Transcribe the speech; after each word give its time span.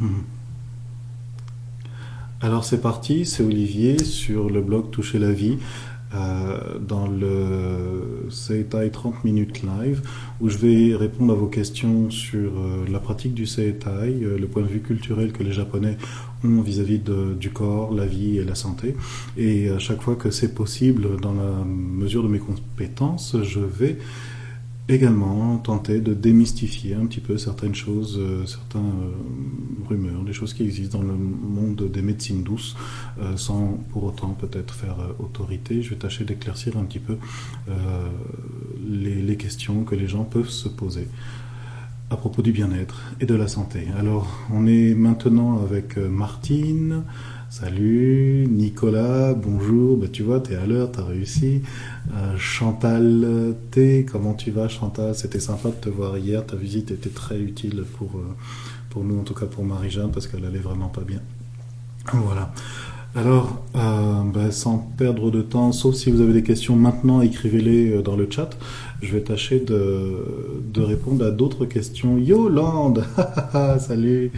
Mhm. 0.00 0.22
Alors 2.40 2.64
c'est 2.64 2.80
parti, 2.80 3.26
c'est 3.26 3.42
Olivier 3.42 3.98
sur 3.98 4.48
le 4.48 4.60
blog 4.60 4.90
Toucher 4.90 5.18
la 5.18 5.32
vie. 5.32 5.58
Euh, 6.14 6.78
dans 6.80 7.06
le 7.06 8.28
Seitai 8.30 8.90
30 8.90 9.24
minutes 9.24 9.62
live 9.62 10.00
où 10.40 10.48
je 10.48 10.56
vais 10.56 10.96
répondre 10.96 11.34
à 11.34 11.36
vos 11.36 11.48
questions 11.48 12.10
sur 12.10 12.52
euh, 12.58 12.86
la 12.90 12.98
pratique 12.98 13.34
du 13.34 13.44
Seitai, 13.44 14.22
euh, 14.22 14.38
le 14.38 14.46
point 14.46 14.62
de 14.62 14.68
vue 14.68 14.80
culturel 14.80 15.32
que 15.32 15.42
les 15.42 15.52
Japonais 15.52 15.98
ont 16.44 16.62
vis-à-vis 16.62 16.98
du 17.38 17.50
corps, 17.50 17.92
la 17.92 18.06
vie 18.06 18.38
et 18.38 18.44
la 18.44 18.54
santé. 18.54 18.96
Et 19.36 19.68
à 19.68 19.78
chaque 19.78 20.00
fois 20.00 20.14
que 20.14 20.30
c'est 20.30 20.54
possible, 20.54 21.20
dans 21.20 21.34
la 21.34 21.62
mesure 21.66 22.22
de 22.22 22.28
mes 22.28 22.38
compétences, 22.38 23.36
je 23.42 23.60
vais 23.60 23.98
également 24.88 25.58
tenter 25.58 26.00
de 26.00 26.14
démystifier 26.14 26.94
un 26.94 27.06
petit 27.06 27.20
peu 27.20 27.36
certaines 27.36 27.74
choses, 27.74 28.18
euh, 28.18 28.46
certaines 28.46 28.80
euh, 28.80 29.86
rumeurs, 29.88 30.22
des 30.22 30.32
choses 30.32 30.54
qui 30.54 30.62
existent 30.62 30.98
dans 30.98 31.04
le 31.04 31.12
monde 31.12 31.90
des 31.92 32.00
médecines 32.00 32.42
douces, 32.42 32.74
euh, 33.20 33.36
sans 33.36 33.78
pour 33.90 34.04
autant 34.04 34.30
peut-être 34.30 34.72
faire 34.72 34.96
autorité. 35.18 35.82
Je 35.82 35.90
vais 35.90 35.96
tâcher 35.96 36.24
d'éclaircir 36.24 36.76
un 36.78 36.84
petit 36.84 36.98
peu 36.98 37.18
les, 38.88 39.22
les, 39.22 39.36
questions 39.36 39.84
que 39.84 39.94
les 39.94 40.08
gens 40.08 40.24
peuvent 40.24 40.48
se 40.48 40.68
poser 40.68 41.06
à 42.10 42.16
propos 42.16 42.40
du 42.40 42.52
bien-être 42.52 43.12
et 43.20 43.26
de 43.26 43.34
la 43.34 43.48
santé. 43.48 43.88
Alors, 43.98 44.26
on 44.50 44.66
est 44.66 44.94
maintenant 44.94 45.62
avec 45.62 45.98
Martine. 45.98 47.04
Salut, 47.50 48.46
Nicolas, 48.50 49.32
bonjour, 49.32 49.96
bah, 49.96 50.06
tu 50.12 50.22
vois, 50.22 50.38
t'es 50.38 50.54
à 50.54 50.66
l'heure, 50.66 50.92
t'as 50.92 51.04
réussi. 51.04 51.62
Euh, 52.14 52.36
Chantal 52.36 53.54
T, 53.70 54.04
comment 54.04 54.34
tu 54.34 54.50
vas 54.50 54.68
Chantal? 54.68 55.14
C'était 55.14 55.40
sympa 55.40 55.70
de 55.70 55.74
te 55.74 55.88
voir 55.88 56.18
hier, 56.18 56.44
ta 56.44 56.56
visite 56.56 56.90
était 56.90 57.08
très 57.08 57.40
utile 57.40 57.84
pour, 57.96 58.10
euh, 58.16 58.34
pour 58.90 59.02
nous, 59.02 59.18
en 59.18 59.22
tout 59.22 59.32
cas 59.32 59.46
pour 59.46 59.64
Marie-Jeanne, 59.64 60.10
parce 60.12 60.26
qu'elle 60.26 60.44
allait 60.44 60.58
vraiment 60.58 60.88
pas 60.88 61.00
bien. 61.00 61.20
Voilà. 62.12 62.52
Alors, 63.16 63.64
euh, 63.76 64.22
bah, 64.24 64.50
sans 64.50 64.76
perdre 64.98 65.30
de 65.30 65.40
temps, 65.40 65.72
sauf 65.72 65.94
si 65.94 66.10
vous 66.10 66.20
avez 66.20 66.34
des 66.34 66.42
questions 66.42 66.76
maintenant, 66.76 67.22
écrivez-les 67.22 68.02
dans 68.02 68.14
le 68.14 68.28
chat. 68.30 68.50
Je 69.00 69.10
vais 69.14 69.22
tâcher 69.22 69.58
de, 69.58 70.62
de 70.70 70.80
répondre 70.82 71.24
à 71.24 71.30
d'autres 71.30 71.64
questions. 71.64 72.18
Yolande 72.18 73.04
Salut 73.78 74.32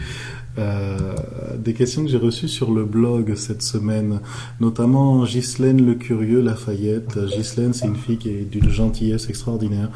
euh, 0.57 1.15
des 1.57 1.73
questions 1.73 2.03
que 2.03 2.09
j'ai 2.09 2.17
reçues 2.17 2.49
sur 2.49 2.71
le 2.71 2.83
blog 2.83 3.35
cette 3.35 3.61
semaine, 3.61 4.19
notamment 4.59 5.23
Ghislaine 5.23 5.85
Le 5.85 5.95
Curieux 5.95 6.41
Lafayette. 6.41 7.17
Ghislaine, 7.17 7.73
c'est 7.73 7.87
une 7.87 7.95
fille 7.95 8.17
qui 8.17 8.29
est 8.29 8.49
d'une 8.49 8.69
gentillesse 8.69 9.29
extraordinaire. 9.29 9.89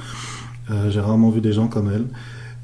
Euh, 0.71 0.89
j'ai 0.89 0.99
rarement 0.99 1.29
vu 1.29 1.41
des 1.41 1.53
gens 1.53 1.67
comme 1.67 1.91
elle. 1.93 2.05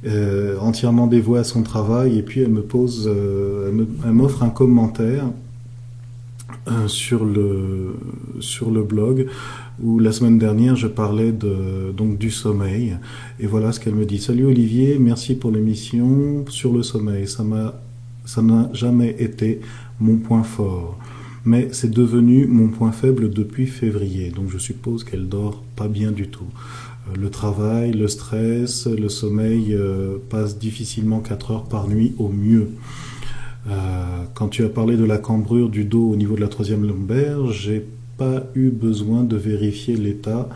Euh, 0.03 0.57
entièrement 0.59 1.05
dévouée 1.05 1.39
à 1.39 1.43
son 1.43 1.61
travail 1.61 2.17
et 2.17 2.23
puis 2.23 2.41
elle 2.41 2.49
me 2.49 2.63
pose, 2.63 3.07
elle 3.07 4.11
m'offre 4.11 4.41
un 4.41 4.49
commentaire 4.49 5.25
sur 6.87 7.23
le 7.23 7.95
sur 8.39 8.71
le 8.71 8.83
blog 8.83 9.27
où 9.83 9.99
la 9.99 10.11
semaine 10.11 10.37
dernière 10.37 10.75
je 10.75 10.87
parlais 10.87 11.31
donc 11.31 12.17
du 12.17 12.31
sommeil 12.31 12.97
et 13.39 13.47
voilà 13.47 13.71
ce 13.71 13.79
qu'elle 13.79 13.95
me 13.95 14.05
dit. 14.05 14.19
Salut 14.19 14.45
Olivier, 14.45 14.97
merci 14.99 15.35
pour 15.35 15.51
l'émission 15.51 16.45
sur 16.49 16.73
le 16.73 16.83
sommeil. 16.83 17.27
Ça 17.27 17.43
m'a 17.43 17.81
ça 18.25 18.41
n'a 18.41 18.69
jamais 18.73 19.15
été 19.19 19.61
mon 19.99 20.17
point 20.17 20.43
fort, 20.43 20.97
mais 21.43 21.69
c'est 21.71 21.91
devenu 21.91 22.45
mon 22.47 22.69
point 22.69 22.91
faible 22.91 23.31
depuis 23.31 23.65
février. 23.65 24.29
Donc 24.29 24.49
je 24.49 24.57
suppose 24.57 25.03
qu'elle 25.03 25.27
dort 25.27 25.63
pas 25.75 25.87
bien 25.87 26.11
du 26.11 26.27
tout. 26.27 26.45
Euh, 27.09 27.15
le 27.19 27.29
travail, 27.29 27.91
le 27.91 28.07
stress, 28.07 28.87
le 28.87 29.09
sommeil 29.09 29.73
euh, 29.73 30.17
passe 30.29 30.57
difficilement 30.57 31.19
4 31.19 31.51
heures 31.51 31.63
par 31.63 31.87
nuit 31.87 32.13
au 32.17 32.29
mieux. 32.29 32.69
Euh, 33.69 34.23
quand 34.33 34.49
tu 34.49 34.63
as 34.63 34.69
parlé 34.69 34.97
de 34.97 35.03
la 35.03 35.17
cambrure 35.17 35.69
du 35.69 35.85
dos 35.85 36.09
au 36.09 36.15
niveau 36.15 36.35
de 36.35 36.41
la 36.41 36.47
troisième 36.47 36.85
lombaire, 36.85 37.51
j'ai 37.51 37.85
pas 38.17 38.43
eu 38.55 38.69
besoin 38.69 39.23
de 39.23 39.35
vérifier 39.35 39.95
l'état. 39.95 40.49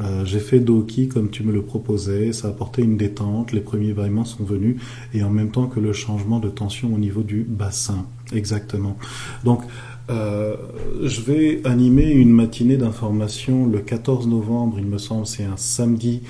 Euh, 0.00 0.24
j'ai 0.24 0.40
fait 0.40 0.58
Doki 0.58 1.08
comme 1.08 1.30
tu 1.30 1.44
me 1.44 1.52
le 1.52 1.62
proposais, 1.62 2.32
ça 2.32 2.48
a 2.48 2.50
apporté 2.50 2.82
une 2.82 2.96
détente, 2.96 3.52
les 3.52 3.60
premiers 3.60 3.92
vaillements 3.92 4.24
sont 4.24 4.42
venus, 4.42 4.76
et 5.12 5.22
en 5.22 5.30
même 5.30 5.50
temps 5.50 5.66
que 5.66 5.78
le 5.78 5.92
changement 5.92 6.40
de 6.40 6.48
tension 6.48 6.92
au 6.92 6.98
niveau 6.98 7.22
du 7.22 7.44
bassin. 7.44 8.06
Exactement. 8.32 8.96
Donc, 9.44 9.62
euh, 10.10 10.56
je 11.02 11.20
vais 11.20 11.64
animer 11.64 12.10
une 12.10 12.30
matinée 12.30 12.76
d'information 12.76 13.66
le 13.66 13.78
14 13.78 14.26
novembre, 14.26 14.78
il 14.80 14.86
me 14.86 14.98
semble, 14.98 15.26
c'est 15.26 15.44
un 15.44 15.56
samedi, 15.56 16.22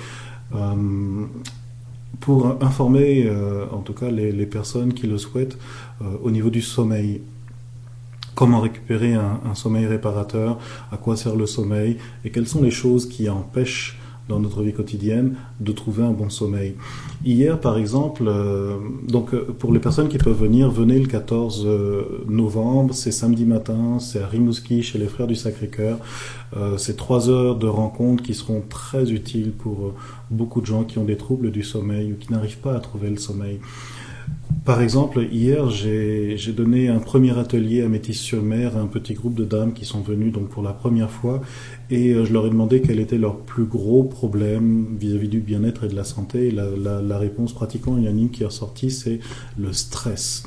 euh, 0.53 1.25
pour 2.19 2.63
informer 2.63 3.29
en 3.71 3.79
tout 3.79 3.93
cas 3.93 4.09
les, 4.09 4.45
personnes 4.45 4.93
qui 4.93 5.05
le 5.05 5.17
souhaitent 5.17 5.57
au 6.23 6.31
niveau 6.31 6.49
du 6.49 6.61
sommeil 6.61 7.21
comment 8.35 8.59
récupérer 8.59 9.13
un, 9.13 9.55
sommeil 9.55 9.87
réparateur, 9.87 10.59
à 10.91 10.97
quoi 10.97 11.15
sert 11.15 11.35
le 11.35 11.45
sommeil? 11.45 11.97
Et 12.23 12.29
quelles 12.29 12.47
sont 12.47 12.61
les 12.61 12.71
choses 12.71 13.07
qui 13.07 13.29
empêchent 13.29 13.97
dans 14.27 14.39
notre 14.39 14.63
vie 14.63 14.73
quotidienne 14.73 15.35
de 15.61 15.71
trouver 15.71 16.03
un 16.03 16.11
bon 16.11 16.29
sommeil? 16.29 16.75
Hier, 17.23 17.59
par 17.59 17.77
exemple, 17.77 18.23
euh, 18.27 18.77
donc 19.07 19.33
euh, 19.33 19.55
pour 19.57 19.71
les 19.71 19.79
personnes 19.79 20.09
qui 20.09 20.17
peuvent 20.17 20.37
venir, 20.37 20.69
venez 20.69 20.99
le 20.99 21.07
14 21.07 21.63
euh, 21.65 22.25
novembre, 22.27 22.93
c'est 22.93 23.11
samedi 23.11 23.45
matin, 23.45 23.99
c'est 23.99 24.21
à 24.21 24.27
Rimouski 24.27 24.83
chez 24.83 24.99
les 24.99 25.07
Frères 25.07 25.27
du 25.27 25.35
Sacré-Cœur. 25.35 25.97
c'est 26.77 26.95
trois 26.95 27.29
heures 27.29 27.55
de 27.55 27.67
rencontres 27.67 28.23
qui 28.23 28.33
seront 28.33 28.61
très 28.67 29.11
utiles 29.11 29.51
pour 29.51 29.93
beaucoup 30.29 30.61
de 30.61 30.65
gens 30.65 30.83
qui 30.83 30.99
ont 30.99 31.05
des 31.05 31.17
troubles 31.17 31.51
du 31.51 31.63
sommeil 31.63 32.11
ou 32.11 32.15
qui 32.15 32.31
n'arrivent 32.31 32.59
pas 32.59 32.75
à 32.75 32.79
trouver 32.79 33.09
le 33.09 33.17
sommeil. 33.17 33.59
Par 34.65 34.81
exemple, 34.81 35.27
hier, 35.31 35.69
j'ai 35.69 36.51
donné 36.51 36.87
un 36.87 36.97
premier 36.97 37.37
atelier 37.37 37.83
à 37.83 37.87
Métis-sur-Mer 37.87 38.75
à 38.75 38.79
un 38.79 38.87
petit 38.87 39.13
groupe 39.13 39.35
de 39.35 39.45
dames 39.45 39.73
qui 39.73 39.85
sont 39.85 40.01
venues 40.01 40.31
donc 40.31 40.49
pour 40.49 40.63
la 40.63 40.73
première 40.73 41.11
fois 41.11 41.43
et 41.91 42.13
euh, 42.13 42.25
je 42.25 42.33
leur 42.33 42.47
ai 42.47 42.49
demandé 42.49 42.81
quel 42.81 42.99
était 42.99 43.19
leur 43.19 43.37
plus 43.37 43.65
gros 43.65 44.03
problème 44.03 44.97
vis-à-vis 44.99 45.27
du 45.27 45.39
bien-être 45.39 45.83
et 45.83 45.87
de 45.87 45.95
la 45.95 46.03
santé. 46.03 46.49
la, 46.49 47.17
réponse 47.19 47.53
pratiquement 47.53 47.95
unanime 47.95 48.31
qui 48.31 48.41
est 48.41 48.47
ressortie, 48.47 48.89
c'est 48.89 49.19
le 49.55 49.71
stress. 49.71 50.41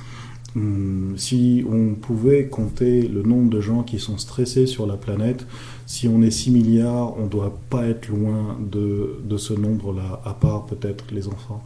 Hum, 0.56 1.15
si 1.16 1.65
on 1.71 1.95
pouvait 1.95 2.47
compter 2.47 3.06
le 3.06 3.22
nombre 3.22 3.50
de 3.50 3.60
gens 3.60 3.84
qui 3.84 4.00
sont 4.00 4.19
stressés 4.19 4.66
sur 4.66 4.89
la 4.89 4.97
planète, 4.97 5.47
si 5.87 6.09
on 6.09 6.22
est 6.22 6.33
6 6.33 6.50
milliards, 6.50 7.16
on 7.19 7.25
ne 7.25 7.28
doit 7.28 7.56
pas 7.71 7.87
être 7.87 8.09
loin 8.09 8.59
de, 8.60 9.21
de 9.22 9.37
ce 9.37 9.55
nombre-là, 9.55 10.21
à 10.25 10.34
part 10.34 10.66
peut-être 10.66 11.05
les 11.12 11.28
enfants. 11.28 11.62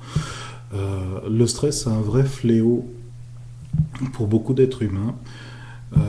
Euh, 0.74 1.20
le 1.28 1.46
stress, 1.46 1.84
c'est 1.84 1.90
un 1.90 2.00
vrai 2.00 2.24
fléau 2.24 2.86
pour 4.12 4.26
beaucoup 4.26 4.54
d'êtres 4.54 4.82
humains. 4.82 5.14
Euh, 5.96 6.00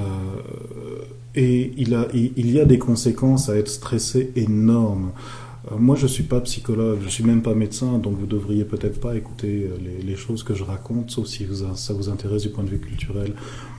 et 1.35 1.73
il, 1.77 1.95
a, 1.95 2.07
il, 2.13 2.51
y 2.51 2.59
a 2.59 2.65
des 2.65 2.77
conséquences 2.77 3.49
à 3.49 3.55
être 3.57 3.67
stressé 3.67 4.31
énormes. 4.35 5.11
Euh, 5.71 5.75
moi, 5.77 5.95
je 5.95 6.07
suis 6.07 6.23
pas 6.23 6.39
psychologue, 6.41 6.99
je 7.03 7.09
suis 7.09 7.23
même 7.23 7.41
pas 7.41 7.55
médecin, 7.55 7.97
donc 7.97 8.17
vous 8.17 8.25
devriez 8.25 8.65
peut-être 8.65 8.99
pas 8.99 9.15
écouter 9.15 9.69
les, 10.05 10.15
choses 10.15 10.43
que 10.43 10.53
je 10.53 10.63
raconte, 10.63 11.11
sauf 11.11 11.27
si 11.27 11.47
ça 11.75 11.93
vous 11.93 12.09
intéresse 12.09 12.43
du 12.43 12.49
point 12.49 12.63
de 12.63 12.69
vue 12.69 12.79
culturel. 12.79 13.33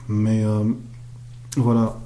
Mais 0.09 0.43
voilà. 1.57 1.97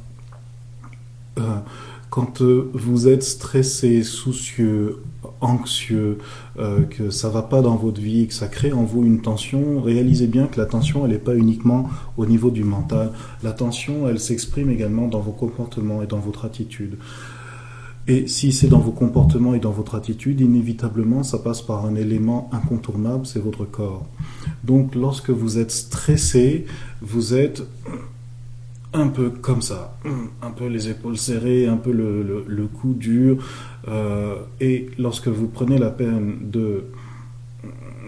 quand 2.09 2.41
vous 2.41 3.07
êtes 3.07 3.23
stressé, 3.23 4.03
soucieux, 4.03 5.01
anxieux, 5.41 6.17
euh, 6.57 6.81
que 6.83 7.09
ça 7.09 7.29
va 7.29 7.41
pas 7.41 7.61
dans 7.61 7.75
votre 7.75 8.01
vie, 8.01 8.27
que 8.27 8.33
ça 8.33 8.47
crée 8.47 8.71
en 8.71 8.83
vous 8.83 9.05
une 9.05 9.21
tension, 9.21 9.81
réalisez 9.81 10.27
bien 10.27 10.47
que 10.47 10.59
la 10.59 10.65
tension, 10.65 11.05
elle 11.05 11.11
n'est 11.11 11.17
pas 11.17 11.35
uniquement 11.35 11.89
au 12.17 12.25
niveau 12.25 12.51
du 12.51 12.63
mental. 12.63 13.11
La 13.43 13.51
tension, 13.51 14.07
elle 14.07 14.19
s'exprime 14.19 14.69
également 14.69 15.07
dans 15.07 15.19
vos 15.19 15.31
comportements 15.31 16.01
et 16.01 16.07
dans 16.07 16.19
votre 16.19 16.45
attitude. 16.45 16.97
Et 18.07 18.27
si 18.27 18.51
c'est 18.51 18.67
dans 18.67 18.79
vos 18.79 18.91
comportements 18.91 19.53
et 19.53 19.59
dans 19.59 19.71
votre 19.71 19.93
attitude, 19.93 20.41
inévitablement, 20.41 21.21
ça 21.21 21.37
passe 21.37 21.61
par 21.61 21.85
un 21.85 21.95
élément 21.95 22.49
incontournable, 22.51 23.27
c'est 23.27 23.39
votre 23.39 23.65
corps. 23.65 24.07
Donc, 24.63 24.95
lorsque 24.95 25.29
vous 25.29 25.59
êtes 25.59 25.69
stressé, 25.69 26.65
vous 27.01 27.35
êtes 27.35 27.61
un 28.93 29.07
peu 29.07 29.29
comme 29.29 29.61
ça, 29.61 29.95
un 30.41 30.49
peu 30.49 30.65
les 30.65 30.89
épaules 30.89 31.17
serrées, 31.17 31.67
un 31.67 31.77
peu 31.77 31.91
le, 31.91 32.43
le, 32.47 32.67
cou 32.67 32.93
dur. 32.93 33.37
Euh, 33.87 34.35
et 34.59 34.89
lorsque 34.97 35.27
vous 35.27 35.47
prenez 35.47 35.77
la 35.77 35.89
peine 35.89 36.49
de 36.51 36.85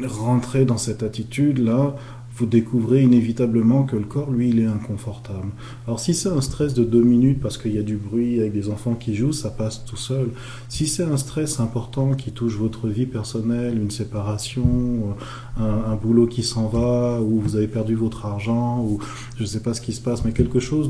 rentrer 0.03 0.65
dans 0.65 0.77
cette 0.77 1.03
attitude-là, 1.03 1.95
vous 2.37 2.45
découvrez 2.45 3.03
inévitablement 3.03 3.83
que 3.83 3.97
le 3.97 4.05
corps, 4.05 4.31
lui, 4.31 4.49
il 4.49 4.59
est 4.59 4.65
inconfortable. 4.65 5.49
Alors 5.85 5.99
si 5.99 6.13
c'est 6.13 6.29
un 6.29 6.39
stress 6.39 6.73
de 6.73 6.83
deux 6.83 7.03
minutes 7.03 7.41
parce 7.41 7.57
qu'il 7.57 7.73
y 7.73 7.77
a 7.77 7.83
du 7.83 7.97
bruit 7.97 8.39
avec 8.39 8.53
des 8.53 8.69
enfants 8.69 8.95
qui 8.95 9.15
jouent, 9.15 9.33
ça 9.33 9.49
passe 9.49 9.83
tout 9.85 9.97
seul. 9.97 10.29
Si 10.69 10.87
c'est 10.87 11.03
un 11.03 11.17
stress 11.17 11.59
important 11.59 12.13
qui 12.13 12.31
touche 12.31 12.55
votre 12.55 12.87
vie 12.87 13.05
personnelle, 13.05 13.77
une 13.77 13.91
séparation, 13.91 15.15
un, 15.59 15.95
boulot 15.95 16.25
qui 16.25 16.41
s'en 16.41 16.67
va, 16.67 17.21
ou 17.21 17.41
vous 17.41 17.57
avez 17.57 17.67
perdu 17.67 17.95
votre 17.95 18.25
argent, 18.25 18.81
ou 18.81 18.99
je 19.35 19.43
ne 19.43 19.47
sais 19.47 19.59
pas 19.59 19.73
ce 19.73 19.81
qui 19.81 19.93
se 19.93 20.01
passe, 20.01 20.23
mais 20.23 20.31
quelque 20.31 20.59
chose 20.59 20.89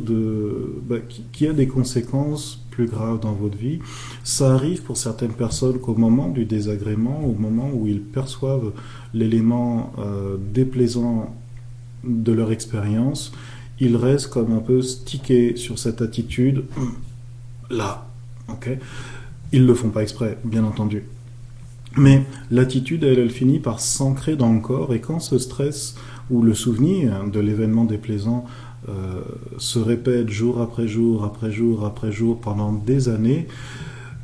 bah, 0.88 0.98
qui, 1.31 1.48
a 1.48 1.54
des 1.54 1.68
conséquences 1.68 2.60
plus 2.71 2.88
graves 2.88 3.19
dans 3.19 3.33
votre 3.33 3.57
vie, 3.57 3.79
ça 4.23 4.56
arrive 4.56 4.81
pour 4.81 4.97
certaines 4.97 5.33
personnes 5.33 5.79
qu'au 5.79 5.94
moment 5.94 6.29
du 6.29 6.45
désagrément, 6.45 7.23
au 7.23 7.33
moment 7.33 7.69
où 7.71 7.85
ils 7.88 8.01
perçoivent 8.01 8.71
l'élément 9.13 9.94
euh, 10.00 10.38
déplaisant 10.53 11.35
de 12.03 12.31
leur 12.31 12.51
expérience, 12.51 13.31
ils 13.79 13.95
restent 13.95 14.29
comme 14.29 14.53
un 14.53 14.59
peu 14.59 14.81
stickés 14.81 15.56
sur 15.56 15.77
cette 15.77 16.01
attitude 16.01 16.63
là. 17.69 18.07
ok? 18.47 18.69
Ils 19.51 19.65
le 19.65 19.75
font 19.75 19.89
pas 19.89 20.01
exprès, 20.01 20.38
bien 20.44 20.63
entendu. 20.63 21.03
Mais 21.97 22.25
l'attitude, 22.51 23.03
elle, 23.03 23.19
elle 23.19 23.31
finit 23.31 23.59
par 23.59 23.81
s'ancrer 23.81 24.38
dans 24.38 24.53
le 24.53 24.62
corps, 24.62 24.94
et 24.94 25.01
quand 25.01 25.19
ce 25.19 25.38
stress 25.38 25.95
ou 26.31 26.42
le 26.42 26.54
souvenir 26.54 27.25
de 27.28 27.39
l'événement 27.39 27.86
déplaisant 27.86 28.45
euh, 28.89 29.22
se 29.57 29.78
répète 29.78 30.30
jour 30.30 30.60
après 30.62 30.88
jour, 30.88 31.24
après 31.24 31.51
jour, 31.51 31.86
après 31.86 32.12
jour, 32.12 32.39
pendant 32.39 32.74
des 32.74 33.10
années, 33.10 33.48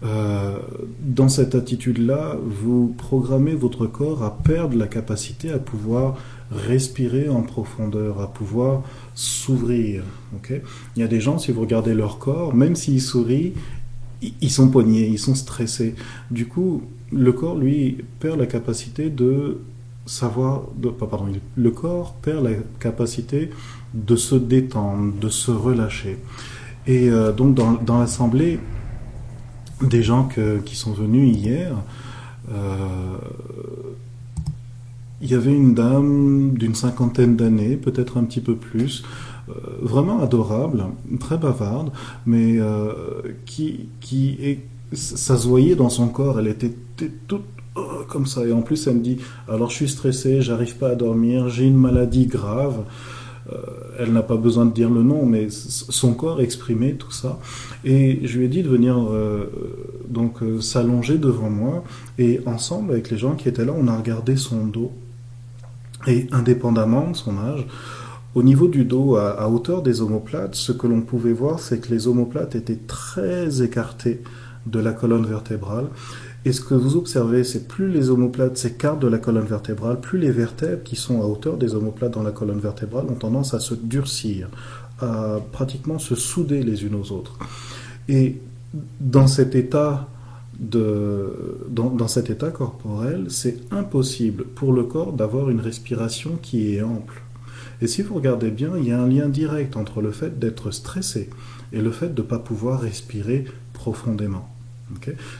euh, 0.04 0.58
dans 1.02 1.30
cette 1.30 1.54
attitude-là, 1.54 2.38
vous 2.44 2.96
programmez 2.98 3.54
votre 3.54 3.88
corps 3.88 4.24
à 4.24 4.38
perdre 4.38 4.78
la 4.78 4.88
capacité 4.88 5.52
à 5.52 5.60
pouvoir 5.60 6.18
respirer 6.52 7.30
en 7.30 7.42
profondeur, 7.42 8.22
à 8.22 8.32
pouvoir 8.32 8.84
s'ouvrir. 9.16 10.04
Il 10.50 11.02
y 11.02 11.04
a 11.04 11.08
des 11.08 11.20
gens, 11.20 11.40
si 11.40 11.52
vous 11.52 11.62
regardez 11.62 11.94
leur 11.94 12.20
corps, 12.20 12.56
même 12.56 12.76
s'ils 12.76 13.02
sourient, 13.02 13.54
ils 14.22 14.52
sont 14.52 14.70
poignés, 14.70 15.08
ils 15.08 15.20
sont 15.20 15.36
stressés. 15.36 15.94
Du 16.32 16.48
coup, 16.48 16.84
le 17.12 17.32
corps, 17.32 17.58
lui, 17.58 17.98
perd 18.20 18.40
la 18.40 18.46
capacité 18.46 19.10
de 19.10 19.60
savoir, 20.08 20.62
pardon, 21.00 21.28
le 21.56 21.72
corps 21.72 22.14
perd 22.22 22.44
la 22.44 22.52
capacité 22.80 23.52
de 23.94 24.16
se 24.16 24.36
détendre, 24.36 25.14
de 25.20 25.30
se 25.30 25.52
relâcher. 25.52 26.18
Et 26.88 27.10
euh, 27.10 27.32
donc, 27.32 27.54
dans, 27.54 27.74
dans 27.74 28.00
l'assemblée, 28.00 28.60
des 29.82 30.02
gens 30.02 30.28
qui 30.66 30.76
sont 30.76 30.94
venus 30.94 31.36
hier, 31.38 31.76
euh, 32.52 33.18
il 35.22 35.30
y 35.30 35.36
avait 35.36 35.54
une 35.54 35.76
dame 35.76 36.54
d'une 36.54 36.74
cinquantaine 36.74 37.36
d'années, 37.36 37.76
peut-être 37.76 38.18
un 38.18 38.24
petit 38.24 38.42
peu 38.42 38.56
plus, 38.56 39.04
euh, 39.50 39.54
vraiment 39.82 40.22
adorable, 40.22 40.86
très 41.20 41.38
bavarde, 41.38 41.92
mais 42.26 42.60
qui, 43.46 43.90
qui 44.00 44.60
ça 44.94 45.38
se 45.38 45.48
voyait 45.48 45.76
dans 45.76 45.90
son 45.90 46.08
corps, 46.08 46.40
elle 46.40 46.48
était 46.48 46.74
toute 47.28 47.44
oh, 47.78 48.04
comme 48.08 48.26
ça. 48.26 48.46
Et 48.46 48.52
en 48.52 48.62
plus, 48.62 48.88
elle 48.88 48.96
me 48.96 49.02
dit, 49.02 49.18
alors 49.48 49.70
je 49.70 49.76
suis 49.76 49.90
stressée, 49.90 50.42
j'arrive 50.42 50.78
pas 50.78 50.90
à 50.90 50.96
dormir, 50.96 51.50
j'ai 51.50 51.66
une 51.66 51.78
maladie 51.78 52.26
grave. 52.26 52.80
Euh, 53.52 53.56
elle 54.00 54.12
n'a 54.12 54.24
pas 54.24 54.36
besoin 54.36 54.66
de 54.66 54.74
dire 54.74 54.90
le 54.90 55.04
nom, 55.04 55.26
mais 55.26 55.48
son 55.50 56.14
corps 56.14 56.42
exprimait 56.42 56.94
tout 56.94 57.12
ça. 57.12 57.40
Et 57.86 58.20
je 58.24 58.38
lui 58.38 58.46
ai 58.46 58.50
dit 58.50 58.62
de 58.62 58.70
venir 58.70 58.98
donc 60.10 60.40
s'allonger 60.60 61.18
devant 61.18 61.50
moi. 61.50 61.84
Et 62.20 62.42
ensemble, 62.46 62.92
avec 62.92 63.10
les 63.10 63.18
gens 63.18 63.36
qui 63.36 63.48
étaient 63.48 63.66
là, 63.66 63.74
on 63.76 63.88
a 63.88 63.98
regardé 63.98 64.36
son 64.36 64.66
dos. 64.66 64.92
Et 66.06 66.28
indépendamment 66.32 67.10
de 67.12 67.16
son 67.16 67.38
âge, 67.38 67.66
au 68.38 68.44
niveau 68.44 68.68
du 68.68 68.86
dos, 68.86 69.16
à, 69.16 69.50
hauteur 69.50 69.82
des 69.82 70.02
omoplates, 70.02 70.54
ce 70.54 70.72
que 70.72 70.86
l'on 70.86 71.02
pouvait 71.02 71.34
voir, 71.34 71.60
c'est 71.60 71.80
que 71.80 71.90
les 71.90 72.08
omoplates 72.08 72.54
étaient 72.54 72.78
très 72.86 73.64
écartées 73.64 74.22
de 74.68 74.80
la 74.80 74.94
colonne 74.94 75.26
vertébrale. 75.26 75.88
Et 76.46 76.54
ce 76.54 76.62
que 76.62 76.74
vous 76.74 76.96
observez, 76.96 77.44
c'est 77.44 77.68
plus 77.68 77.90
les 77.90 78.10
omoplates 78.10 78.58
s'écartent 78.58 79.02
de 79.02 79.08
la 79.08 79.18
colonne 79.18 79.46
vertébrale, 79.46 80.00
plus 80.00 80.20
les 80.20 80.32
vertèbres 80.32 80.84
qui 80.84 80.96
sont 80.96 81.22
à 81.22 81.26
hauteur 81.26 81.58
des 81.58 81.76
omoplates 81.76 82.14
dans 82.14 82.24
la 82.24 82.32
colonne 82.32 82.60
vertébrale 82.60 83.06
ont 83.10 83.16
tendance 83.16 83.54
à 83.54 83.60
se 83.60 83.74
durcir, 83.74 84.50
à 85.00 85.40
pratiquement 85.52 86.00
se 86.00 86.16
souder 86.16 86.64
les 86.64 86.86
unes 86.86 86.96
aux 86.96 87.12
autres. 87.12 87.38
Et 88.08 88.40
dans 89.02 89.28
cet 89.28 89.56
état 89.56 90.08
dans 90.60 92.08
cet 92.08 92.32
état 92.32 92.50
corporel, 92.50 93.26
c'est 93.30 93.60
impossible 93.72 94.44
pour 94.44 94.74
le 94.74 94.84
corps 94.84 95.14
d'avoir 95.14 95.52
une 95.52 95.60
respiration 95.60 96.40
qui 96.42 96.76
est 96.76 96.82
ample. 96.82 97.22
Et 97.82 97.88
si 97.88 98.02
vous 98.02 98.16
regardez 98.16 98.50
bien, 98.50 98.72
il 98.76 98.88
y 98.88 98.92
a 98.92 99.00
un 99.00 99.08
lien 99.08 99.30
direct 99.30 99.78
entre 99.78 100.02
le 100.02 100.12
fait 100.12 100.40
d'être 100.40 100.72
stressé 100.72 101.30
et 101.74 101.82
le 101.82 101.92
fait 101.92 102.14
de 102.14 102.22
ne 102.24 102.28
pas 102.28 102.40
pouvoir 102.40 102.82
respirer 102.82 103.46
profondément. 103.74 104.50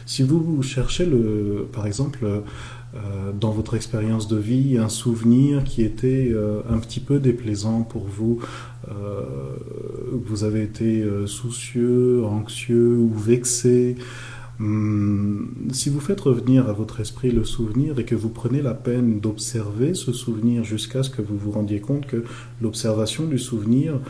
Si 0.06 0.22
vous 0.22 0.62
cherchez, 0.62 1.06
le, 1.06 1.68
par 1.72 1.86
exemple, 1.86 2.18
euh, 2.24 3.32
dans 3.38 3.50
votre 3.50 3.74
expérience 3.74 4.28
de 4.28 4.36
vie, 4.36 4.78
un 4.78 4.88
souvenir 4.88 5.64
qui 5.64 5.82
était 5.82 6.30
euh, 6.32 6.60
un 6.70 6.78
petit 6.78 7.00
peu 7.00 7.18
déplaisant 7.18 7.82
pour 7.82 8.06
vous, 8.06 8.40
euh, 8.90 9.22
vous 10.12 10.44
avez 10.44 10.62
été 10.62 11.04
soucieux, 11.26 12.24
anxieux 12.24 12.96
ou 12.96 13.12
vexé, 13.14 13.96
Hum, 14.60 15.54
si 15.70 15.88
vous 15.88 16.00
faites 16.00 16.20
revenir 16.20 16.68
à 16.68 16.72
votre 16.72 17.00
esprit 17.00 17.30
le 17.30 17.44
souvenir 17.44 17.96
et 18.00 18.04
que 18.04 18.16
vous 18.16 18.28
prenez 18.28 18.60
la 18.60 18.74
peine 18.74 19.20
d'observer 19.20 19.94
ce 19.94 20.12
souvenir 20.12 20.64
jusqu'à 20.64 21.04
ce 21.04 21.10
que 21.10 21.22
vous 21.22 21.38
vous 21.38 21.52
rendiez 21.52 21.80
compte 21.80 22.08
que 22.08 22.24
l'observation 22.60 23.26
du 23.26 23.38
souvenir 23.38 24.00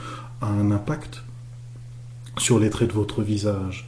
a 0.40 0.46
un 0.46 0.70
impact 0.70 1.22
sur 2.38 2.58
les 2.58 2.70
traits 2.70 2.88
de 2.88 2.94
votre 2.94 3.20
visage, 3.20 3.86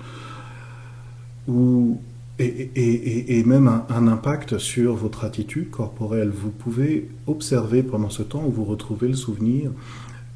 ou, 1.49 2.01
et, 2.39 3.43
même 3.45 3.69
un, 3.69 3.85
un, 3.91 4.09
impact 4.09 4.59
sur 4.59 4.95
votre 4.95 5.25
attitude 5.25 5.71
corporelle, 5.71 6.31
vous 6.31 6.51
pouvez 6.51 7.09
observer 7.27 7.83
pendant 7.83 8.11
ce 8.11 8.23
temps 8.23 8.43
où 8.47 8.51
vous 8.51 8.65
retrouvez 8.65 9.09
le 9.09 9.15
souvenir 9.15 9.71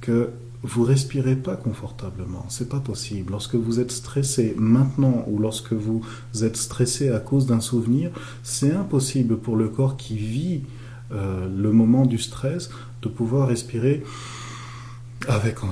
que 0.00 0.30
vous 0.64 0.82
respirez 0.82 1.36
pas 1.36 1.56
confortablement. 1.56 2.46
C'est 2.48 2.70
pas 2.70 2.80
possible. 2.80 3.32
Lorsque 3.32 3.54
vous 3.54 3.80
êtes 3.80 3.92
stressé 3.92 4.54
maintenant 4.56 5.24
ou 5.28 5.38
lorsque 5.38 5.74
vous 5.74 6.02
êtes 6.42 6.56
stressé 6.56 7.10
à 7.10 7.20
cause 7.20 7.46
d'un 7.46 7.60
souvenir, 7.60 8.10
c'est 8.42 8.72
impossible 8.72 9.36
pour 9.36 9.56
le 9.56 9.68
corps 9.68 9.98
qui 9.98 10.16
vit 10.16 10.62
euh, 11.12 11.46
le 11.54 11.70
moment 11.70 12.06
du 12.06 12.18
stress 12.18 12.70
de 13.02 13.08
pouvoir 13.08 13.48
respirer 13.48 14.02
avec 15.28 15.58
euh, 15.58 15.66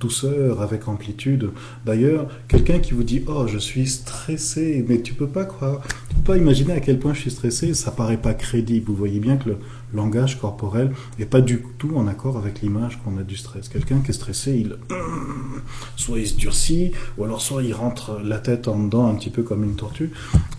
douceur, 0.00 0.62
avec 0.62 0.88
amplitude. 0.88 1.50
D'ailleurs, 1.84 2.28
quelqu'un 2.48 2.78
qui 2.78 2.94
vous 2.94 3.02
dit 3.02 3.22
Oh, 3.26 3.46
je 3.46 3.58
suis 3.58 3.86
stressé, 3.86 4.84
mais 4.88 5.00
tu 5.00 5.14
peux 5.14 5.26
pas 5.26 5.44
croire, 5.44 5.82
tu 6.08 6.16
peux 6.16 6.32
pas 6.32 6.36
imaginer 6.36 6.72
à 6.72 6.80
quel 6.80 6.98
point 6.98 7.14
je 7.14 7.20
suis 7.20 7.30
stressé, 7.30 7.74
ça 7.74 7.90
paraît 7.90 8.16
pas 8.16 8.34
crédible. 8.34 8.86
Vous 8.86 8.96
voyez 8.96 9.20
bien 9.20 9.36
que 9.36 9.50
le 9.50 9.58
langage 9.94 10.38
corporel 10.40 10.92
n'est 11.18 11.26
pas 11.26 11.40
du 11.40 11.62
tout 11.78 11.96
en 11.96 12.06
accord 12.06 12.36
avec 12.36 12.60
l'image 12.60 12.98
qu'on 13.02 13.18
a 13.18 13.22
du 13.22 13.36
stress. 13.36 13.68
Quelqu'un 13.68 14.00
qui 14.00 14.10
est 14.10 14.14
stressé, 14.14 14.52
il 14.52 14.76
soit 15.96 16.18
il 16.18 16.26
se 16.26 16.36
durcit, 16.36 16.92
ou 17.18 17.24
alors 17.24 17.40
soit 17.40 17.62
il 17.62 17.72
rentre 17.72 18.20
la 18.22 18.38
tête 18.38 18.68
en 18.68 18.78
dedans 18.82 19.08
un 19.08 19.14
petit 19.14 19.30
peu 19.30 19.42
comme 19.42 19.64
une 19.64 19.76
tortue. 19.76 20.10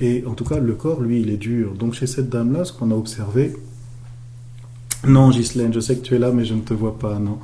Et 0.01 0.24
en 0.25 0.34
tout 0.34 0.45
cas, 0.45 0.60
le 0.60 0.74
corps, 0.74 1.01
lui, 1.01 1.22
il 1.22 1.30
est 1.30 1.38
dur. 1.38 1.74
Donc 1.74 1.94
chez 1.94 2.07
cette 2.07 2.30
dame-là, 2.30 2.66
ce 2.66 2.74
qu'on 2.74 2.92
a 2.92 2.95
observé, 2.95 3.54
non, 5.06 5.30
Ghislaine, 5.30 5.74
je 5.74 5.80
sais 5.80 5.95
que 5.95 6.01
tu 6.01 6.16
es 6.16 6.19
là, 6.19 6.31
mais 6.31 6.44
je 6.44 6.54
ne 6.54 6.62
te 6.62 6.74
vois 6.74 6.98
pas, 6.98 7.19
non. 7.19 7.39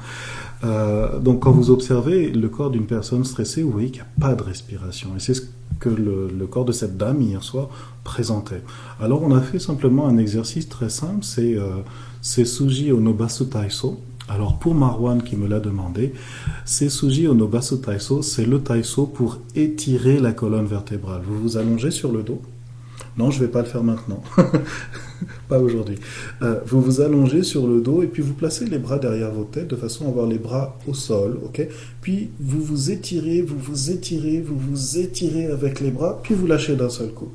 Euh, 0.64 1.20
donc 1.20 1.42
quand 1.42 1.52
vous 1.52 1.72
observez 1.72 2.30
le 2.30 2.50
corps 2.50 2.70
d'une 2.70 2.86
personne 2.86 3.24
stressée, 3.24 3.64
vous 3.64 3.72
voyez 3.72 3.90
qu'il 3.90 4.02
n'y 4.02 4.08
a 4.24 4.28
pas 4.28 4.36
de 4.36 4.44
respiration. 4.44 5.10
Et 5.16 5.20
c'est 5.20 5.34
ce 5.34 5.42
que 5.80 5.90
le, 5.90 6.48
corps 6.48 6.66
de 6.66 6.72
cette 6.72 6.98
dame 6.98 7.22
hier 7.22 7.44
soir 7.44 7.70
présentait. 8.04 8.62
Alors 9.02 9.24
on 9.24 9.32
a 9.36 9.42
fait 9.42 9.60
simplement 9.60 10.08
un 10.08 10.18
exercice 10.18 10.70
très 10.70 10.90
simple, 10.90 11.24
c'est 11.24 11.56
euh, 11.56 11.82
Suji 12.22 12.92
Onobasu 12.92 13.46
Taiso. 13.48 14.00
Alors 14.30 14.58
pour 14.58 14.74
Marwan 14.74 15.22
qui 15.22 15.36
me 15.36 15.48
l'a 15.48 15.60
demandé, 15.60 16.14
c'est 16.64 16.90
Suji 16.90 17.28
Onobasu 17.28 17.82
Taiso, 17.82 18.22
c'est 18.22 18.46
le 18.46 18.62
Taiso 18.62 19.06
pour 19.06 19.40
étirer 19.56 20.20
la 20.20 20.32
colonne 20.32 20.66
vertébrale. 20.66 21.22
Vous 21.28 21.42
vous 21.42 21.58
allongez 21.58 21.92
sur 21.92 22.12
le 22.12 22.24
dos. 22.24 22.42
Non, 23.18 23.30
je 23.30 23.40
ne 23.40 23.46
vais 23.46 23.52
pas 23.52 23.60
le 23.60 23.68
faire 23.68 23.84
maintenant. 23.84 24.24
pas 25.48 25.60
aujourd'hui. 25.60 25.98
Euh, 26.42 26.60
vous 26.66 26.82
vous 26.82 27.02
allongez 27.02 27.44
sur 27.44 27.68
le 27.68 27.80
dos 27.80 28.02
et 28.02 28.08
puis 28.08 28.24
vous 28.24 28.34
placez 28.34 28.66
les 28.66 28.80
bras 28.80 28.98
derrière 28.98 29.32
vos 29.32 29.44
têtes 29.44 29.68
de 29.68 29.76
façon 29.76 30.06
à 30.06 30.10
avoir 30.10 30.26
les 30.26 30.40
bras 30.40 30.78
au 30.88 30.94
sol, 30.94 31.40
Puis 32.02 32.32
vous 32.40 32.62
vous 32.62 32.92
étirez, 32.92 33.42
vous 33.42 33.58
vous 33.60 33.92
étirez, 33.92 34.42
vous 34.42 34.58
vous 34.58 34.98
étirez 34.98 35.46
avec 35.46 35.80
les 35.80 35.92
bras, 35.92 36.20
puis 36.24 36.34
vous 36.34 36.48
lâchez 36.48 36.76
d'un 36.76 36.90
seul 36.90 37.10
coup. 37.10 37.32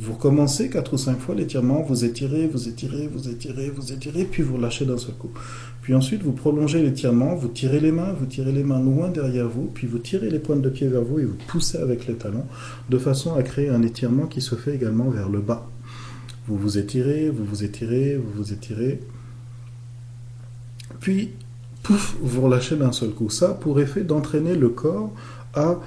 Vous 0.00 0.14
recommencez 0.14 0.70
quatre 0.70 0.94
ou 0.94 0.96
cinq 0.96 1.18
fois 1.18 1.34
l'étirement, 1.34 1.82
vous 1.82 2.06
étirez, 2.06 2.46
vous 2.46 2.68
étirez, 2.68 3.06
vous 3.06 3.28
étirez, 3.28 3.68
vous 3.68 3.92
étirez, 3.92 4.24
puis 4.24 4.42
vous 4.42 4.56
lâchez 4.56 4.86
d'un 4.86 4.96
seul 4.96 5.14
coup. 5.14 5.28
Puis 5.82 5.94
ensuite, 5.94 6.22
vous 6.22 6.32
prolongez 6.32 6.82
l'étirement, 6.82 7.34
vous 7.34 7.48
tirez 7.48 7.80
les 7.80 7.92
mains, 7.92 8.14
vous 8.18 8.24
tirez 8.24 8.50
les 8.50 8.64
mains 8.64 8.80
loin 8.80 9.10
derrière 9.10 9.46
vous, 9.46 9.70
puis 9.74 9.86
vous 9.86 9.98
tirez 9.98 10.30
les 10.30 10.38
pointes 10.38 10.62
de 10.62 10.70
pied 10.70 10.88
vers 10.88 11.02
vous 11.02 11.18
et 11.18 11.26
vous 11.26 11.36
poussez 11.48 11.76
avec 11.76 12.06
les 12.06 12.14
talons, 12.14 12.46
de 12.88 12.96
façon 12.96 13.34
à 13.34 13.42
créer 13.42 13.68
un 13.68 13.82
étirement 13.82 14.26
qui 14.26 14.40
se 14.40 14.54
fait 14.54 14.74
également 14.74 15.10
vers 15.10 15.28
le 15.28 15.40
bas. 15.40 15.68
Vous 16.48 16.56
vous 16.56 16.78
étirez, 16.78 17.28
vous 17.28 17.44
vous 17.44 17.62
étirez, 17.62 18.16
vous 18.16 18.42
vous 18.42 18.52
étirez. 18.54 19.00
Puis, 21.00 21.32
pouf, 21.82 22.16
vous 22.22 22.40
relâchez 22.40 22.76
d'un 22.76 22.92
seul 22.92 23.10
coup. 23.10 23.28
Ça 23.28 23.48
pour 23.48 23.78
effet 23.80 24.02
d'entraîner 24.02 24.54
le 24.54 24.70
corps 24.70 25.12
à 25.52 25.78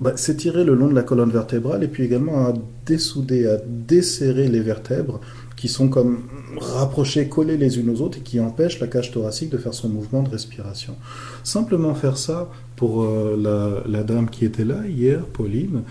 bah, 0.00 0.16
s'étirer 0.16 0.64
le 0.64 0.74
long 0.74 0.88
de 0.88 0.94
la 0.94 1.02
colonne 1.02 1.30
vertébrale 1.30 1.82
et 1.82 1.88
puis 1.88 2.04
également 2.04 2.46
à 2.46 2.54
dessouder, 2.86 3.46
à 3.46 3.56
desserrer 3.66 4.48
les 4.48 4.60
vertèbres 4.60 5.20
qui 5.56 5.68
sont 5.68 5.88
comme 5.88 6.22
rapprochées, 6.56 7.28
collées 7.28 7.56
les 7.56 7.78
unes 7.78 7.90
aux 7.90 8.00
autres 8.00 8.18
et 8.18 8.20
qui 8.20 8.38
empêchent 8.38 8.78
la 8.78 8.86
cage 8.86 9.10
thoracique 9.10 9.50
de 9.50 9.58
faire 9.58 9.74
son 9.74 9.88
mouvement 9.88 10.22
de 10.22 10.30
respiration. 10.30 10.94
Simplement 11.42 11.94
faire 11.94 12.16
ça 12.16 12.48
pour 12.76 13.02
euh, 13.02 13.82
la, 13.86 14.02
dame 14.04 14.30
qui 14.30 14.44
était 14.44 14.64
là 14.64 14.86
hier, 14.86 15.24
Pauline, 15.24 15.82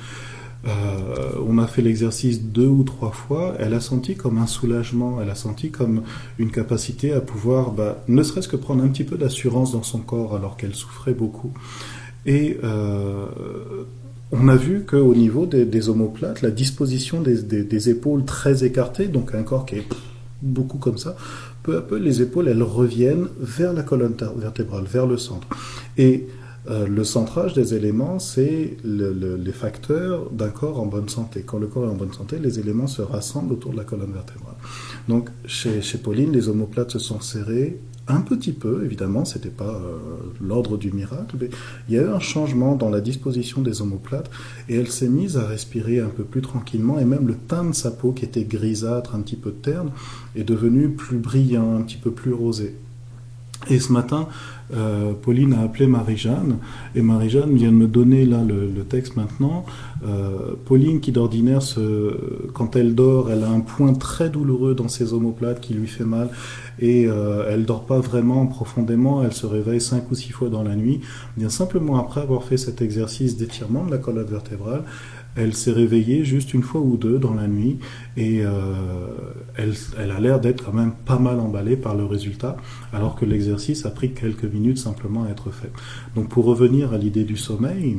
on 1.47 1.57
a 1.59 1.67
fait 1.67 1.81
l'exercice 1.81 2.43
deux 2.43 2.67
ou 2.67 2.83
trois 2.83 3.11
fois. 3.11 3.55
Elle 3.59 3.73
a 3.73 3.79
senti 3.79 4.15
comme 4.15 4.37
un 4.37 4.47
soulagement. 4.47 5.21
Elle 5.21 5.29
a 5.29 5.35
senti 5.35 5.71
comme 5.71 6.01
une 6.39 6.51
capacité 6.51 7.13
à 7.13 7.21
pouvoir, 7.21 7.71
bah, 7.71 8.03
ne 8.07 8.21
serait-ce 8.23 8.47
que 8.47 8.57
prendre 8.57 8.83
un 8.83 8.87
petit 8.89 9.03
peu 9.03 9.17
d'assurance 9.17 9.71
dans 9.71 9.83
son 9.83 9.99
corps 9.99 10.35
alors 10.35 10.57
qu'elle 10.57 10.75
souffrait 10.75 11.13
beaucoup. 11.13 11.51
Et 12.25 12.57
on 14.31 14.47
a 14.47 14.55
vu 14.55 14.83
qu'au 14.83 15.15
niveau 15.15 15.45
des, 15.45 15.89
omoplates, 15.89 16.41
la 16.41 16.51
disposition 16.51 17.21
des, 17.21 17.89
épaules 17.89 18.25
très 18.25 18.63
écartées, 18.63 19.07
donc 19.07 19.33
un 19.33 19.43
corps 19.43 19.65
qui 19.65 19.75
est 19.75 19.87
beaucoup 20.41 20.77
comme 20.77 20.97
ça, 20.97 21.15
peu 21.63 21.77
à 21.77 21.81
peu 21.81 21.97
les 21.97 22.21
épaules 22.21 22.47
elles 22.47 22.63
reviennent 22.63 23.27
vers 23.39 23.73
la 23.73 23.83
colonne 23.83 24.15
vertébrale, 24.37 24.83
vers 24.85 25.07
le 25.07 25.17
centre. 25.17 25.47
Et 25.97 26.27
euh, 26.69 26.85
le 26.85 27.05
centrage 27.05 27.53
des 27.53 27.73
éléments, 27.73 28.19
c'est 28.19 28.75
les 28.83 29.51
facteurs 29.53 30.29
d'un 30.31 30.49
corps 30.49 30.81
en 30.81 30.85
bonne 30.85 31.07
santé. 31.07 31.43
Quand 31.45 31.59
le 31.59 31.67
corps 31.67 31.85
est 31.85 31.89
en 31.89 31.95
bonne 31.95 32.13
santé, 32.13 32.37
les 32.39 32.59
éléments 32.59 32.87
se 32.87 33.01
rassemblent 33.01 33.53
autour 33.53 33.71
de 33.71 33.77
la 33.77 33.85
colonne 33.85 34.11
vertébrale. 34.11 34.55
Donc 35.07 35.29
chez, 35.45 35.81
chez 35.81 35.97
Pauline, 35.97 36.33
les 36.33 36.49
omoplates 36.49 36.91
se 36.91 36.99
sont 36.99 37.21
serrées 37.21 37.79
un 38.07 38.21
petit 38.21 38.53
peu, 38.53 38.85
évidemment, 38.85 39.25
c'était 39.25 39.49
pas 39.49 39.75
euh, 39.75 39.97
l'ordre 40.41 40.77
du 40.77 40.91
miracle, 40.91 41.35
mais 41.39 41.49
il 41.87 41.95
y 41.95 41.99
a 41.99 42.03
eu 42.03 42.09
un 42.09 42.19
changement 42.19 42.75
dans 42.75 42.89
la 42.89 43.01
disposition 43.01 43.61
des 43.61 43.81
omoplates 43.81 44.29
et 44.69 44.75
elle 44.75 44.89
s'est 44.89 45.09
mise 45.09 45.37
à 45.37 45.45
respirer 45.45 45.99
un 45.99 46.09
peu 46.09 46.23
plus 46.23 46.41
tranquillement 46.41 46.99
et 46.99 47.05
même 47.05 47.27
le 47.27 47.35
teint 47.35 47.65
de 47.65 47.75
sa 47.75 47.91
peau 47.91 48.11
qui 48.11 48.25
était 48.25 48.43
grisâtre, 48.43 49.15
un 49.15 49.21
petit 49.21 49.35
peu 49.35 49.51
terne, 49.51 49.91
est 50.35 50.43
devenu 50.43 50.89
plus 50.89 51.17
brillant, 51.17 51.75
un 51.75 51.81
petit 51.81 51.97
peu 51.97 52.11
plus 52.11 52.33
rosé. 52.33 52.75
Et 53.69 53.79
ce 53.79 53.91
matin, 53.91 54.27
euh, 54.73 55.13
Pauline 55.13 55.53
a 55.53 55.61
appelé 55.61 55.87
Marie-Jeanne, 55.87 56.57
et 56.95 57.01
Marie-Jeanne 57.01 57.55
vient 57.55 57.71
de 57.71 57.77
me 57.77 57.87
donner 57.87 58.25
là 58.25 58.43
le, 58.43 58.83
texte 58.83 59.15
maintenant. 59.15 59.65
Euh, 60.05 60.53
Pauline, 60.65 60.99
qui 60.99 61.11
d'ordinaire, 61.11 61.61
quand 62.53 62.75
elle 62.75 62.95
dort, 62.95 63.31
elle 63.31 63.43
a 63.43 63.49
un 63.49 63.59
point 63.59 63.93
très 63.93 64.29
douloureux 64.29 64.75
dans 64.75 64.87
ses 64.87 65.13
omoplates 65.13 65.59
qui 65.59 65.73
lui 65.73 65.87
fait 65.87 66.05
mal, 66.05 66.29
et 66.79 67.07
euh, 67.07 67.49
elle 67.49 67.65
dort 67.65 67.85
pas 67.85 67.99
vraiment 67.99 68.45
profondément, 68.45 69.23
elle 69.23 69.33
se 69.33 69.45
réveille 69.45 69.81
cinq 69.81 70.11
ou 70.11 70.15
six 70.15 70.31
fois 70.31 70.49
dans 70.49 70.63
la 70.63 70.75
nuit. 70.75 71.01
Bien 71.35 71.49
simplement 71.49 71.97
après 71.97 72.21
avoir 72.21 72.43
fait 72.43 72.57
cet 72.57 72.81
exercice 72.81 73.37
d'étirement 73.37 73.85
de 73.85 73.91
la 73.91 73.97
colonne 73.97 74.27
vertébrale, 74.27 74.83
elle 75.37 75.53
s'est 75.53 75.71
réveillée 75.71 76.25
juste 76.25 76.53
une 76.53 76.63
fois 76.63 76.81
ou 76.81 76.97
deux 76.97 77.19
dans 77.19 77.33
la 77.33 77.47
nuit 77.47 77.77
et 78.15 78.41
euh, 78.43 78.51
elle, 79.55 80.11
a 80.11 80.19
l'air 80.19 80.39
d'être 80.39 80.65
quand 80.65 80.73
même 80.73 80.93
pas 81.05 81.19
mal 81.19 81.39
emballée 81.39 81.77
par 81.77 81.95
le 81.95 82.05
résultat, 82.05 82.57
alors 82.91 83.15
que 83.15 83.25
l'exercice 83.25 83.85
a 83.85 83.89
pris 83.89 84.11
quelques 84.11 84.45
minutes 84.45 84.77
simplement 84.77 85.23
à 85.23 85.29
être 85.29 85.51
fait. 85.51 85.71
Donc 86.15 86.29
pour 86.29 86.45
revenir 86.45 86.93
à 86.93 86.97
l'idée 86.97 87.23
du 87.23 87.37
sommeil, 87.37 87.97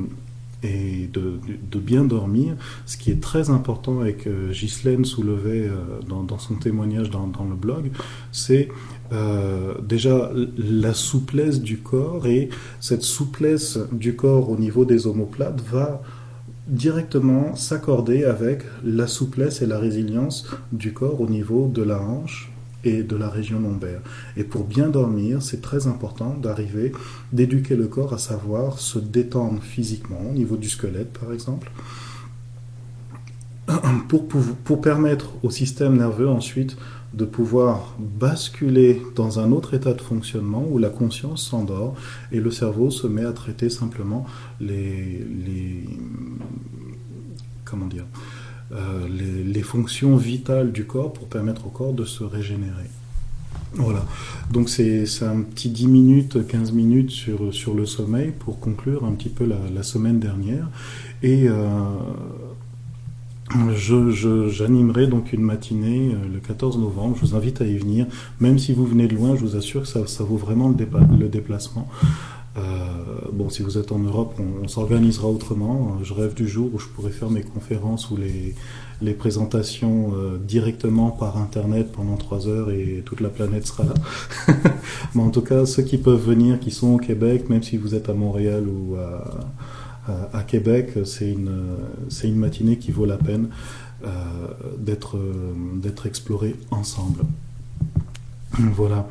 et 0.62 1.08
de, 1.12 1.78
bien 1.78 2.04
dormir. 2.04 2.56
Ce 2.84 2.96
qui 2.96 3.12
est 3.12 3.20
très 3.20 3.50
important 3.50 4.04
et 4.04 4.14
que 4.14 4.50
Ghislaine 4.50 5.04
soulevait 5.04 5.68
euh, 5.68 6.00
dans, 6.08 6.38
son 6.38 6.54
témoignage 6.54 7.10
dans, 7.10 7.28
dans 7.28 7.44
le 7.44 7.54
blog, 7.54 7.90
c'est 8.32 8.68
euh, 9.12 9.74
déjà 9.80 10.30
la 10.56 10.94
souplesse 10.94 11.62
du 11.62 11.78
corps 11.78 12.26
et 12.26 12.48
cette 12.80 13.02
souplesse 13.02 13.78
du 13.92 14.16
corps 14.16 14.50
au 14.50 14.56
niveau 14.56 14.84
des 14.84 15.06
omoplates 15.06 15.62
va 15.70 16.02
directement 16.68 17.56
s'accorder 17.56 18.24
avec 18.24 18.62
la 18.84 19.06
souplesse 19.06 19.62
et 19.62 19.66
la 19.66 19.78
résilience 19.78 20.46
du 20.70 20.92
corps 20.92 21.20
au 21.20 21.26
niveau 21.26 21.68
de 21.68 21.82
la 21.82 22.00
hanche 22.00 22.52
et 22.84 23.02
de 23.02 23.16
la 23.16 23.28
région 23.28 23.58
lombaire. 23.58 24.00
Et 24.36 24.44
pour 24.44 24.64
bien 24.64 24.88
dormir, 24.88 25.42
c'est 25.42 25.60
très 25.60 25.86
important 25.86 26.34
d'arriver, 26.34 26.92
d'éduquer 27.32 27.74
le 27.74 27.86
corps 27.86 28.14
à 28.14 28.18
savoir 28.18 28.78
se 28.78 28.98
détendre 28.98 29.62
physiquement, 29.62 30.20
au 30.30 30.32
niveau 30.32 30.56
du 30.56 30.68
squelette 30.68 31.12
par 31.18 31.32
exemple, 31.32 31.70
pour, 34.08 34.26
pour, 34.28 34.80
permettre 34.80 35.32
au 35.42 35.50
système 35.50 35.96
nerveux 35.96 36.28
ensuite 36.28 36.76
de 37.14 37.24
pouvoir 37.24 37.96
basculer 37.98 39.02
dans 39.14 39.40
un 39.40 39.52
autre 39.52 39.74
état 39.74 39.94
de 39.94 40.00
fonctionnement 40.00 40.64
où 40.70 40.78
la 40.78 40.90
conscience 40.90 41.46
s'endort 41.46 41.94
et 42.32 42.40
le 42.40 42.50
cerveau 42.50 42.90
se 42.90 43.06
met 43.06 43.24
à 43.24 43.32
traiter 43.32 43.70
simplement 43.70 44.26
les, 44.60 45.26
les 45.46 45.84
comment 47.64 47.86
dire 47.86 48.04
euh, 48.72 49.08
les, 49.08 49.62
fonctions 49.62 50.16
vitales 50.16 50.72
du 50.72 50.84
corps 50.84 51.12
pour 51.12 51.26
permettre 51.26 51.66
au 51.66 51.70
corps 51.70 51.94
de 51.94 52.04
se 52.04 52.22
régénérer. 52.22 52.90
Voilà, 53.74 54.04
donc 54.50 54.68
c'est 54.68 55.04
un 55.22 55.40
petit 55.40 55.70
10 55.70 55.88
minutes, 55.88 56.46
15 56.46 56.72
minutes 56.72 57.10
sur, 57.10 57.52
sur 57.52 57.74
le 57.74 57.86
sommeil 57.86 58.32
pour 58.38 58.60
conclure 58.60 59.04
un 59.04 59.12
petit 59.12 59.30
peu 59.30 59.46
la, 59.46 59.82
semaine 59.82 60.18
dernière. 60.18 60.68
Et 61.22 61.48
euh, 61.48 61.56
j'animerai 63.74 65.06
donc 65.06 65.32
une 65.32 65.42
matinée 65.42 66.14
euh, 66.14 66.28
le 66.32 66.40
14 66.40 66.78
novembre. 66.78 67.16
Je 67.20 67.26
vous 67.26 67.36
invite 67.36 67.60
à 67.60 67.66
y 67.66 67.76
venir. 67.76 68.06
Même 68.40 68.58
si 68.58 68.72
vous 68.72 68.86
venez 68.86 69.08
de 69.08 69.14
loin, 69.14 69.36
je 69.36 69.40
vous 69.40 69.56
assure 69.56 69.82
que 69.82 69.88
ça, 69.88 70.06
ça 70.06 70.24
vaut 70.24 70.36
vraiment 70.36 70.68
le, 70.68 70.76
le 71.18 71.28
déplacement. 71.28 71.88
Euh, 72.56 72.60
bon, 73.32 73.48
si 73.50 73.62
vous 73.62 73.78
êtes 73.78 73.92
en 73.92 73.98
Europe, 73.98 74.34
on, 74.38 74.66
s'organisera 74.68 75.28
autrement. 75.28 75.98
Je 76.02 76.12
rêve 76.12 76.34
du 76.34 76.48
jour 76.48 76.70
où 76.74 76.78
je 76.78 76.86
pourrais 76.88 77.10
faire 77.10 77.30
mes 77.30 77.42
conférences 77.42 78.10
ou 78.10 78.16
les, 78.16 78.54
les 79.00 79.12
présentations 79.12 80.12
euh, 80.14 80.38
directement 80.38 81.10
par 81.10 81.36
Internet 81.36 81.92
pendant 81.92 82.16
trois 82.16 82.48
heures 82.48 82.70
et 82.70 83.02
toute 83.04 83.20
la 83.20 83.28
planète 83.28 83.66
sera 83.66 83.84
là. 83.84 84.54
Mais 85.14 85.22
en 85.22 85.30
tout 85.30 85.42
cas, 85.42 85.66
ceux 85.66 85.82
qui 85.82 85.98
peuvent 85.98 86.24
venir, 86.24 86.58
qui 86.58 86.70
sont 86.70 86.94
au 86.94 86.98
Québec, 86.98 87.48
même 87.48 87.62
si 87.62 87.76
vous 87.76 87.94
êtes 87.94 88.08
à 88.08 88.14
Montréal 88.14 88.64
ou 88.66 88.96
à, 88.96 89.40
à, 90.32 90.42
Québec, 90.42 90.92
c'est 91.04 91.30
une, 91.30 91.50
une 92.24 92.36
matinée 92.36 92.78
qui 92.78 92.90
vaut 92.90 93.04
la 93.04 93.16
peine 93.16 93.48
euh, 94.04 94.08
d'être, 94.78 95.18
d'être 95.76 96.06
explorée 96.06 96.56
ensemble. 96.70 97.24
Voilà. 98.52 99.08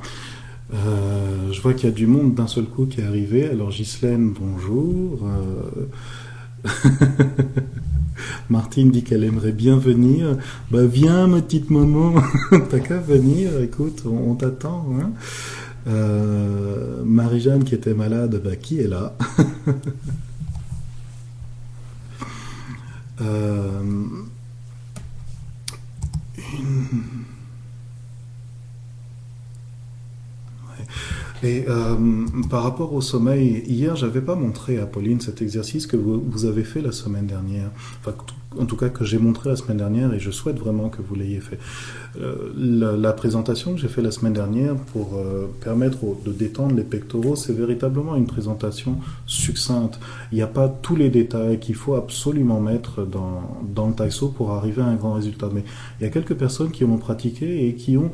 Euh, 0.74 1.52
je 1.52 1.62
vois 1.62 1.74
qu'il 1.74 1.90
y 1.90 1.92
a 1.92 1.96
du 1.96 2.08
monde 2.08 2.36
d'un 2.36 2.48
seul 2.48 2.66
coup 2.66 2.86
qui 2.86 3.02
est 3.02 3.06
arrivé. 3.06 3.48
Alors 3.48 3.70
Ghislaine, 3.70 4.34
bonjour. 4.34 5.20
Euh... 5.24 6.66
Martine 8.50 8.92
dit 8.92 9.04
qu'elle 9.04 9.24
aimerait 9.24 9.52
bien 9.52 9.78
venir. 9.78 10.38
Bah 10.72 10.86
viens 10.86 11.28
ma 11.28 11.42
petite 11.42 11.70
maman, 11.70 12.16
t'as 12.70 12.80
qu'à 12.80 12.98
venir, 12.98 13.60
écoute, 13.62 14.04
on, 14.06 14.36
t'attend. 14.36 14.88
Hein 15.00 15.12
euh, 15.88 17.04
Marie-Jeanne 17.06 17.64
qui 17.64 17.76
était 17.76 17.94
malade, 17.94 18.42
bah 18.44 18.56
qui 18.56 18.80
est 18.80 18.88
là? 18.88 19.16
euh, 19.68 19.74
une... 23.20 24.28
Et 31.44 31.66
euh, 31.68 32.26
par 32.50 32.64
rapport 32.64 32.94
au 32.94 33.02
sommeil, 33.02 33.64
hier, 33.68 33.96
j'avais 33.96 34.22
pas 34.22 34.36
montré 34.36 34.80
à 34.80 34.88
Pauline 34.88 35.22
cet 35.22 35.42
exercice 35.42 35.86
que 35.86 35.96
vous, 35.96 36.46
avez 36.46 36.64
fait 36.64 36.82
la 36.82 36.92
semaine 36.92 37.28
dernière. 37.28 37.70
Enfin, 38.00 38.16
en 38.60 38.66
tout 38.66 38.76
cas, 38.76 38.90
que 38.90 39.06
j'ai 39.06 39.20
montré 39.20 39.50
la 39.50 39.56
semaine 39.56 39.78
dernière 39.78 40.14
et 40.14 40.20
je 40.20 40.32
souhaite 40.32 40.58
vraiment 40.58 40.90
que 40.90 41.02
vous 41.02 41.14
l'ayez 41.14 41.40
fait. 41.40 41.60
Euh, 42.20 42.52
la, 42.58 43.14
présentation 43.14 43.76
que 43.76 43.80
j'ai 43.80 43.88
fait 43.88 44.02
la 44.02 44.10
semaine 44.10 44.34
dernière 44.34 44.76
pour 44.76 45.16
euh, 45.16 45.46
permettre 45.62 46.00
de 46.26 46.32
détendre 46.32 46.76
les 46.76 46.84
pectoraux, 46.84 47.36
c'est 47.36 47.54
véritablement 47.54 48.16
une 48.16 48.26
présentation 48.26 48.98
succincte. 49.28 50.00
Il 50.32 50.36
n'y 50.36 50.42
a 50.42 50.48
pas 50.48 50.68
tous 50.68 50.96
les 50.96 51.10
détails 51.10 51.60
qu'il 51.60 51.76
faut 51.76 51.94
absolument 51.94 52.60
mettre 52.60 53.06
dans, 53.06 53.60
dans 53.76 53.88
le 53.88 53.94
taïso 53.94 54.30
pour 54.30 54.54
arriver 54.54 54.82
à 54.82 54.86
un 54.86 54.96
grand 54.96 55.14
résultat. 55.14 55.50
Mais 55.54 55.64
il 56.00 56.04
y 56.04 56.08
a 56.08 56.10
quelques 56.10 56.36
personnes 56.36 56.72
qui 56.72 56.84
ont 56.84 56.98
pratiqué 56.98 57.68
et 57.68 57.76
qui 57.76 57.96
ont 57.96 58.12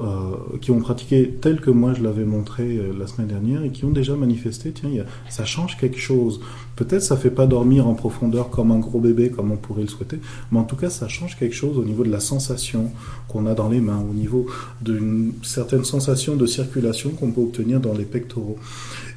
euh, 0.00 0.56
qui 0.62 0.70
ont 0.70 0.80
pratiqué 0.80 1.36
tel 1.40 1.60
que 1.60 1.70
moi 1.70 1.92
je 1.92 2.02
l'avais 2.02 2.24
montré 2.24 2.62
euh, 2.62 2.92
la 2.98 3.06
semaine 3.06 3.28
dernière 3.28 3.62
et 3.62 3.68
qui 3.70 3.84
ont 3.84 3.90
déjà 3.90 4.16
manifesté, 4.16 4.72
tiens, 4.72 4.88
ça 5.28 5.44
change 5.44 5.76
quelque 5.76 5.98
chose. 5.98 6.40
Peut-être 6.76 7.02
ça 7.02 7.18
fait 7.18 7.30
pas 7.30 7.46
dormir 7.46 7.86
en 7.86 7.94
profondeur 7.94 8.48
comme 8.48 8.72
un 8.72 8.78
gros 8.78 9.00
bébé, 9.00 9.28
comme 9.28 9.52
on 9.52 9.56
pourrait 9.58 9.82
le 9.82 9.88
souhaiter, 9.88 10.18
mais 10.50 10.58
en 10.58 10.64
tout 10.64 10.76
cas 10.76 10.88
ça 10.88 11.08
change 11.08 11.36
quelque 11.36 11.54
chose 11.54 11.76
au 11.76 11.84
niveau 11.84 12.04
de 12.04 12.10
la 12.10 12.20
sensation 12.20 12.90
qu'on 13.28 13.44
a 13.44 13.54
dans 13.54 13.68
les 13.68 13.82
mains, 13.82 14.02
au 14.10 14.14
niveau 14.14 14.46
d'une 14.80 15.34
certaine 15.42 15.84
sensation 15.84 16.36
de 16.36 16.46
circulation 16.46 17.10
qu'on 17.10 17.30
peut 17.30 17.42
obtenir 17.42 17.78
dans 17.78 17.92
les 17.92 18.06
pectoraux 18.06 18.56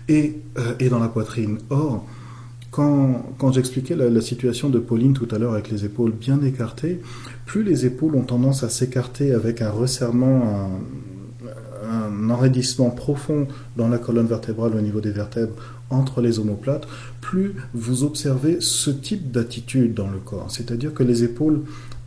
et, 0.10 0.42
euh, 0.58 0.74
et 0.82 0.90
dans 0.90 1.00
la 1.00 1.08
poitrine. 1.08 1.58
Or, 1.70 2.06
quand, 2.76 3.52
j'expliquais 3.54 3.96
la, 3.96 4.22
situation 4.22 4.70
de 4.70 4.80
Pauline 4.80 5.14
tout 5.14 5.28
à 5.32 5.38
l'heure 5.38 5.54
avec 5.54 5.72
les 5.72 5.86
épaules 5.86 6.12
bien 6.12 6.42
écartées, 6.42 7.00
plus 7.46 7.64
les 7.64 7.86
épaules 7.86 8.16
ont 8.16 8.24
tendance 8.24 8.64
à 8.64 8.70
s'écarter 8.70 9.32
avec 9.32 9.62
un 9.62 9.70
resserrement, 9.70 10.70
un, 11.90 12.30
enraidissement 12.30 12.90
profond 12.90 13.48
dans 13.78 13.88
la 13.88 13.98
colonne 13.98 14.28
vertébrale 14.28 14.76
au 14.76 14.82
niveau 14.82 15.00
des 15.00 15.12
vertèbres 15.12 15.54
entre 15.90 16.20
les 16.20 16.40
omoplates, 16.40 16.86
plus 17.22 17.56
vous 17.74 18.04
observez 18.04 18.58
ce 18.60 18.90
type 18.90 19.32
d'attitude 19.32 19.94
dans 19.94 20.10
le 20.10 20.18
corps. 20.18 20.52
C'est-à-dire 20.52 20.94
que 20.94 21.04
les 21.04 21.24
épaules, 21.24 21.62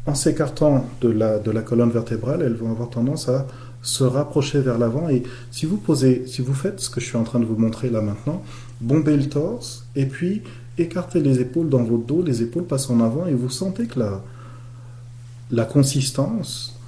en 0.05 0.15
s'écartant 0.15 0.87
de 1.01 1.09
la, 1.09 1.39
de 1.39 1.51
la 1.51 1.63
colonne 1.63 1.91
vertébrale, 1.91 2.43
elles 2.43 2.57
vont 2.57 2.71
avoir 2.71 2.91
tendance 2.91 3.29
à 3.31 3.47
se 3.83 4.05
rapprocher 4.05 4.61
vers 4.61 4.79
l'avant. 4.79 5.09
Et 5.09 5.23
si 5.51 5.67
vous 5.67 5.77
posez, 5.77 6.25
si 6.27 6.43
vous 6.43 6.55
faites 6.55 6.81
ce 6.81 6.91
que 6.91 7.01
je 7.01 7.07
suis 7.07 7.17
en 7.17 7.25
train 7.25 7.41
de 7.41 7.45
vous 7.45 7.57
montrer 7.57 7.91
là 7.91 8.01
maintenant, 8.01 8.43
bomber 8.81 9.17
le 9.17 9.29
torse 9.29 9.87
et 9.97 10.07
puis 10.07 10.43
écartez 10.79 11.21
les 11.21 11.41
épaules 11.41 11.69
dans 11.69 11.83
votre 11.83 12.05
dos, 12.05 12.23
les 12.23 12.43
épaules 12.43 12.65
passent 12.65 12.91
en 12.91 13.01
avant 13.01 13.27
et 13.27 13.35
vous 13.35 13.51
sentez 13.51 13.87
que 13.87 13.99
la, 13.99 14.23
la 15.51 15.65
consistance, 15.65 16.79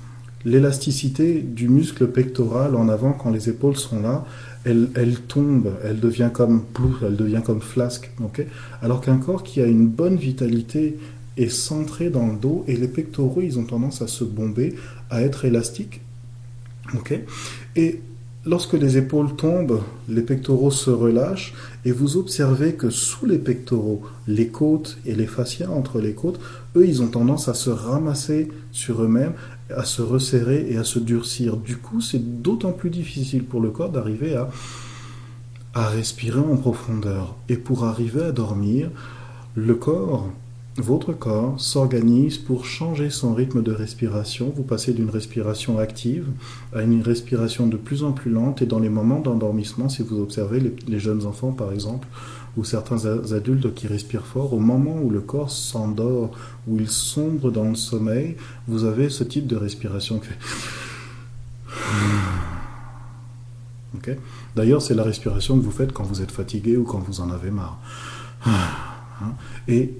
l'élasticité 0.44 1.40
du 1.40 1.68
muscle 1.68 2.06
pectoral 2.08 2.76
en 2.76 2.88
avant 2.88 3.12
quand 3.12 3.30
les 3.30 3.48
épaules 3.48 3.76
sont 3.76 4.00
là, 4.00 4.24
elle, 4.64 4.90
elle 4.94 5.20
tombe, 5.20 5.72
elle 5.84 6.00
devient 6.00 6.30
comme 6.32 6.62
plouf, 6.62 7.02
elle 7.02 7.16
devient 7.16 7.42
comme 7.44 7.60
flasque. 7.60 8.10
Alors 8.82 9.00
qu'un 9.00 9.16
corps 9.16 9.42
qui 9.42 9.60
a 9.60 9.66
une 9.66 9.86
bonne 9.86 10.16
vitalité 10.16 10.98
est 11.36 11.48
centré 11.48 12.10
dans 12.10 12.26
le 12.26 12.36
dos 12.36 12.64
et 12.68 12.76
les 12.76 12.88
pectoraux, 12.88 13.40
ils 13.40 13.58
ont 13.58 13.64
tendance 13.64 14.02
à 14.02 14.06
se 14.06 14.24
bomber, 14.24 14.74
à 15.08 15.22
être 15.22 15.44
élastiques. 15.44 16.02
Et 17.76 18.00
lorsque 18.44 18.74
les 18.74 18.96
épaules 18.96 19.36
tombent, 19.36 19.82
les 20.08 20.22
pectoraux 20.22 20.70
se 20.70 20.90
relâchent 20.90 21.54
et 21.84 21.92
vous 21.92 22.16
observez 22.16 22.74
que 22.74 22.90
sous 22.90 23.26
les 23.26 23.38
pectoraux, 23.38 24.02
les 24.26 24.48
côtes 24.48 24.98
et 25.06 25.14
les 25.14 25.26
fascias 25.26 25.70
entre 25.70 26.00
les 26.00 26.14
côtes, 26.14 26.40
eux, 26.76 26.86
ils 26.86 27.02
ont 27.02 27.08
tendance 27.08 27.48
à 27.48 27.54
se 27.54 27.70
ramasser 27.70 28.48
sur 28.72 29.02
eux-mêmes, 29.02 29.34
à 29.74 29.84
se 29.84 30.02
resserrer 30.02 30.66
et 30.70 30.78
à 30.78 30.84
se 30.84 30.98
durcir. 30.98 31.56
Du 31.56 31.76
coup, 31.76 32.00
c'est 32.00 32.42
d'autant 32.42 32.72
plus 32.72 32.90
difficile 32.90 33.44
pour 33.44 33.60
le 33.60 33.70
corps 33.70 33.90
d'arriver 33.90 34.34
à 35.74 35.88
respirer 35.88 36.40
en 36.40 36.56
profondeur. 36.56 37.36
Et 37.48 37.56
pour 37.56 37.84
arriver 37.84 38.22
à 38.22 38.32
dormir, 38.32 38.90
le 39.54 39.74
corps 39.74 40.30
votre 40.80 41.12
corps 41.12 41.60
s'organise 41.60 42.38
pour 42.38 42.64
changer 42.64 43.10
son 43.10 43.34
rythme 43.34 43.62
de 43.62 43.72
respiration. 43.72 44.52
Vous 44.54 44.62
passez 44.62 44.92
d'une 44.92 45.10
respiration 45.10 45.78
active 45.78 46.26
à 46.74 46.82
une 46.82 47.02
respiration 47.02 47.66
de 47.66 47.76
plus 47.76 48.02
en 48.04 48.12
plus 48.12 48.30
lente 48.30 48.62
et 48.62 48.66
dans 48.66 48.78
les 48.78 48.88
moments 48.88 49.20
d'endormissement, 49.20 49.88
si 49.88 50.02
vous 50.02 50.20
observez 50.20 50.74
les, 50.86 50.98
jeunes 50.98 51.26
enfants 51.26 51.52
par 51.52 51.72
exemple, 51.72 52.08
ou 52.56 52.64
certains 52.64 53.06
adultes 53.32 53.74
qui 53.74 53.86
respirent 53.86 54.26
fort, 54.26 54.52
au 54.52 54.58
moment 54.58 54.98
où 55.00 55.10
le 55.10 55.20
corps 55.20 55.50
s'endort, 55.50 56.32
où 56.66 56.78
il 56.78 56.88
sombre 56.88 57.50
dans 57.50 57.68
le 57.68 57.74
sommeil, 57.76 58.36
vous 58.66 58.84
avez 58.84 59.08
ce 59.08 59.24
type 59.24 59.46
de 59.46 59.56
respiration. 59.56 60.20
D'ailleurs, 64.56 64.82
c'est 64.82 64.94
la 64.94 65.04
respiration 65.04 65.58
que 65.58 65.62
vous 65.62 65.70
faites 65.70 65.92
quand 65.92 66.04
vous 66.04 66.22
êtes 66.22 66.32
fatigué 66.32 66.76
ou 66.76 66.84
quand 66.84 66.98
vous 66.98 67.20
en 67.20 67.30
avez 67.30 67.50
marre. 67.50 67.78
Hein? 69.22 69.34
Et 69.68 69.92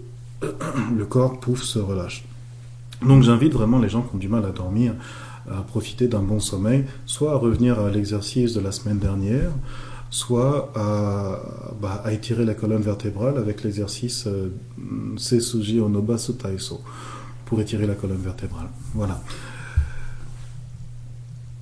le 0.97 1.04
corps, 1.04 1.40
pouf, 1.40 1.62
se 1.62 1.78
relâche. 1.78 2.25
Donc 3.06 3.23
j'invite 3.23 3.52
vraiment 3.52 3.78
les 3.78 3.88
gens 3.88 4.02
qui 4.02 4.14
ont 4.14 4.18
du 4.18 4.28
mal 4.28 4.44
à 4.44 4.50
dormir 4.50 4.94
à 5.50 5.62
profiter 5.62 6.09
d'un 6.09 6.23
bon 6.23 6.40
sommeil, 6.40 6.85
soit 7.06 7.32
à 7.32 7.37
revenir 7.37 7.80
à 7.80 7.90
l'exercice 7.90 8.54
de 8.54 8.61
la 8.61 8.73
semaine 8.73 8.99
dernière, 8.99 9.50
soit 10.11 10.73
à, 10.75 11.40
bah, 11.80 12.04
étirer 12.11 12.44
la 12.44 12.54
colonne 12.54 12.82
vertébrale 12.82 13.38
avec 13.38 13.62
l'exercice 13.62 14.26
euh, 14.26 14.50
Sesuji 15.16 15.80
Onoba 15.80 16.16
pour 17.47 17.61
étirer 17.61 17.87
la 17.87 17.94
colonne 17.94 18.20
vertébrale. 18.23 18.68
Voilà. 18.94 19.20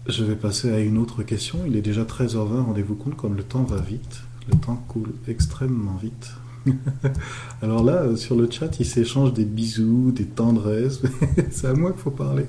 Je 0.06 0.24
vais 0.24 0.36
passer 0.36 0.72
à 0.72 0.80
une 0.80 0.96
autre 0.96 1.22
question. 1.22 1.60
Il 1.66 1.76
est 1.76 1.82
déjà 1.82 2.04
13h20, 2.04 2.62
rendez-vous 2.62 2.94
compte 2.94 3.16
comme 3.16 3.36
le 3.36 3.42
temps 3.42 3.64
va 3.64 3.80
vite. 3.80 4.22
Le 4.50 4.56
temps 4.58 4.82
coule 4.88 5.12
extrêmement 5.28 5.96
vite. 5.96 6.32
Alors 7.62 7.82
là, 7.82 8.02
euh, 8.02 8.16
sur 8.16 8.36
le 8.36 8.50
chat, 8.50 8.78
ils 8.80 8.86
s'échangent 8.86 9.32
des 9.32 9.44
bisous, 9.44 10.12
des 10.12 10.26
tendresses. 10.26 11.00
C'est 11.50 11.66
à 11.66 11.74
moi 11.74 11.92
qu'il 11.92 12.00
faut 12.00 12.10
parler. 12.10 12.46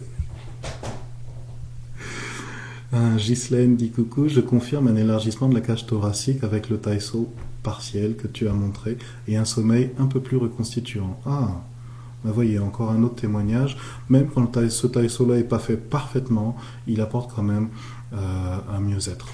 Ah, 2.91 3.15
Ghislaine 3.17 3.75
dit 3.75 3.91
coucou, 3.91 4.27
je 4.27 4.39
confirme 4.39 4.87
un 4.87 4.95
élargissement 4.95 5.47
de 5.47 5.53
la 5.53 5.61
cage 5.61 5.85
thoracique 5.85 6.43
avec 6.43 6.69
le 6.69 6.77
taïso 6.77 7.31
partiel 7.61 8.15
que 8.15 8.25
tu 8.25 8.47
as 8.47 8.53
montré 8.53 8.97
et 9.27 9.37
un 9.37 9.45
sommeil 9.45 9.91
un 9.99 10.07
peu 10.07 10.19
plus 10.19 10.37
reconstituant. 10.37 11.19
Ah, 11.25 11.61
bah 12.23 12.31
voyez, 12.33 12.59
encore 12.59 12.91
un 12.91 13.03
autre 13.03 13.15
témoignage. 13.15 13.77
Même 14.09 14.27
quand 14.27 14.69
ce 14.69 14.87
taïso-là 14.87 15.35
n'est 15.35 15.43
pas 15.43 15.59
fait 15.59 15.77
parfaitement, 15.77 16.57
il 16.87 16.99
apporte 17.01 17.31
quand 17.33 17.43
même 17.43 17.69
euh, 18.13 18.57
un 18.75 18.79
mieux-être. 18.79 19.27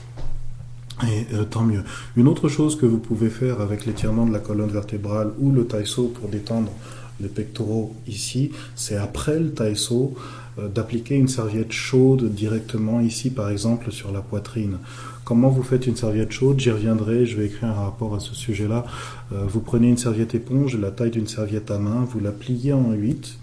Et 1.03 1.25
euh, 1.33 1.43
tant 1.43 1.63
mieux. 1.63 1.83
Une 2.15 2.27
autre 2.27 2.47
chose 2.47 2.77
que 2.77 2.85
vous 2.85 2.99
pouvez 2.99 3.29
faire 3.29 3.59
avec 3.59 3.85
l'étirement 3.85 4.25
de 4.25 4.31
la 4.31 4.39
colonne 4.39 4.69
vertébrale 4.69 5.31
ou 5.39 5.51
le 5.51 5.65
taïso 5.65 6.07
pour 6.07 6.29
détendre 6.29 6.71
les 7.19 7.27
pectoraux 7.27 7.95
ici, 8.07 8.51
c'est 8.75 8.97
après 8.97 9.39
le 9.39 9.51
taïso 9.51 10.13
euh, 10.57 10.67
d'appliquer 10.69 11.15
une 11.15 11.27
serviette 11.27 11.71
chaude 11.71 12.33
directement 12.33 13.01
ici, 13.01 13.29
par 13.29 13.49
exemple, 13.49 13.91
sur 13.91 14.11
la 14.11 14.21
poitrine. 14.21 14.77
Comment 15.25 15.49
vous 15.49 15.63
faites 15.63 15.87
une 15.87 15.95
serviette 15.95 16.31
chaude? 16.31 16.59
J'y 16.59 16.71
reviendrai, 16.71 17.25
je 17.25 17.35
vais 17.35 17.47
écrire 17.47 17.69
un 17.69 17.73
rapport 17.73 18.15
à 18.15 18.19
ce 18.19 18.33
sujet-là. 18.33 18.85
Euh, 19.33 19.43
vous 19.47 19.59
prenez 19.59 19.89
une 19.89 19.97
serviette 19.97 20.35
éponge, 20.35 20.77
la 20.77 20.91
taille 20.91 21.11
d'une 21.11 21.27
serviette 21.27 21.71
à 21.71 21.77
main, 21.77 22.05
vous 22.09 22.19
la 22.19 22.31
pliez 22.31 22.73
en 22.73 22.91
8, 22.91 23.37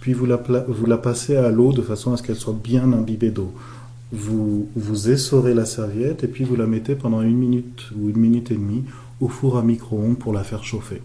puis 0.00 0.12
vous 0.12 0.26
la, 0.26 0.36
vous 0.36 0.86
la 0.86 0.98
passez 0.98 1.36
à 1.36 1.50
l'eau 1.50 1.72
de 1.72 1.82
façon 1.82 2.12
à 2.12 2.16
ce 2.16 2.22
qu'elle 2.22 2.36
soit 2.36 2.56
bien 2.60 2.92
imbibée 2.92 3.30
d'eau 3.30 3.52
vous, 4.12 4.68
vous 4.76 5.10
essorez 5.10 5.54
la 5.54 5.64
serviette 5.64 6.24
et 6.24 6.28
puis 6.28 6.44
vous 6.44 6.56
la 6.56 6.66
mettez 6.66 6.94
pendant 6.94 7.22
une 7.22 7.36
minute 7.36 7.90
ou 7.96 8.08
une 8.08 8.18
minute 8.18 8.50
et 8.50 8.54
demie 8.54 8.84
au 9.20 9.28
four 9.28 9.56
à 9.56 9.62
micro-ondes 9.62 10.18
pour 10.18 10.32
la 10.32 10.44
faire 10.44 10.64
chauffer. 10.64 11.02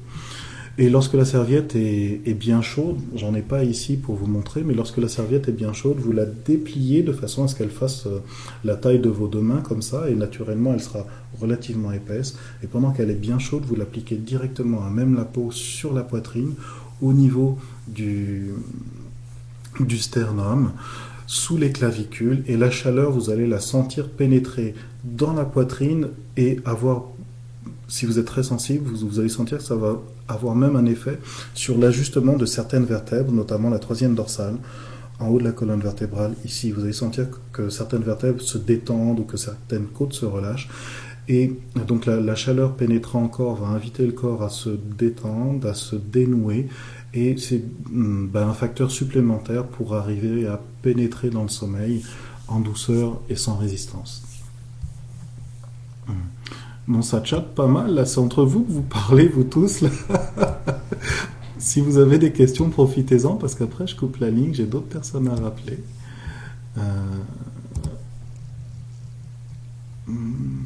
Et 0.77 0.89
lorsque 0.89 1.15
la 1.15 1.25
serviette 1.25 1.75
est, 1.75 2.33
bien 2.33 2.61
chaude, 2.61 2.97
j'en 3.13 3.35
ai 3.35 3.41
pas 3.41 3.63
ici 3.63 3.97
pour 3.97 4.15
vous 4.15 4.25
montrer, 4.25 4.63
mais 4.63 4.73
lorsque 4.73 4.97
la 4.97 5.09
serviette 5.09 5.49
est 5.49 5.53
bien 5.53 5.73
chaude, 5.73 5.97
vous 5.99 6.13
la 6.13 6.25
dépliez 6.25 7.03
de 7.03 7.11
façon 7.11 7.43
à 7.43 7.47
ce 7.49 7.55
qu'elle 7.55 7.69
fasse 7.69 8.07
euh, 8.07 8.19
la 8.63 8.75
taille 8.75 8.99
de 8.99 9.09
vos 9.09 9.27
deux 9.27 9.41
mains 9.41 9.61
comme 9.61 9.81
ça, 9.81 10.09
et 10.09 10.15
naturellement 10.15 10.73
elle 10.73 10.79
sera 10.79 11.05
relativement 11.39 11.91
épaisse. 11.91 12.37
Et 12.63 12.67
pendant 12.67 12.91
qu'elle 12.91 13.11
est 13.11 13.15
bien 13.15 13.37
chaude, 13.37 13.63
vous 13.65 13.75
l'appliquez 13.75 14.15
directement 14.15 14.83
à 14.83 14.89
même 14.89 15.15
la 15.15 15.25
peau 15.25 15.51
sur 15.51 15.93
la 15.93 16.03
poitrine, 16.03 16.53
au 17.01 17.11
niveau 17.11 17.57
du, 17.87 18.51
du 19.79 19.97
sternum 19.97 20.71
sous 21.31 21.55
les 21.55 21.71
clavicules 21.71 22.43
et 22.45 22.57
la 22.57 22.69
chaleur, 22.69 23.09
vous 23.09 23.29
allez 23.29 23.47
la 23.47 23.61
sentir 23.61 24.09
pénétrer 24.09 24.75
dans 25.05 25.31
la 25.31 25.45
poitrine 25.45 26.09
et 26.35 26.59
avoir, 26.65 27.05
si 27.87 28.05
vous 28.05 28.19
êtes 28.19 28.25
très 28.25 28.43
sensible, 28.43 28.83
vous, 28.85 29.17
allez 29.17 29.29
sentir 29.29 29.59
que 29.59 29.63
ça 29.63 29.77
va 29.77 30.01
avoir 30.27 30.55
même 30.55 30.75
un 30.75 30.85
effet 30.85 31.17
sur 31.53 31.77
l'ajustement 31.77 32.35
de 32.35 32.45
certaines 32.45 32.83
vertèbres, 32.83 33.31
notamment 33.31 33.69
la 33.69 33.79
troisième 33.79 34.13
dorsale, 34.13 34.57
en 35.21 35.29
haut 35.29 35.39
de 35.39 35.45
la 35.45 35.53
colonne 35.53 35.79
vertébrale. 35.79 36.33
Ici, 36.43 36.71
vous 36.71 36.83
allez 36.83 36.91
sentir 36.91 37.27
que 37.53 37.69
certaines 37.69 38.03
vertèbres 38.03 38.41
se 38.41 38.57
détendent 38.57 39.21
ou 39.21 39.23
que 39.23 39.37
certaines 39.37 39.85
côtes 39.85 40.11
se 40.11 40.25
relâchent. 40.25 40.67
Et 41.29 41.53
donc 41.87 42.07
la, 42.07 42.19
la, 42.19 42.35
chaleur 42.35 42.75
pénétrant 42.75 43.23
encore 43.23 43.55
va 43.55 43.67
inviter 43.67 44.05
le 44.05 44.11
corps 44.11 44.43
à 44.43 44.49
se 44.49 44.69
détendre, 44.69 45.65
à 45.65 45.75
se 45.75 45.95
dénouer, 45.95 46.67
et 47.13 47.37
c'est 47.37 47.63
hmm, 47.89 48.27
ben, 48.27 48.47
un 48.49 48.53
facteur 48.53 48.91
supplémentaire 48.91 49.65
pour 49.65 49.95
arriver 49.95 50.47
à 50.47 50.59
pénétrer 50.81 51.29
dans 51.29 51.43
le 51.43 51.49
sommeil 51.49 52.03
en 52.47 52.59
douceur 52.59 53.19
et 53.29 53.35
sans 53.35 53.57
résistance. 53.57 54.23
Bon, 56.87 57.01
ça 57.01 57.23
chatte 57.23 57.53
pas 57.53 57.67
mal, 57.67 57.93
là, 57.93 58.05
c'est 58.05 58.19
entre 58.19 58.43
vous 58.43 58.63
que 58.63 58.71
vous 58.71 58.81
parlez, 58.81 59.27
vous 59.27 59.43
tous, 59.43 59.81
là. 59.81 59.89
si 61.57 61.79
vous 61.79 61.97
avez 61.97 62.17
des 62.17 62.33
questions, 62.33 62.69
profitez-en, 62.69 63.35
parce 63.35 63.55
qu'après, 63.55 63.87
je 63.87 63.95
coupe 63.95 64.17
la 64.17 64.29
ligne, 64.29 64.53
j'ai 64.53 64.65
d'autres 64.65 64.87
personnes 64.87 65.27
à 65.27 65.35
rappeler. 65.35 65.79
Euh... 66.77 66.81
Hmm. 70.07 70.61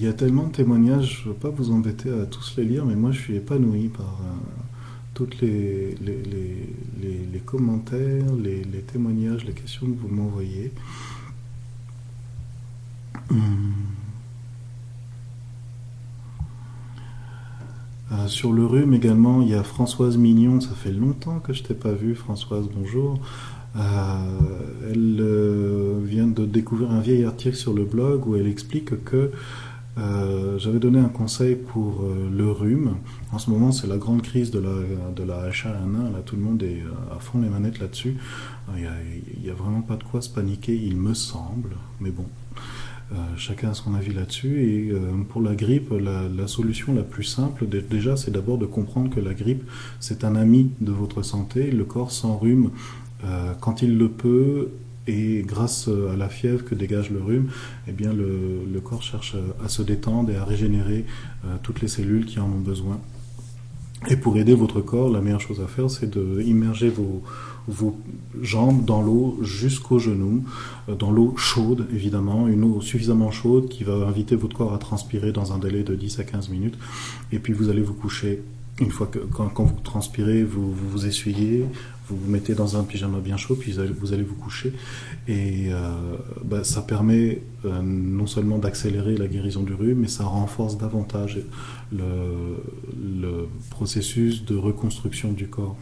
Il 0.00 0.06
y, 0.06 0.08
a 0.08 0.14
tellement 0.14 0.44
de 0.44 0.52
témoignages, 0.52 1.20
je 1.22 1.28
ne 1.28 1.34
veux 1.34 1.38
pas 1.38 1.50
vous 1.50 1.72
embêter 1.72 2.10
à 2.10 2.24
tous 2.24 2.54
les 2.56 2.64
lire, 2.64 2.86
mais 2.86 2.96
moi 2.96 3.12
je 3.12 3.20
suis 3.20 3.36
épanoui 3.36 3.88
par 3.88 4.18
euh, 4.22 4.38
tous 5.12 5.28
les, 5.42 5.94
commentaires, 7.44 8.24
les, 8.42 8.62
témoignages, 8.80 9.44
les 9.44 9.52
questions 9.52 9.86
que 9.86 10.00
vous 10.00 10.08
m'envoyez. 10.08 10.72
Hum. 13.30 13.74
Euh, 18.12 18.26
sur 18.26 18.54
le 18.54 18.64
rhume 18.64 18.94
également, 18.94 19.42
il 19.42 19.50
y 19.50 19.54
a 19.54 19.62
Françoise 19.62 20.16
Mignon, 20.16 20.62
ça 20.62 20.70
fait 20.70 20.92
longtemps 20.92 21.40
que 21.40 21.52
je 21.52 21.62
t'ai 21.62 21.74
pas 21.74 21.92
vue, 21.92 22.14
Françoise, 22.14 22.70
bonjour. 22.74 23.20
Euh, 23.76 24.90
elle 24.90 26.08
vient 26.08 26.26
de 26.26 26.46
découvrir 26.46 26.90
un 26.90 27.00
vieil 27.00 27.24
article 27.24 27.54
sur 27.54 27.74
le 27.74 27.84
blog 27.84 28.26
où 28.26 28.34
elle 28.34 28.48
explique 28.48 29.04
que 29.04 29.30
euh, 29.98 30.58
j'avais 30.58 30.78
donné 30.78 31.00
un 31.00 31.08
conseil 31.08 31.56
pour 31.56 32.02
euh, 32.02 32.30
le 32.32 32.50
rhume. 32.50 32.96
En 33.32 33.38
ce 33.38 33.50
moment, 33.50 33.72
c'est 33.72 33.86
la 33.86 33.96
grande 33.96 34.22
crise 34.22 34.50
de 34.50 34.60
la, 34.60 34.70
de 35.14 35.22
la 35.22 35.50
H1N1. 35.50 36.12
Là, 36.12 36.20
tout 36.24 36.36
le 36.36 36.42
monde 36.42 36.62
est 36.62 36.80
euh, 36.80 37.16
à 37.16 37.18
fond 37.18 37.40
les 37.40 37.48
manettes 37.48 37.80
là-dessus. 37.80 38.16
Il 38.76 39.42
n'y 39.42 39.50
a, 39.50 39.54
vraiment 39.54 39.82
pas 39.82 39.96
de 39.96 40.04
quoi 40.04 40.22
se 40.22 40.28
paniquer, 40.28 40.76
il 40.76 40.96
me 40.96 41.12
semble. 41.12 41.70
Mais 42.00 42.10
bon. 42.10 42.26
chacun 43.36 43.70
a 43.70 43.74
son 43.74 43.94
avis 43.94 44.14
là-dessus. 44.14 44.62
Et 44.62 44.92
pour 45.28 45.42
la 45.42 45.56
grippe, 45.56 45.92
la, 45.92 46.46
solution 46.46 46.94
la 46.94 47.02
plus 47.02 47.24
simple, 47.24 47.66
déjà, 47.66 48.16
c'est 48.16 48.30
d'abord 48.30 48.58
de 48.58 48.66
comprendre 48.66 49.10
que 49.12 49.18
la 49.18 49.34
grippe, 49.34 49.64
c'est 49.98 50.22
un 50.22 50.36
ami 50.36 50.70
de 50.80 50.92
votre 50.92 51.22
santé. 51.22 51.72
Le 51.72 51.84
corps 51.84 52.12
s'enrhume 52.12 52.70
quand 53.60 53.82
il 53.82 53.98
le 53.98 54.08
peut 54.08 54.68
et 55.10 55.42
grâce 55.42 55.88
à 55.88 56.16
la 56.16 56.28
fièvre 56.28 56.64
que 56.64 56.74
dégage 56.74 57.10
le 57.10 57.20
rhume, 57.20 57.48
eh 57.88 57.92
bien 57.92 58.12
le, 58.12 58.80
corps 58.80 59.02
cherche 59.02 59.36
à, 59.62 59.68
se 59.68 59.82
détendre 59.82 60.30
et 60.30 60.36
à 60.36 60.44
régénérer 60.44 61.04
toutes 61.62 61.82
les 61.82 61.88
cellules 61.88 62.24
qui 62.24 62.40
en 62.40 62.46
ont 62.46 62.60
besoin. 62.60 63.00
Et 64.08 64.16
pour 64.16 64.38
aider 64.38 64.54
votre 64.54 64.80
corps, 64.80 65.10
la 65.10 65.20
meilleure 65.20 65.40
chose 65.40 65.60
à 65.60 65.66
faire, 65.66 65.90
c'est 65.90 66.08
de 66.08 66.40
immerger 66.40 66.88
vos, 66.88 67.22
vos 67.68 67.98
jambes 68.40 68.84
dans 68.84 69.02
l'eau 69.02 69.38
jusqu'aux 69.42 69.98
genoux, 69.98 70.44
euh, 70.88 70.94
dans 70.94 71.10
l'eau 71.10 71.34
chaude 71.36 71.86
évidemment, 71.92 72.48
une 72.48 72.64
eau 72.64 72.80
suffisamment 72.80 73.30
chaude 73.30 73.68
qui 73.68 73.84
va 73.84 73.94
inviter 74.06 74.36
votre 74.36 74.56
corps 74.56 74.74
à 74.74 74.78
transpirer 74.78 75.32
dans 75.32 75.52
un 75.52 75.58
délai 75.58 75.82
de 75.82 75.94
10 75.94 76.18
à 76.20 76.24
15 76.24 76.48
minutes. 76.48 76.78
Et 77.32 77.38
puis 77.38 77.52
vous 77.52 77.68
allez 77.68 77.82
vous 77.82 77.94
coucher. 77.94 78.42
Une 78.80 78.90
fois 78.90 79.06
que 79.06 79.18
quand, 79.18 79.64
vous 79.64 79.80
transpirez, 79.84 80.42
vous, 80.42 80.72
vous 80.72 81.06
essuyez, 81.06 81.66
vous 82.10 82.16
vous 82.16 82.30
mettez 82.30 82.54
dans 82.54 82.76
un 82.76 82.82
pyjama 82.82 83.20
bien 83.20 83.36
chaud, 83.36 83.54
puis 83.54 83.76
vous 83.98 84.12
allez 84.12 84.22
vous 84.22 84.34
coucher. 84.34 84.72
Et 85.28 85.72
euh, 85.72 86.16
bah, 86.44 86.64
ça 86.64 86.82
permet 86.82 87.42
euh, 87.64 87.80
non 87.82 88.26
seulement 88.26 88.58
d'accélérer 88.58 89.16
la 89.16 89.28
guérison 89.28 89.62
du 89.62 89.74
rhume, 89.74 90.00
mais 90.00 90.08
ça 90.08 90.24
renforce 90.24 90.76
davantage 90.76 91.38
le, 91.92 91.98
le, 93.20 93.48
processus 93.70 94.44
de 94.44 94.56
reconstruction 94.56 95.32
du 95.32 95.46
corps. 95.46 95.76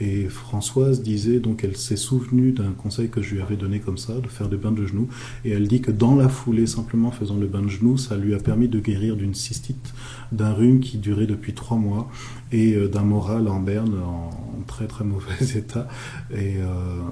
Et 0.00 0.28
Françoise 0.28 1.02
disait, 1.02 1.40
donc 1.40 1.64
elle 1.64 1.76
s'est 1.76 1.96
souvenue 1.96 2.52
d'un 2.52 2.72
conseil 2.72 3.08
que 3.08 3.22
je 3.22 3.34
lui 3.34 3.42
avais 3.42 3.56
donné 3.56 3.80
comme 3.80 3.98
ça, 3.98 4.14
de 4.20 4.28
faire 4.28 4.48
des 4.48 4.56
bains 4.56 4.72
de 4.72 4.86
genoux. 4.86 5.08
Et 5.44 5.50
elle 5.50 5.68
dit 5.68 5.80
que 5.80 5.90
dans 5.90 6.14
la 6.14 6.28
foulée, 6.28 6.66
simplement 6.66 7.10
faisant 7.10 7.36
le 7.36 7.46
bain 7.46 7.62
de 7.62 7.68
genoux, 7.68 7.96
ça 7.96 8.16
lui 8.16 8.34
a 8.34 8.38
permis 8.38 8.68
de 8.68 8.78
guérir 8.78 9.16
d'une 9.16 9.34
cystite, 9.34 9.92
d'un 10.30 10.52
rhume 10.52 10.80
qui 10.80 10.98
durait 10.98 11.26
depuis 11.26 11.54
trois 11.54 11.76
mois, 11.76 12.10
et 12.52 12.74
euh, 12.74 12.88
d'un 12.88 13.02
moral 13.02 13.48
en 13.48 13.60
berne 13.60 13.94
en, 14.04 14.30
très 14.66 14.86
très 14.86 15.04
mauvais 15.04 15.44
état. 15.56 15.88
Et 16.30 16.56
euh, 16.58 16.64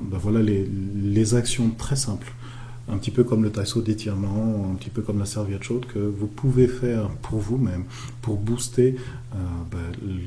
ben 0.02 0.18
voilà 0.18 0.40
les, 0.42 0.68
les 0.94 1.34
actions 1.34 1.70
très 1.70 1.96
simples 1.96 2.32
un 2.92 2.98
petit 2.98 3.10
peu 3.10 3.24
comme 3.24 3.42
le 3.42 3.50
taïso 3.50 3.82
d'étirement, 3.82 4.68
un 4.70 4.74
petit 4.74 4.90
peu 4.90 5.02
comme 5.02 5.18
la 5.18 5.26
serviette 5.26 5.62
chaude, 5.62 5.86
que 5.86 5.98
vous 5.98 6.26
pouvez 6.26 6.66
faire 6.66 7.08
pour 7.22 7.38
vous-même, 7.38 7.84
pour 8.20 8.36
booster 8.36 8.96
euh, 9.34 9.36
ben, 9.70 9.78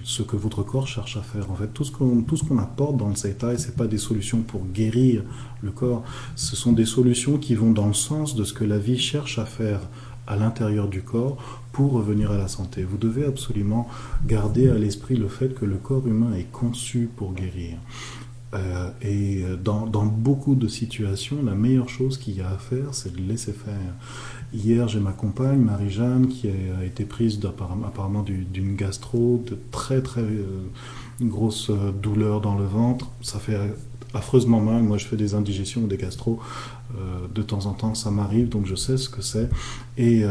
ce 0.04 0.24
que 0.24 0.36
votre 0.36 0.64
corps 0.64 0.88
cherche 0.88 1.18
à 1.18 1.22
faire. 1.22 1.52
En 1.52 1.56
fait, 1.56 1.68
tout 1.68 1.84
ce 1.84 1.92
qu'on 1.92 2.24
ce 2.34 2.44
qu'on 2.44 2.60
apporte 2.60 2.98
dans 2.98 3.10
le 3.10 3.16
Seitai, 3.16 3.58
c'est 3.58 3.76
pas 3.76 3.88
des 3.88 3.98
solutions 3.98 4.42
pour 4.42 4.66
guérir 4.66 5.24
le 5.62 5.72
corps, 5.72 6.04
ce 6.36 6.56
sont 6.56 6.72
des 6.72 6.86
solutions 6.86 7.38
qui 7.38 7.56
vont 7.56 7.72
dans 7.72 7.88
le 7.88 7.94
sens 7.94 8.36
de 8.36 8.44
ce 8.44 8.54
que 8.54 8.64
la 8.64 8.78
vie 8.78 8.98
cherche 8.98 9.40
à 9.40 9.46
faire 9.46 9.82
à 10.28 10.36
l'intérieur 10.36 10.88
du 10.88 11.02
corps 11.02 11.38
pour 11.72 11.92
revenir 11.94 12.32
à 12.32 12.38
la 12.38 12.48
santé. 12.48 12.84
Vous 12.84 12.98
devez 12.98 13.26
absolument 13.26 13.88
garder 14.26 14.70
à 14.70 14.76
l'esprit 14.76 15.16
le 15.16 15.28
fait 15.28 15.54
que 15.54 15.66
le 15.66 15.76
corps 15.76 16.08
humain 16.08 16.34
est 16.38 16.52
conçu 16.52 17.10
pour 17.16 17.34
guérir. 17.34 17.78
Euh, 18.54 18.90
et 19.02 19.44
dans, 19.64 19.88
dans, 19.88 20.06
beaucoup 20.06 20.54
de 20.54 20.68
situations, 20.68 21.38
la 21.44 21.56
meilleure 21.56 21.90
chose 21.90 22.20
qu'il 22.20 22.36
y 22.36 22.42
a 22.42 22.50
à 22.50 22.58
faire, 22.58 22.90
c'est 22.92 23.16
de 23.16 23.22
laisser 23.22 23.52
faire. 23.52 23.74
Hier, 24.54 24.88
j'ai 24.88 25.00
ma 25.00 25.12
compagne, 25.12 25.60
Marie-Jeanne, 25.60 26.28
qui 26.28 26.48
a 26.48 26.86
été 26.86 27.06
prise 27.06 27.40
apparemment 27.44 28.24
d'une 28.24 28.76
gastro, 28.76 29.44
de 29.48 29.58
très 29.72 30.02
très 30.02 30.22
euh, 30.22 30.46
grosses 31.20 31.72
euh, 31.72 31.92
douleurs 31.92 32.42
dans 32.42 32.56
le 32.56 32.66
ventre. 32.66 33.10
Ça 33.22 33.40
fait 33.40 33.58
affreusement 34.14 34.62
mal. 34.62 34.84
Moi, 34.84 35.00
je 35.00 35.06
fais 35.06 35.16
des 35.16 35.34
indigestions 35.34 35.82
ou 35.82 35.88
des 35.88 35.98
gastro. 35.98 36.40
De 37.34 37.42
temps 37.42 37.66
en 37.66 37.74
temps, 37.74 37.96
ça 37.96 38.12
m'arrive, 38.12 38.50
donc 38.50 38.66
je 38.66 38.76
sais 38.76 38.98
ce 38.98 39.10
que 39.10 39.22
c'est. 39.22 39.50
Et 39.98 40.24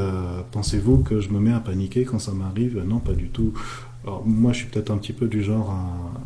pensez-vous 0.53 0.98
que 0.98 1.20
je 1.20 1.31
me 1.31 1.40
mets 1.40 1.53
à 1.53 1.61
paniquer 1.61 2.05
quand 2.05 2.18
ça 2.18 2.33
m'arrive? 2.33 2.83
Non, 2.87 2.98
pas 2.98 3.12
du 3.12 3.29
tout. 3.29 3.53
Moi, 4.25 4.53
je 4.53 4.59
suis 4.59 4.66
peut-être 4.68 4.90
un 4.90 4.98
petit 4.98 5.12
peu 5.12 5.27
du 5.27 5.42
genre 5.42 5.70
à 5.70 6.20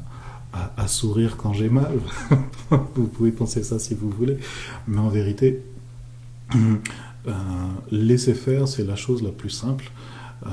à, 0.77 0.89
sourire 0.89 1.37
quand 1.37 1.53
j'ai 1.53 1.69
mal. 1.69 1.99
vous 2.71 3.07
pouvez 3.07 3.33
penser 3.33 3.63
ça 3.63 3.79
si 3.79 3.95
vous 3.95 4.11
voulez. 4.11 4.39
Mais 4.87 4.99
en 4.99 5.09
vérité, 5.09 5.63
euh, 6.55 7.33
laisser 7.91 8.35
faire, 8.35 8.69
c'est 8.69 8.85
la 8.85 8.97
chose 8.97 9.23
la 9.23 9.31
plus 9.31 9.51
simple. 9.51 9.91
Euh, 10.45 10.51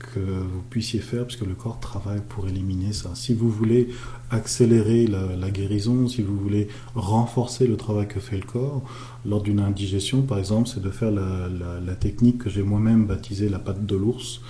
que 0.00 0.18
vous 0.18 0.62
puissiez 0.68 0.98
faire, 0.98 1.24
puisque 1.24 1.46
le 1.46 1.54
corps 1.54 1.78
travaille 1.78 2.22
pour 2.28 2.48
éliminer 2.48 2.92
ça. 2.92 3.10
Si 3.14 3.34
vous 3.34 3.48
voulez 3.48 3.88
accélérer 4.30 5.06
la, 5.06 5.50
guérison, 5.50 6.08
si 6.08 6.22
vous 6.22 6.36
voulez 6.36 6.66
renforcer 6.96 7.68
le 7.68 7.76
travail 7.76 8.08
que 8.08 8.18
fait 8.18 8.36
le 8.36 8.42
corps, 8.42 8.82
lors 9.24 9.40
d'une 9.40 9.60
indigestion, 9.60 10.22
par 10.22 10.38
exemple, 10.38 10.68
c'est 10.68 10.82
de 10.82 10.90
faire 10.90 11.12
la, 11.12 11.94
technique 11.94 12.38
que 12.38 12.50
j'ai 12.50 12.64
moi-même 12.64 13.06
baptisée 13.06 13.48
la 13.48 13.60
patte 13.60 13.86
de 13.86 13.96
l'ours. 13.96 14.40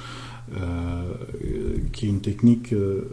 Euh, 0.60 1.14
qui 1.92 2.06
est 2.06 2.08
une 2.08 2.20
technique 2.20 2.72
euh, 2.72 3.08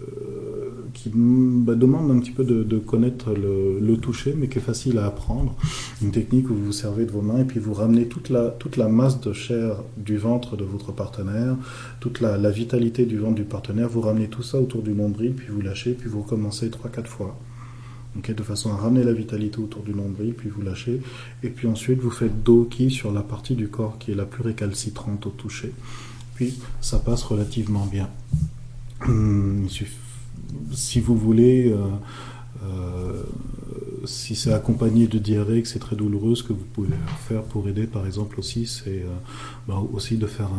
qui 0.93 1.12
bah, 1.13 1.75
demande 1.75 2.12
un 2.12 2.19
petit 2.19 2.32
peu 2.32 2.43
de, 2.43 2.78
connaître 2.78 3.34
le, 3.34 3.95
toucher, 3.97 4.34
mais 4.38 4.47
qui 4.47 4.60
est 4.60 4.62
facile 4.62 4.97
à 4.97 5.06
apprendre. 5.06 5.56
Une 6.02 6.12
technique 6.12 6.49
où 6.49 6.54
vous 6.54 6.65
vous 6.67 6.71
servez 6.71 7.06
de 7.06 7.12
vos 7.12 7.21
mains 7.21 7.39
et 7.39 7.43
puis 7.43 7.60
vous 7.60 7.73
ramenez 7.73 8.08
toute 8.08 8.30
la, 8.30 8.49
toute 8.49 8.78
la 8.78 8.88
masse 8.88 9.19
de 9.21 9.34
chair 9.34 9.78
du 9.97 10.17
ventre 10.17 10.56
de 10.56 10.63
votre 10.63 10.91
partenaire, 10.91 11.56
toute 11.99 12.21
la, 12.21 12.38
vitalité 12.49 13.06
du 13.06 13.17
ventre 13.17 13.36
du 13.36 13.43
partenaire, 13.43 13.89
vous 13.89 14.02
ramenez 14.02 14.28
tout 14.28 14.43
ça 14.43 14.60
autour 14.60 14.82
du 14.82 14.91
nombril, 14.91 15.34
puis 15.34 15.47
vous 15.49 15.62
lâchez, 15.62 15.93
puis 15.93 16.10
vous 16.10 16.21
recommencez 16.21 16.69
3-4 16.69 17.06
fois. 17.06 17.38
de 18.15 18.43
façon 18.43 18.71
à 18.71 18.75
ramener 18.75 19.04
la 19.04 19.13
vitalité 19.13 19.60
autour 19.60 19.84
du 19.84 19.93
nombril, 19.93 20.34
puis 20.34 20.49
vous 20.49 20.62
lâchez. 20.62 21.02
Et 21.43 21.49
puis 21.49 21.67
ensuite, 21.67 21.99
vous 21.99 22.10
faites 22.10 22.43
doki 22.43 22.89
sur 22.89 23.12
la 23.12 23.21
partie 23.21 23.56
du 23.56 23.67
corps 23.67 23.97
qui 23.99 24.12
est 24.12 24.15
la 24.15 24.25
plus 24.25 24.43
récalcitrante 24.43 25.25
au 25.28 25.30
toucher 25.30 25.73
ça 26.82 26.99
passe 26.99 27.23
relativement 27.23 27.86
bien. 27.86 28.10
Hum, 29.08 29.67
si 30.73 30.99
vous 30.99 31.15
voulez, 31.15 31.71
euh, 31.71 31.77
euh, 32.63 33.23
si 34.05 34.35
c'est 34.35 34.53
accompagné 34.53 35.07
de 35.07 35.19
diarrhée, 35.19 35.62
que 35.62 35.67
c'est 35.67 35.79
très 35.79 35.95
douloureux, 35.95 36.35
ce 36.35 36.43
que 36.43 36.53
vous 36.53 36.65
pouvez 36.73 36.89
faire 37.27 37.43
pour 37.43 37.67
aider, 37.67 37.88
par 37.88 38.05
exemple, 38.05 38.39
aussi, 38.39 38.65
c'est 38.65 39.03
euh, 39.03 39.15
bah, 39.67 39.81
aussi 39.93 40.17
de 40.17 40.25
faire 40.25 40.49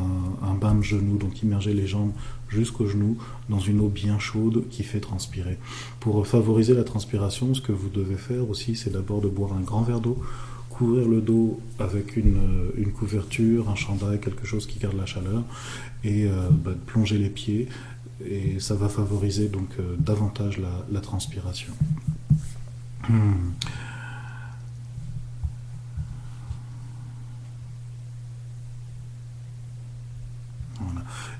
un, 0.42 0.54
bain 0.54 0.74
de 0.74 0.82
genoux, 0.82 1.16
donc 1.16 1.42
immerger 1.42 1.74
les 1.74 1.86
jambes 1.86 2.12
jusqu'aux 2.48 2.86
genoux 2.86 3.16
dans 3.48 3.60
une 3.60 3.80
eau 3.80 3.88
bien 3.88 4.18
chaude 4.18 4.64
qui 4.70 4.82
fait 4.82 5.00
transpirer. 5.00 5.58
Pour 6.00 6.26
favoriser 6.26 6.74
la 6.74 6.84
transpiration, 6.84 7.54
ce 7.54 7.60
que 7.60 7.72
vous 7.72 7.88
devez 7.88 8.16
faire 8.16 8.48
aussi, 8.48 8.76
c'est 8.76 8.90
d'abord 8.90 9.20
de 9.20 9.28
boire 9.28 9.52
un 9.52 9.60
grand 9.60 9.82
verre 9.82 10.00
d'eau 10.00 10.18
couvrir 10.80 11.08
le 11.08 11.20
dos 11.20 11.60
avec 11.78 12.16
une, 12.16 12.40
couverture, 12.98 13.68
un 13.68 13.74
chandail, 13.74 14.18
quelque 14.18 14.46
chose 14.46 14.66
qui 14.66 14.78
garde 14.78 14.96
la 14.96 15.04
chaleur, 15.04 15.42
et 16.04 16.24
euh, 16.24 16.48
bah, 16.50 16.70
plonger 16.86 17.18
les 17.18 17.28
pieds, 17.28 17.68
et 18.24 18.60
ça 18.60 18.74
va 18.74 18.88
favoriser 18.88 19.48
donc 19.48 19.68
euh, 19.78 19.96
davantage 19.98 20.60
la, 20.90 21.00
transpiration. 21.00 21.72
Hmm. 23.08 23.52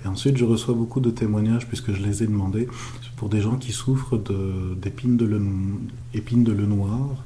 Et 0.02 0.08
ensuite, 0.08 0.38
je 0.38 0.44
reçois 0.46 0.74
beaucoup 0.74 1.00
de 1.00 1.10
témoignages, 1.10 1.66
puisque 1.68 1.92
je 1.92 2.02
les 2.02 2.22
ai 2.22 2.26
demandés, 2.26 2.68
pour 3.16 3.28
des 3.28 3.42
gens 3.42 3.56
qui 3.56 3.72
souffrent 3.72 4.16
d'épines 4.16 5.18
de, 5.18 5.26
de, 5.26 6.42
de 6.42 6.52
le 6.52 6.66
noir, 6.66 7.22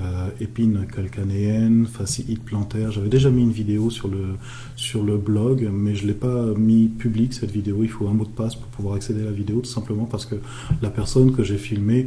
euh, 0.00 0.28
épines 0.40 0.86
calcanéennes, 0.92 1.86
fasciite 1.86 2.42
plantaire. 2.42 2.90
J'avais 2.90 3.08
déjà 3.08 3.30
mis 3.30 3.42
une 3.42 3.52
vidéo 3.52 3.90
sur 3.90 4.08
le, 4.08 4.36
sur 4.76 5.02
le 5.02 5.16
blog, 5.16 5.68
mais 5.72 5.94
je 5.94 6.02
ne 6.02 6.08
l'ai 6.08 6.14
pas 6.14 6.52
mis 6.56 6.88
public 6.88 7.32
cette 7.32 7.50
vidéo. 7.50 7.78
Il 7.82 7.90
faut 7.90 8.08
un 8.08 8.12
mot 8.12 8.24
de 8.24 8.30
passe 8.30 8.56
pour 8.56 8.68
pouvoir 8.68 8.96
accéder 8.96 9.22
à 9.22 9.26
la 9.26 9.30
vidéo, 9.30 9.60
tout 9.60 9.70
simplement 9.70 10.04
parce 10.04 10.26
que 10.26 10.36
la 10.82 10.90
personne 10.90 11.32
que 11.32 11.42
j'ai 11.42 11.58
filmée, 11.58 12.06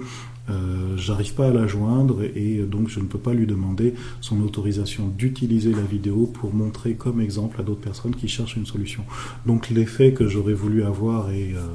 euh, 0.49 0.95
j'arrive 0.95 1.33
pas 1.33 1.47
à 1.47 1.51
la 1.51 1.67
joindre 1.67 2.23
et 2.23 2.59
donc 2.59 2.87
je 2.87 3.01
ne 3.01 3.05
peux 3.05 3.17
pas 3.17 3.33
lui 3.33 3.45
demander 3.45 3.93
son 4.21 4.41
autorisation 4.41 5.07
d'utiliser 5.07 5.71
la 5.71 5.81
vidéo 5.81 6.25
pour 6.25 6.53
montrer 6.53 6.93
comme 6.93 7.19
exemple 7.19 7.59
à 7.59 7.63
d'autres 7.63 7.81
personnes 7.81 8.15
qui 8.15 8.29
cherchent 8.29 8.55
une 8.55 8.65
solution. 8.65 9.03
Donc 9.45 9.69
l'effet 9.69 10.13
que 10.13 10.27
j'aurais 10.27 10.53
voulu 10.53 10.83
avoir 10.83 11.31
est 11.31 11.53
euh, 11.53 11.67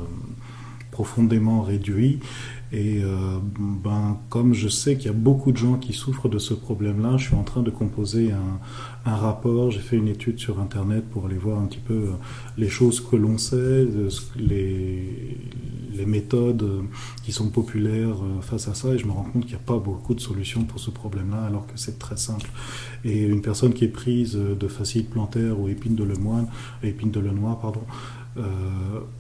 profondément 0.91 1.63
réduit 1.63 2.21
et 2.73 3.03
euh, 3.03 3.39
ben, 3.59 4.19
comme 4.31 4.55
je 4.55 4.67
sais 4.69 4.97
qu'il 4.97 5.07
y 5.07 5.11
a 5.11 5.13
beaucoup 5.13 5.53
de 5.53 5.59
gens 5.59 5.77
qui 5.77 5.93
souffrent 5.93 6.31
de 6.31 6.39
ce 6.39 6.55
problème-là, 6.55 7.19
je 7.19 7.27
suis 7.27 7.35
en 7.35 7.43
train 7.43 7.63
de 7.63 7.71
composer 7.71 8.33
un, 8.33 9.15
rapport. 9.15 9.71
J'ai 9.71 9.81
fait 9.81 9.97
une 9.97 10.09
étude 10.09 10.39
sur 10.39 10.59
Internet 10.59 11.05
pour 11.11 11.27
aller 11.27 11.37
voir 11.37 11.61
un 11.61 11.67
petit 11.67 11.81
peu 11.81 11.93
euh, 11.93 12.13
les 12.57 12.71
choses 12.71 13.01
que 13.01 13.15
l'on 13.17 13.37
sait, 13.37 13.87
les, 14.37 15.37
les 15.93 16.07
méthodes 16.07 16.63
euh, 16.63 16.81
qui 17.23 17.33
sont 17.33 17.51
populaires 17.51 18.17
face 18.41 18.69
à 18.69 18.75
ça. 18.75 18.95
Et 18.95 18.99
je 18.99 19.07
me 19.07 19.13
rends 19.13 19.25
compte 19.25 19.43
qu'il 19.43 19.55
n'y 19.55 19.61
a 19.61 19.67
pas 19.67 19.79
beaucoup 19.79 20.15
de 20.15 20.21
solutions 20.21 20.65
pour 20.65 20.81
ce 20.81 20.91
problème-là, 20.91 21.45
alors 21.45 21.67
que 21.67 21.75
c'est 21.77 21.99
très 21.99 22.17
simple. 22.17 22.51
Et 23.05 23.23
une 23.25 23.43
personne 23.43 23.75
qui 23.75 23.85
est 23.85 23.89
prise 23.89 24.35
de 24.35 24.69
facile 24.69 25.05
plantaire 25.05 25.61
ou 25.61 25.69
épine 25.69 25.95
de 25.95 26.05
lemoine, 26.05 26.47
épine 26.83 27.11
de 27.11 27.21
lenoir, 27.21 27.59
pardon, 27.59 27.83
euh, 27.83 28.22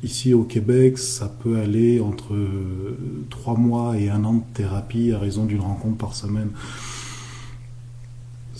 ici 0.03 0.33
au 0.35 0.44
Québec, 0.44 0.98
ça 0.98 1.29
peut 1.29 1.59
aller 1.59 2.01
entre 2.01 2.35
trois 3.31 3.57
mois 3.57 3.98
et 3.98 4.09
un 4.09 4.25
an 4.25 4.35
de 4.35 4.42
thérapie 4.55 5.12
à 5.12 5.18
raison 5.18 5.44
d'une 5.44 5.61
rencontre 5.61 5.98
par 5.98 6.14
semaine. 6.14 6.51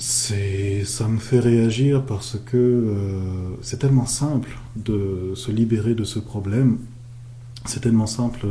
c'est, 0.03 0.85
ça 0.85 1.07
me 1.07 1.19
fait 1.19 1.38
réagir 1.38 2.05
parce 2.05 2.37
que 2.45 2.57
euh, 2.57 3.55
c'est 3.62 3.79
tellement 3.79 4.07
simple 4.07 4.59
de 4.75 5.33
se 5.37 5.53
libérer 5.53 5.95
de 5.95 6.03
ce 6.03 6.19
problème. 6.19 6.79
C'est 7.67 7.81
tellement 7.81 8.09
simple 8.09 8.47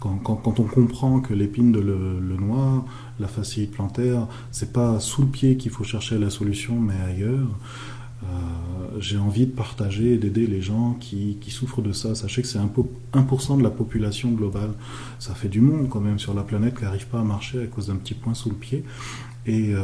quand, 0.00 0.58
on 0.58 0.64
comprend 0.64 1.20
que 1.20 1.34
l'épine 1.34 1.72
de 1.72 1.80
le, 1.80 2.36
noir, 2.38 2.84
la 3.20 3.28
fasciite 3.28 3.72
plantaire, 3.72 4.26
c'est 4.50 4.72
pas 4.72 4.98
sous 5.00 5.22
le 5.22 5.28
pied 5.28 5.56
qu'il 5.58 5.70
faut 5.70 5.84
chercher 5.84 6.18
la 6.18 6.30
solution, 6.30 6.80
mais 6.80 6.94
ailleurs. 7.06 7.48
Euh, 8.24 8.98
j'ai 9.00 9.18
envie 9.18 9.46
de 9.46 9.52
partager 9.52 10.14
et 10.14 10.18
d'aider 10.18 10.46
les 10.46 10.62
gens 10.62 10.96
qui, 11.00 11.38
qui, 11.40 11.50
souffrent 11.50 11.82
de 11.82 11.92
ça. 11.92 12.14
Sachez 12.14 12.42
que 12.42 12.48
c'est 12.48 12.58
1% 12.58 13.58
de 13.58 13.62
la 13.62 13.70
population 13.70 14.30
globale. 14.30 14.70
Ça 15.18 15.34
fait 15.34 15.48
du 15.48 15.60
monde 15.60 15.88
quand 15.88 16.00
même 16.00 16.18
sur 16.18 16.34
la 16.34 16.42
planète 16.42 16.76
qui 16.76 16.84
n'arrive 16.84 17.06
pas 17.08 17.20
à 17.20 17.24
marcher 17.24 17.62
à 17.62 17.66
cause 17.66 17.88
d'un 17.88 17.96
petit 17.96 18.14
point 18.14 18.34
sous 18.34 18.50
le 18.50 18.54
pied. 18.54 18.84
Et 19.46 19.74
euh, 19.74 19.82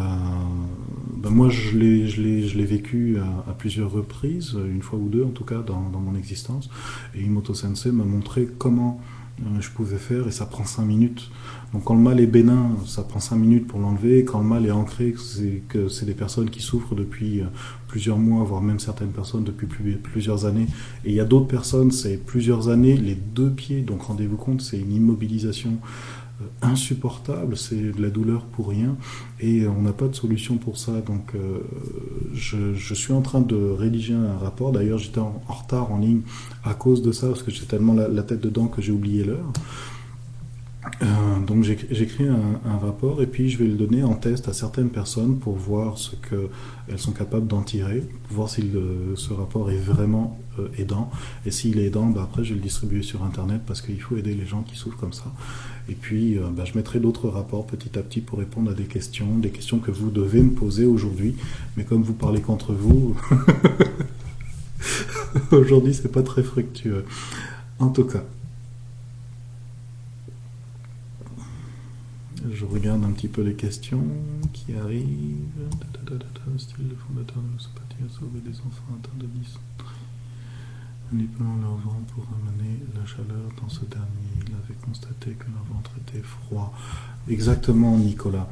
ben 1.16 1.30
moi, 1.30 1.50
je 1.50 1.76
l'ai, 1.76 2.08
je 2.08 2.22
l'ai, 2.22 2.48
je 2.48 2.56
l'ai 2.56 2.64
vécu 2.64 3.18
à, 3.18 3.52
plusieurs 3.52 3.90
reprises, 3.90 4.54
une 4.54 4.80
fois 4.80 4.98
ou 4.98 5.08
deux 5.08 5.24
en 5.24 5.30
tout 5.30 5.44
cas 5.44 5.60
dans, 5.60 5.90
dans 5.90 6.00
mon 6.00 6.14
existence. 6.14 6.70
Et 7.14 7.22
Imoto 7.22 7.52
Sensei 7.52 7.92
m'a 7.92 8.04
montré 8.04 8.48
comment 8.58 9.00
je 9.60 9.70
pouvais 9.70 9.96
faire 9.96 10.26
et 10.28 10.30
ça 10.30 10.46
prend 10.46 10.64
5 10.64 10.84
minutes. 10.84 11.30
Donc 11.72 11.84
quand 11.84 11.94
le 11.94 12.00
mal 12.00 12.20
est 12.20 12.26
bénin, 12.26 12.70
ça 12.86 13.02
prend 13.02 13.20
5 13.20 13.36
minutes 13.36 13.66
pour 13.66 13.78
l'enlever. 13.80 14.24
Quand 14.24 14.40
le 14.40 14.44
mal 14.44 14.66
est 14.66 14.70
ancré, 14.70 15.14
c'est 15.16 15.62
que 15.68 15.88
c'est 15.88 16.06
des 16.06 16.14
personnes 16.14 16.50
qui 16.50 16.60
souffrent 16.60 16.94
depuis 16.94 17.40
euh, 17.40 17.46
plusieurs 17.88 18.18
mois, 18.18 18.44
voire 18.44 18.60
même 18.60 18.78
certaines 18.78 19.12
personnes 19.12 19.44
depuis 19.44 19.66
plusieurs 19.96 20.46
années. 20.46 20.66
Et 21.04 21.10
il 21.10 21.14
y 21.14 21.20
a 21.20 21.24
d'autres 21.24 21.46
personnes, 21.46 21.90
c'est 21.90 22.16
plusieurs 22.16 22.68
années, 22.68 22.96
les 22.96 23.14
deux 23.14 23.50
pieds. 23.50 23.82
Donc 23.82 24.02
rendez-vous 24.02 24.36
compte, 24.36 24.62
c'est 24.62 24.78
une 24.78 24.92
immobilisation 24.92 25.70
euh, 25.70 26.19
insupportable, 26.62 27.56
c'est 27.56 27.92
de 27.92 28.02
la 28.02 28.10
douleur 28.10 28.44
pour 28.44 28.68
rien, 28.68 28.96
et 29.40 29.66
on 29.66 29.82
n'a 29.82 29.92
pas 29.92 30.08
de 30.08 30.14
solution 30.14 30.56
pour 30.56 30.78
ça. 30.78 30.92
Donc 31.00 31.34
euh, 31.34 31.60
je, 32.34 32.94
suis 32.94 33.12
en 33.12 33.22
train 33.22 33.40
de 33.40 33.56
rédiger 33.56 34.14
un 34.14 34.36
rapport, 34.38 34.72
d'ailleurs 34.72 34.98
j'étais 34.98 35.20
en, 35.20 35.40
retard 35.48 35.92
en 35.92 35.98
ligne 35.98 36.22
à 36.64 36.74
cause 36.74 37.02
de 37.02 37.12
ça, 37.12 37.28
parce 37.28 37.42
que 37.42 37.50
j'ai 37.50 37.64
tellement 37.66 37.94
la, 37.94 38.22
tête 38.22 38.40
dedans 38.40 38.66
que 38.66 38.82
j'ai 38.82 38.92
oublié 38.92 39.24
l'heure. 39.24 39.52
Euh, 41.02 41.06
donc 41.46 41.62
j'écris 41.62 42.26
un, 42.26 42.58
un, 42.64 42.78
rapport 42.78 43.20
et 43.20 43.26
puis 43.26 43.50
je 43.50 43.58
vais 43.58 43.66
le 43.66 43.74
donner 43.74 44.02
en 44.02 44.14
test 44.14 44.48
à 44.48 44.54
certaines 44.54 44.88
personnes 44.88 45.38
pour 45.38 45.54
voir 45.54 45.98
ce 45.98 46.16
qu'elles 46.16 46.98
sont 46.98 47.12
capables 47.12 47.46
d'en 47.46 47.62
tirer, 47.62 48.02
pour 48.28 48.36
voir 48.36 48.48
si 48.48 48.64
ce 49.14 49.32
rapport 49.34 49.70
est 49.70 49.76
vraiment 49.76 50.38
aidant. 50.78 51.10
Et 51.46 51.50
s'il 51.50 51.78
est 51.78 51.86
aidant, 51.86 52.06
bah, 52.06 52.22
après 52.24 52.44
je 52.44 52.50
vais 52.50 52.56
le 52.56 52.62
distribuer 52.62 53.02
sur 53.02 53.24
Internet 53.24 53.62
parce 53.66 53.82
qu'il 53.82 54.00
faut 54.00 54.16
aider 54.16 54.34
les 54.34 54.46
gens 54.46 54.62
qui 54.62 54.76
souffrent 54.76 54.98
comme 54.98 55.12
ça. 55.12 55.32
Et 55.88 55.94
puis, 55.94 56.38
euh, 56.38 56.48
bah, 56.50 56.64
je 56.64 56.76
mettrai 56.76 57.00
d'autres 57.00 57.28
rapports 57.28 57.66
petit 57.66 57.98
à 57.98 58.02
petit 58.02 58.20
pour 58.20 58.38
répondre 58.38 58.70
à 58.70 58.74
des 58.74 58.84
questions, 58.84 59.38
des 59.38 59.50
questions 59.50 59.78
que 59.78 59.90
vous 59.90 60.10
devez 60.10 60.42
me 60.42 60.50
poser 60.50 60.84
aujourd'hui. 60.84 61.36
Mais 61.76 61.84
comme 61.84 62.02
vous 62.02 62.14
parlez 62.14 62.40
qu'entre 62.40 62.72
vous, 62.72 63.16
aujourd'hui, 65.52 65.94
c'est 65.94 66.12
pas 66.12 66.22
très 66.22 66.42
fructueux. 66.42 67.04
En 67.78 67.88
tout 67.88 68.04
cas, 68.04 68.24
je 72.52 72.64
regarde 72.64 73.04
un 73.04 73.12
petit 73.12 73.28
peu 73.28 73.42
les 73.42 73.54
questions 73.54 74.04
qui 74.52 74.74
arrivent. 74.74 75.06
Style 76.58 76.88
le 76.90 76.96
fondateur 76.96 77.42
de 77.42 78.04
a 78.04 78.08
sauvé 78.08 78.40
des 78.40 78.58
enfants 78.60 78.98
atteints 78.98 79.16
de 79.18 79.26
manipulant 81.12 81.56
leur 81.62 81.76
ventre 81.76 82.12
pour 82.12 82.24
ramener 82.24 82.80
la 82.94 83.06
chaleur 83.06 83.50
dans 83.60 83.68
ce 83.68 83.84
dernier. 83.84 84.29
Avait 84.70 84.78
constaté 84.86 85.30
que 85.32 85.46
leur 85.46 85.64
ventre 85.74 85.90
était 86.06 86.22
froid. 86.22 86.72
Exactement, 87.28 87.96
Nicolas. 87.96 88.48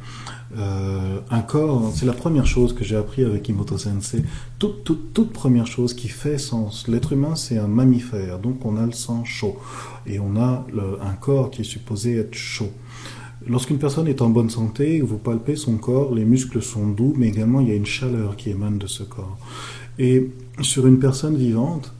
Euh, 0.56 1.20
un 1.30 1.40
corps, 1.42 1.92
c'est 1.94 2.06
la 2.06 2.12
première 2.12 2.46
chose 2.46 2.74
que 2.74 2.82
j'ai 2.82 2.96
appris 2.96 3.24
avec 3.24 3.48
Imoto 3.48 3.78
Sensei. 3.78 4.24
Toute, 4.58 4.82
toute, 4.82 5.12
toute 5.12 5.32
première 5.32 5.68
chose 5.68 5.94
qui 5.94 6.08
fait 6.08 6.38
sens. 6.38 6.88
L'être 6.88 7.12
humain, 7.12 7.36
c'est 7.36 7.56
un 7.56 7.68
mammifère, 7.68 8.40
donc 8.40 8.64
on 8.64 8.76
a 8.76 8.84
le 8.84 8.92
sang 8.92 9.24
chaud. 9.24 9.58
Et 10.06 10.18
on 10.18 10.36
a 10.36 10.66
un 11.02 11.12
corps 11.14 11.52
qui 11.52 11.60
est 11.60 11.64
supposé 11.64 12.16
être 12.16 12.34
chaud. 12.34 12.72
Lorsqu'une 13.46 13.78
personne 13.78 14.08
est 14.08 14.20
en 14.20 14.28
bonne 14.28 14.50
santé, 14.50 15.00
vous 15.00 15.18
palpez 15.18 15.54
son 15.54 15.76
corps, 15.76 16.12
les 16.12 16.24
muscles 16.24 16.60
sont 16.62 16.88
doux, 16.88 17.14
mais 17.16 17.28
également 17.28 17.60
il 17.60 17.68
y 17.68 17.72
a 17.72 17.76
une 17.76 17.86
chaleur 17.86 18.36
qui 18.36 18.50
émane 18.50 18.78
de 18.78 18.88
ce 18.88 19.04
corps. 19.04 19.38
Et 20.00 20.30
sur 20.62 20.86
une 20.88 20.98
personne 20.98 21.36
vivante, 21.36 21.92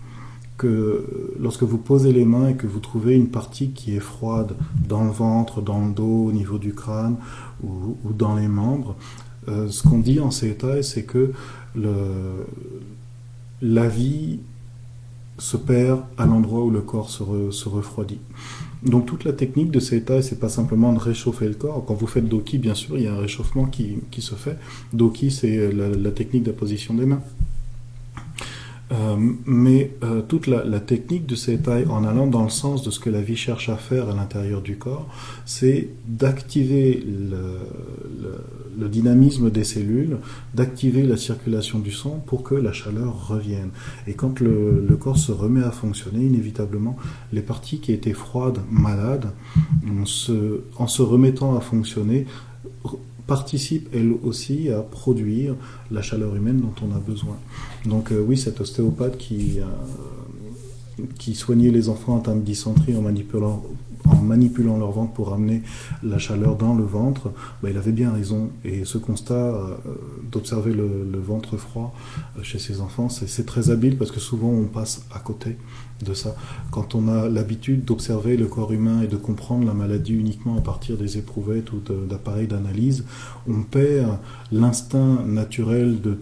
que 0.58 1.32
lorsque 1.40 1.62
vous 1.62 1.78
posez 1.78 2.12
les 2.12 2.24
mains 2.24 2.48
et 2.48 2.54
que 2.54 2.66
vous 2.66 2.80
trouvez 2.80 3.14
une 3.14 3.28
partie 3.28 3.70
qui 3.70 3.96
est 3.96 4.00
froide 4.00 4.54
dans 4.86 5.04
le 5.04 5.10
ventre, 5.10 5.62
dans 5.62 5.86
le 5.86 5.92
dos, 5.92 6.26
au 6.26 6.32
niveau 6.32 6.58
du 6.58 6.74
crâne 6.74 7.16
ou, 7.62 7.96
dans 8.12 8.34
les 8.34 8.48
membres, 8.48 8.96
euh, 9.46 9.68
ce 9.68 9.88
qu'on 9.88 10.00
dit 10.00 10.20
en 10.20 10.30
états, 10.30 10.82
c'est 10.82 11.04
que 11.04 11.32
la 13.62 13.88
vie 13.88 14.40
se 15.38 15.56
perd 15.56 16.02
à 16.16 16.26
l'endroit 16.26 16.64
où 16.64 16.70
le 16.70 16.80
corps 16.80 17.08
se, 17.08 17.22
refroidit. 17.68 18.18
Donc 18.84 19.06
toute 19.06 19.24
la 19.24 19.32
technique 19.32 19.70
de 19.70 19.80
états, 19.94 20.22
c'est 20.22 20.40
pas 20.40 20.48
simplement 20.48 20.92
de 20.92 20.98
réchauffer 20.98 21.46
le 21.46 21.54
corps. 21.54 21.84
Quand 21.86 21.94
vous 21.94 22.08
faites 22.08 22.28
Doki, 22.28 22.58
bien 22.58 22.74
sûr, 22.74 22.98
il 22.98 23.04
y 23.04 23.06
a 23.06 23.14
un 23.14 23.18
réchauffement 23.18 23.66
qui, 23.66 23.98
qui 24.10 24.22
se 24.22 24.34
fait. 24.34 24.56
Doki, 24.92 25.30
c'est 25.30 25.72
la, 25.72 25.88
la 25.88 26.10
technique 26.10 26.42
de 26.42 26.50
la 26.50 26.56
position 26.56 26.94
des 26.94 27.06
mains. 27.06 27.22
Euh, 28.90 29.16
mais 29.44 29.92
euh, 30.02 30.22
toute 30.22 30.46
la, 30.46 30.80
technique 30.80 31.26
de 31.26 31.34
ces 31.34 31.58
tailles, 31.58 31.86
en 31.90 32.04
allant 32.04 32.26
dans 32.26 32.42
le 32.42 32.48
sens 32.48 32.82
de 32.82 32.90
ce 32.90 32.98
que 32.98 33.10
la 33.10 33.20
vie 33.20 33.36
cherche 33.36 33.68
à 33.68 33.76
faire 33.76 34.08
à 34.08 34.14
l'intérieur 34.14 34.62
du 34.62 34.76
corps, 34.76 35.06
c'est 35.44 35.90
d'activer 36.06 37.04
le, 37.06 38.88
dynamisme 38.88 39.50
des 39.50 39.64
cellules, 39.64 40.16
d'activer 40.54 41.02
la 41.02 41.18
circulation 41.18 41.78
du 41.78 41.92
sang 41.92 42.22
pour 42.26 42.42
que 42.42 42.54
la 42.54 42.72
chaleur 42.72 43.28
revienne. 43.28 43.68
Et 44.06 44.14
quand 44.14 44.40
le, 44.40 44.96
corps 44.98 45.18
se 45.18 45.32
remet 45.32 45.62
à 45.62 45.70
fonctionner, 45.70 46.24
inévitablement, 46.24 46.96
les 47.32 47.42
parties 47.42 47.80
qui 47.80 47.92
étaient 47.92 48.14
froides, 48.14 48.60
malades, 48.70 49.30
en 49.86 50.06
se 50.06 51.02
remettant 51.02 51.54
à 51.56 51.60
fonctionner, 51.60 52.26
participe 53.28 53.90
elle 53.94 54.12
aussi 54.24 54.70
à 54.70 54.80
produire 54.80 55.54
la 55.92 56.02
chaleur 56.02 56.34
humaine 56.34 56.60
dont 56.60 56.74
on 56.82 56.96
a 56.96 56.98
besoin. 56.98 57.36
Donc 57.84 58.10
euh, 58.10 58.24
oui, 58.26 58.36
cet 58.36 58.60
ostéopathe 58.60 59.18
qui, 59.18 59.60
euh, 59.60 61.04
qui 61.18 61.34
soignait 61.34 61.70
les 61.70 61.88
enfants 61.90 62.18
atteints 62.18 62.34
de 62.34 62.40
dysenterie 62.40 62.96
en 62.96 63.02
manipulant, 63.02 63.62
en 64.06 64.16
manipulant 64.16 64.78
leur 64.78 64.92
ventre 64.92 65.12
pour 65.12 65.34
amener 65.34 65.62
la 66.02 66.16
chaleur 66.18 66.56
dans 66.56 66.74
le 66.74 66.84
ventre, 66.84 67.30
bah, 67.62 67.68
il 67.70 67.76
avait 67.76 67.92
bien 67.92 68.12
raison. 68.12 68.48
Et 68.64 68.86
ce 68.86 68.96
constat 68.96 69.34
euh, 69.34 69.76
d'observer 70.32 70.72
le, 70.72 71.06
le, 71.12 71.18
ventre 71.18 71.58
froid 71.58 71.94
chez 72.42 72.58
ces 72.58 72.80
enfants, 72.80 73.10
c'est 73.10 73.44
très 73.44 73.68
habile 73.68 73.98
parce 73.98 74.10
que 74.10 74.20
souvent 74.20 74.48
on 74.48 74.64
passe 74.64 75.04
à 75.12 75.18
côté 75.18 75.58
de 76.04 76.14
ça. 76.14 76.36
Quand 76.70 76.94
on 76.94 77.08
a 77.08 77.28
l'habitude 77.28 77.84
d'observer 77.84 78.36
le 78.36 78.46
corps 78.46 78.72
humain 78.72 79.02
et 79.02 79.06
de 79.06 79.16
comprendre 79.16 79.66
la 79.66 79.74
maladie 79.74 80.14
uniquement 80.14 80.56
à 80.56 80.60
partir 80.60 80.96
des 80.96 81.18
éprouvettes 81.18 81.72
ou 81.72 81.80
d'appareils 82.08 82.46
d'analyse, 82.46 83.04
on 83.48 83.62
perd 83.62 84.18
l'instinct 84.52 85.24
naturel 85.26 86.00
de, 86.00 86.18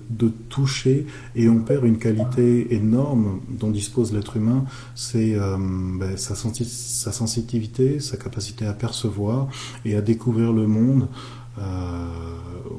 toucher 0.49 1.07
et 1.35 1.49
on 1.49 1.61
perd 1.61 1.85
une 1.85 1.99
qualité 1.99 2.75
énorme 2.75 3.41
dont 3.49 3.71
dispose 3.71 4.13
l'être 4.13 4.37
humain, 4.37 4.65
c'est 4.95 5.35
euh, 5.35 5.57
ben, 5.59 6.17
sa, 6.17 6.35
sa 6.35 7.13
sensitivité, 7.13 8.01
sa 8.01 8.17
capacité 8.17 8.67
à 8.67 8.73
percevoir 8.73 9.49
et 9.85 9.97
à 9.97 10.01
découvrir 10.01 10.53
le 10.53 10.67
monde. 10.67 11.09
Euh, 11.59 12.07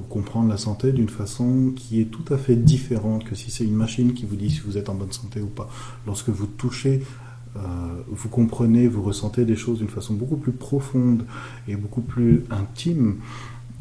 comprendre 0.09 0.49
la 0.49 0.57
santé 0.57 0.91
d'une 0.91 1.09
façon 1.09 1.73
qui 1.75 1.99
est 1.99 2.05
tout 2.05 2.33
à 2.33 2.37
fait 2.37 2.55
différente 2.55 3.23
que 3.23 3.35
si 3.35 3.51
c'est 3.51 3.65
une 3.65 3.75
machine 3.75 4.13
qui 4.13 4.25
vous 4.25 4.35
dit 4.35 4.49
si 4.49 4.59
vous 4.59 4.77
êtes 4.77 4.89
en 4.89 4.95
bonne 4.95 5.11
santé 5.11 5.41
ou 5.41 5.47
pas. 5.47 5.69
Lorsque 6.05 6.29
vous 6.29 6.45
touchez, 6.45 7.03
euh, 7.55 7.59
vous 8.07 8.29
comprenez, 8.29 8.87
vous 8.87 9.01
ressentez 9.01 9.45
des 9.45 9.55
choses 9.55 9.79
d'une 9.79 9.89
façon 9.89 10.13
beaucoup 10.13 10.37
plus 10.37 10.51
profonde 10.51 11.25
et 11.67 11.75
beaucoup 11.75 12.01
plus 12.01 12.43
intime 12.51 13.17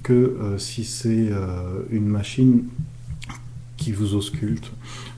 que 0.02 0.12
euh, 0.12 0.58
si 0.58 0.84
c'est 0.84 1.30
une 1.90 2.06
machine 2.06 2.64
qui 3.76 3.92
vous 3.92 4.14
ausculte. 4.14 4.72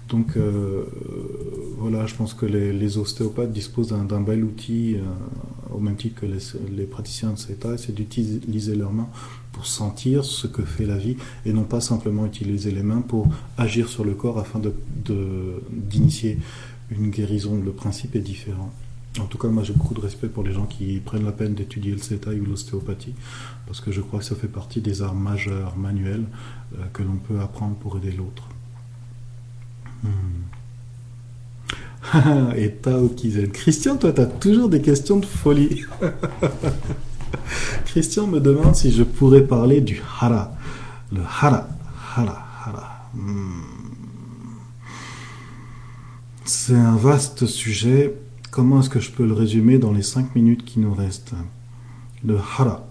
Donc 0.09 0.39
voilà, 1.79 2.07
je 2.07 2.15
pense 2.15 2.35
que 2.35 2.47
les, 2.47 2.99
ostéopathes 2.99 3.53
disposent 3.53 3.89
d'un 3.89 4.21
bel 4.21 4.45
outil, 4.45 4.97
au 5.71 5.81
même 5.81 5.97
titre 5.97 6.21
que 6.21 6.27
les, 6.27 6.87
praticiens 6.87 7.33
de 7.33 7.39
CETA, 7.39 7.77
c'est 7.77 7.95
d'utiliser 7.95 8.75
leurs 8.75 8.93
mains 8.93 9.09
pour 9.53 9.67
sentir 9.67 10.25
ce 10.25 10.47
que 10.47 10.63
fait 10.63 10.87
la 10.87 10.97
vie 10.97 11.17
et 11.45 11.53
non 11.53 11.65
pas 11.65 11.81
simplement 11.81 12.27
utiliser 12.27 12.71
les 12.71 12.83
mains 12.83 13.01
pour 13.01 13.29
agir 13.57 13.89
sur 13.89 14.05
le 14.05 14.15
corps 14.15 14.39
afin 14.39 14.61
d'initier 15.05 16.39
une 16.91 17.11
guérison. 17.11 17.61
Le 17.63 17.73
principe 17.73 18.17
est 18.17 18.21
différent. 18.21 18.73
En 19.21 19.27
tout 19.27 19.39
cas, 19.39 19.49
moi 19.49 19.65
j'ai 19.65 19.73
beaucoup 19.73 19.95
de 19.95 20.01
respect 20.01 20.29
pour 20.29 20.45
les 20.45 20.53
gens 20.53 20.67
qui 20.67 21.01
prennent 21.01 21.25
la 21.25 21.33
peine 21.33 21.55
d'étudier 21.55 21.93
le 21.93 21.99
CETA 21.99 22.31
ou 22.31 22.45
l'ostéopathie, 22.45 23.15
parce 23.67 23.81
que 23.81 23.91
je 23.91 24.01
crois 24.01 24.21
que 24.21 24.25
ça 24.25 24.37
fait 24.37 24.49
partie 24.49 24.81
des 24.81 25.03
arts 25.03 25.15
majeurs 25.15 25.77
manuels 25.77 26.27
euh, 26.75 26.85
que 26.93 27.03
l'on 27.03 27.17
peut 27.17 27.41
apprendre 27.41 27.75
pour 27.77 27.97
aider 27.97 28.13
l'autre. 28.13 28.49
Hmm. 30.03 30.39
et 32.57 32.71
Tao. 32.71 33.11
Christian, 33.53 33.97
toi, 33.97 34.13
tu 34.13 34.21
as 34.21 34.27
toujours 34.27 34.69
des 34.69 34.81
questions 34.81 35.19
de 35.19 35.27
folie. 35.27 35.85
Christian 37.85 38.27
me 38.27 38.41
demande 38.41 38.75
si 38.77 38.93
je 38.93 39.03
pourrais 39.03 39.43
parler 39.43 39.81
du 39.81 40.01
hara. 40.21 40.53
Le 41.13 41.21
hara, 41.23 41.69
hara, 42.15 42.47
hara. 42.65 43.11
Hmm. 43.15 43.63
C'est 46.45 46.77
un 46.77 46.97
vaste 46.97 47.47
sujet. 47.47 48.15
Comment 48.51 48.81
est-ce 48.81 48.91
que 48.91 49.01
je 49.01 49.11
peux 49.11 49.27
le 49.27 49.35
résumer 49.35 49.79
dans 49.79 49.93
les 49.93 50.03
cinq 50.03 50.35
minutes 50.35 50.65
qui 50.65 50.81
nous 50.81 50.95
restent? 50.95 51.35
Le 52.25 52.37
hara. 52.37 52.87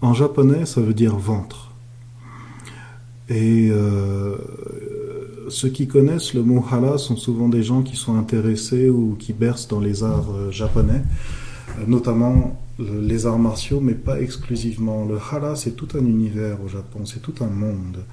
En 0.00 0.14
japonais, 0.14 0.64
ça 0.64 0.80
veut 0.80 0.94
dire 0.94 1.16
ventre. 1.16 1.72
Et 3.28 3.68
euh, 3.70 4.36
ceux 5.50 5.68
qui 5.68 5.86
connaissent 5.86 6.34
le 6.34 6.42
mot 6.42 6.64
hara 6.70 6.98
sont 6.98 7.16
souvent 7.16 7.48
des 7.48 7.62
gens 7.62 7.82
qui 7.82 7.96
sont 7.96 8.16
intéressés 8.16 8.88
ou 8.88 9.16
qui 9.18 9.32
bercent 9.32 9.68
dans 9.68 9.80
les 9.80 10.02
arts 10.02 10.30
euh, 10.32 10.50
japonais, 10.50 11.02
euh, 11.78 11.84
notamment 11.86 12.60
les 12.78 13.26
arts 13.26 13.38
martiaux, 13.38 13.80
mais 13.80 13.94
pas 13.94 14.20
exclusivement. 14.20 15.04
Le 15.04 15.16
hara, 15.16 15.56
c'est 15.56 15.72
tout 15.72 15.88
un 15.94 16.04
univers 16.04 16.62
au 16.64 16.68
Japon, 16.68 17.00
c'est 17.04 17.20
tout 17.20 17.34
un 17.40 17.48
monde. 17.48 18.04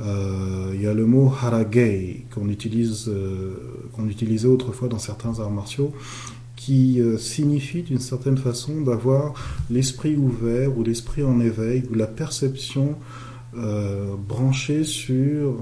Euh, 0.00 0.72
il 0.74 0.80
y 0.80 0.86
a 0.86 0.94
le 0.94 1.04
mot 1.04 1.30
haragei 1.30 2.24
qu'on 2.32 2.46
qu'on 3.92 4.08
utilisait 4.08 4.48
autrefois 4.48 4.88
dans 4.88 4.98
certains 4.98 5.40
arts 5.40 5.50
martiaux, 5.50 5.92
qui 6.56 7.00
signifie 7.18 7.82
d'une 7.82 8.00
certaine 8.00 8.36
façon 8.36 8.80
d'avoir 8.80 9.34
l'esprit 9.70 10.16
ouvert 10.16 10.76
ou 10.76 10.82
l'esprit 10.82 11.22
en 11.22 11.38
éveil 11.40 11.84
ou 11.90 11.94
la 11.94 12.06
perception 12.06 12.96
branchée 14.28 14.84
sur 14.84 15.56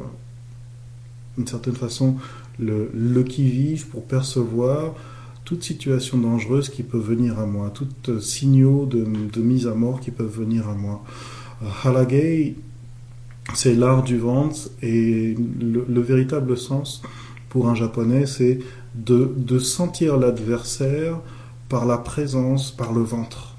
d'une 1.37 1.47
certaine 1.47 1.75
façon 1.75 2.17
le, 2.59 3.23
qui-vive 3.23 3.87
pour 3.89 4.05
percevoir 4.05 4.95
toute 5.45 5.63
situation 5.63 6.19
dangereuse 6.19 6.69
qui 6.69 6.83
peut 6.83 6.99
venir 6.99 7.39
à 7.39 7.47
moi, 7.47 7.71
tout 7.71 7.89
euh, 8.09 8.19
signaux 8.19 8.87
de, 8.87 9.41
mise 9.41 9.67
à 9.69 9.75
mort 9.75 10.01
qui 10.01 10.11
peuvent 10.11 10.35
venir 10.41 10.69
à 10.69 10.75
moi. 10.75 11.05
Euh, 11.63 11.67
Halagei, 11.85 12.57
c'est 13.55 13.75
l'art 13.75 14.03
du 14.03 14.19
ventre 14.19 14.71
et 14.83 15.37
le, 15.61 16.01
véritable 16.01 16.57
sens 16.57 17.03
pour 17.49 17.69
un 17.69 17.77
japonais, 17.77 18.27
c'est 18.27 18.59
de, 18.95 19.33
de, 19.37 19.59
sentir 19.61 20.17
l'adversaire 20.17 21.21
par 21.69 21.87
la 21.87 21.99
présence, 21.99 22.73
par 22.73 22.93
le 22.93 23.03
ventre. 23.03 23.57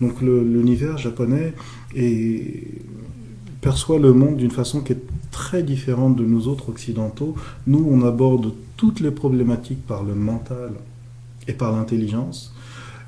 Donc 0.00 0.22
l'univers 0.22 0.96
japonais 0.96 1.52
perçoit 3.60 3.98
le 3.98 4.12
monde 4.12 4.36
d'une 4.36 4.50
façon 4.50 4.80
qui 4.80 4.92
est 4.92 5.02
très 5.30 5.62
différente 5.62 6.16
de 6.16 6.24
nous 6.24 6.48
autres 6.48 6.68
occidentaux. 6.68 7.34
Nous, 7.66 7.86
on 7.88 8.02
aborde 8.02 8.52
toutes 8.76 9.00
les 9.00 9.10
problématiques 9.10 9.86
par 9.86 10.02
le 10.04 10.14
mental 10.14 10.72
et 11.48 11.52
par 11.52 11.72
l'intelligence. 11.72 12.54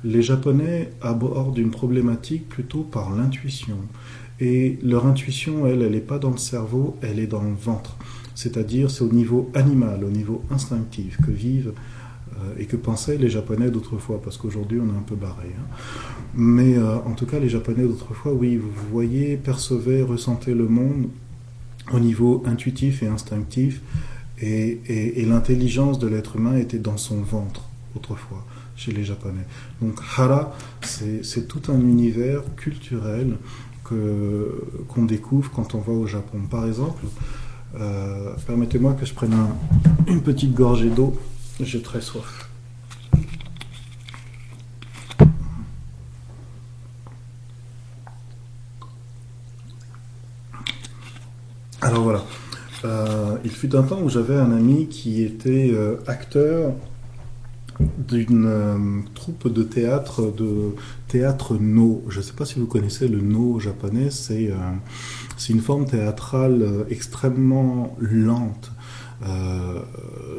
Les 0.03 0.21
Japonais 0.21 0.91
abordent 1.01 1.57
une 1.57 1.71
problématique 1.71 2.47
plutôt 2.47 2.83
par 2.83 3.15
l'intuition. 3.15 3.77
Et 4.39 4.79
leur 4.81 5.05
intuition, 5.05 5.67
elle, 5.67 5.81
elle 5.81 5.91
n'est 5.91 5.99
pas 5.99 6.19
dans 6.19 6.31
le 6.31 6.37
cerveau, 6.37 6.95
elle 7.01 7.19
est 7.19 7.27
dans 7.27 7.43
le 7.43 7.53
ventre. 7.53 7.97
C'est-à-dire, 8.35 8.89
c'est 8.89 9.03
au 9.03 9.11
niveau 9.11 9.51
animal, 9.53 10.05
au 10.05 10.09
niveau 10.09 10.43
instinctif 10.49 11.17
que 11.17 11.31
vivent 11.31 11.73
euh, 12.33 12.53
et 12.57 12.65
que 12.65 12.77
pensaient 12.77 13.17
les 13.17 13.29
Japonais 13.29 13.69
d'autrefois, 13.69 14.21
parce 14.21 14.37
qu'aujourd'hui 14.37 14.79
on 14.79 14.85
est 14.85 14.97
un 14.97 15.03
peu 15.05 15.15
barré. 15.15 15.49
Hein. 15.57 15.75
Mais 16.35 16.77
euh, 16.77 16.97
en 16.97 17.11
tout 17.11 17.25
cas, 17.25 17.39
les 17.39 17.49
Japonais 17.49 17.83
d'autrefois, 17.83 18.33
oui, 18.33 18.57
vous 18.57 18.71
voyez, 18.91 19.37
percevez, 19.37 20.01
ressentez 20.01 20.53
le 20.53 20.67
monde 20.67 21.07
au 21.91 21.99
niveau 21.99 22.43
intuitif 22.45 23.01
et 23.01 23.07
instinctif, 23.07 23.81
et, 24.41 25.25
l'intelligence 25.25 25.99
de 25.99 26.07
l'être 26.07 26.37
humain 26.37 26.55
était 26.55 26.77
dans 26.77 26.97
son 26.97 27.21
ventre 27.21 27.67
autrefois 27.95 28.45
chez 28.75 28.91
les 28.91 29.03
Japonais. 29.03 29.45
Donc 29.81 29.99
hara, 30.17 30.55
c'est 30.81 31.47
tout 31.47 31.71
un 31.71 31.79
univers 31.79 32.43
culturel 32.55 33.35
qu'on 33.83 35.03
découvre 35.03 35.51
quand 35.51 35.75
on 35.75 35.79
va 35.79 35.91
au 35.91 36.07
Japon. 36.07 36.39
Par 36.49 36.65
exemple, 36.67 37.03
euh, 37.79 38.33
permettez-moi 38.47 38.93
que 38.93 39.05
je 39.05 39.13
prenne 39.13 39.35
une 40.07 40.21
petite 40.21 40.53
gorgée 40.53 40.89
d'eau. 40.89 41.19
J'ai 41.59 41.81
très 41.81 42.01
soif. 42.01 42.48
Alors 51.89 52.03
voilà. 52.03 52.23
Euh, 52.85 53.37
il 53.43 53.49
fut 53.49 53.75
un 53.75 53.81
temps 53.81 53.99
où 53.99 54.09
j'avais 54.09 54.35
un 54.35 54.51
ami 54.51 54.85
qui 54.89 55.23
était 55.23 55.71
euh, 55.73 55.95
acteur 56.05 56.73
d'une 57.79 58.45
euh, 58.45 58.77
troupe 59.15 59.51
de 59.51 59.63
théâtre, 59.63 60.31
de 60.31 60.75
théâtre 61.07 61.57
no. 61.59 62.03
Je 62.07 62.19
ne 62.19 62.23
sais 62.23 62.33
pas 62.33 62.45
si 62.45 62.59
vous 62.59 62.67
connaissez 62.67 63.07
le 63.07 63.21
no 63.21 63.57
japonais, 63.57 64.11
c'est 64.11 64.51
une 65.49 65.61
forme 65.61 65.85
théâtrale 65.85 66.85
extrêmement 66.91 67.97
lente. 67.99 68.71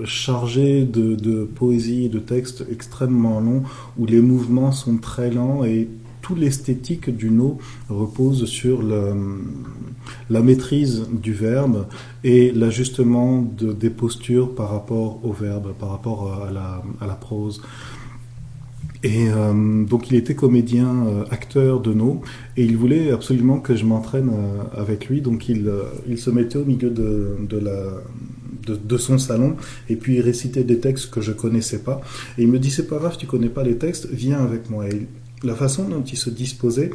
chargée 0.05 0.85
de, 0.85 1.45
poésie 1.45 2.05
et 2.05 2.09
de 2.09 2.21
textes 2.21 2.65
extrêmement 2.71 3.41
longs 3.41 3.65
où 3.99 4.07
les 4.07 4.21
mouvements 4.21 4.71
sont 4.71 4.99
très 4.99 5.33
lents 5.33 5.65
et 5.65 5.89
l'esthétique 6.37 7.11
du 7.11 7.31
no 7.31 7.59
repose 7.89 8.45
sur 8.45 8.83
la 8.83 10.41
maîtrise 10.43 11.07
du 11.11 11.33
verbe 11.33 11.87
et 12.25 12.53
l'ajustement 12.53 13.43
de, 13.43 13.73
des 13.73 13.91
postures 13.91 14.55
par 14.55 14.71
rapport 14.71 15.25
au 15.25 15.33
verbe, 15.33 15.73
par 15.79 15.91
rapport 15.91 16.45
à 16.45 16.51
la, 16.51 16.83
à 17.01 17.07
la 17.07 17.15
prose. 17.15 17.61
Et 19.03 19.29
euh, 19.31 19.85
donc 19.85 20.11
il 20.11 20.17
était 20.17 20.35
comédien, 20.35 21.07
euh, 21.07 21.25
acteur 21.31 21.81
de 21.81 21.95
no, 21.95 22.21
et 22.57 22.65
il 22.65 22.77
voulait 22.77 23.11
absolument 23.13 23.59
que 23.59 23.75
je 23.75 23.87
m'entraîne 23.87 24.29
euh, 24.29 24.63
avec 24.81 25.09
lui. 25.09 25.23
Donc 25.23 25.49
il, 25.49 25.71
se 26.17 26.31
mettait 26.31 26.59
au 26.59 26.67
milieu 26.67 26.91
de, 26.91 27.37
son 28.99 29.19
salon 29.19 29.57
et 29.89 29.97
puis 29.97 30.17
il 30.17 30.21
récitait 30.21 30.65
des 30.65 30.81
textes 30.81 31.11
que 31.11 31.23
je 31.23 31.33
connaissais 31.33 31.79
pas. 31.79 32.03
Et 32.37 32.43
il 32.43 32.49
me 32.49 32.59
dit 32.59 32.71
c'est 32.71 32.89
pas 32.89 32.99
grave, 32.99 33.17
tu 33.17 33.27
connais 33.27 33.49
pas 33.49 33.63
les 33.63 33.77
textes, 33.77 34.09
viens 34.13 34.41
avec 34.41 34.69
moi. 34.69 34.85
La 35.43 35.55
façon 35.55 35.89
dont 35.89 36.03
il 36.03 36.17
se 36.17 36.31
disposait 36.31 36.91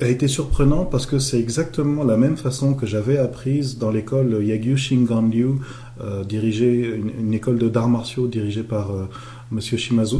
a 0.00 0.06
été 0.06 0.28
surprenante 0.28 0.90
parce 0.90 1.06
que 1.06 1.18
c'est 1.18 1.40
exactement 1.40 2.04
la 2.04 2.16
même 2.16 2.36
façon 2.36 2.74
que 2.74 2.86
j'avais 2.86 3.18
apprise 3.18 3.78
dans 3.78 3.90
l'école 3.90 4.44
Yagyu 4.44 4.76
Shinganryu, 4.76 5.56
euh, 6.00 6.24
dirigée, 6.24 7.00
une, 7.18 7.34
école 7.34 7.58
de 7.58 7.68
d'arts 7.68 7.88
martiaux 7.88 8.28
dirigée 8.28 8.62
par 8.62 8.92
euh, 8.92 9.08
Monsieur 9.50 9.76
Shimazu. 9.76 10.18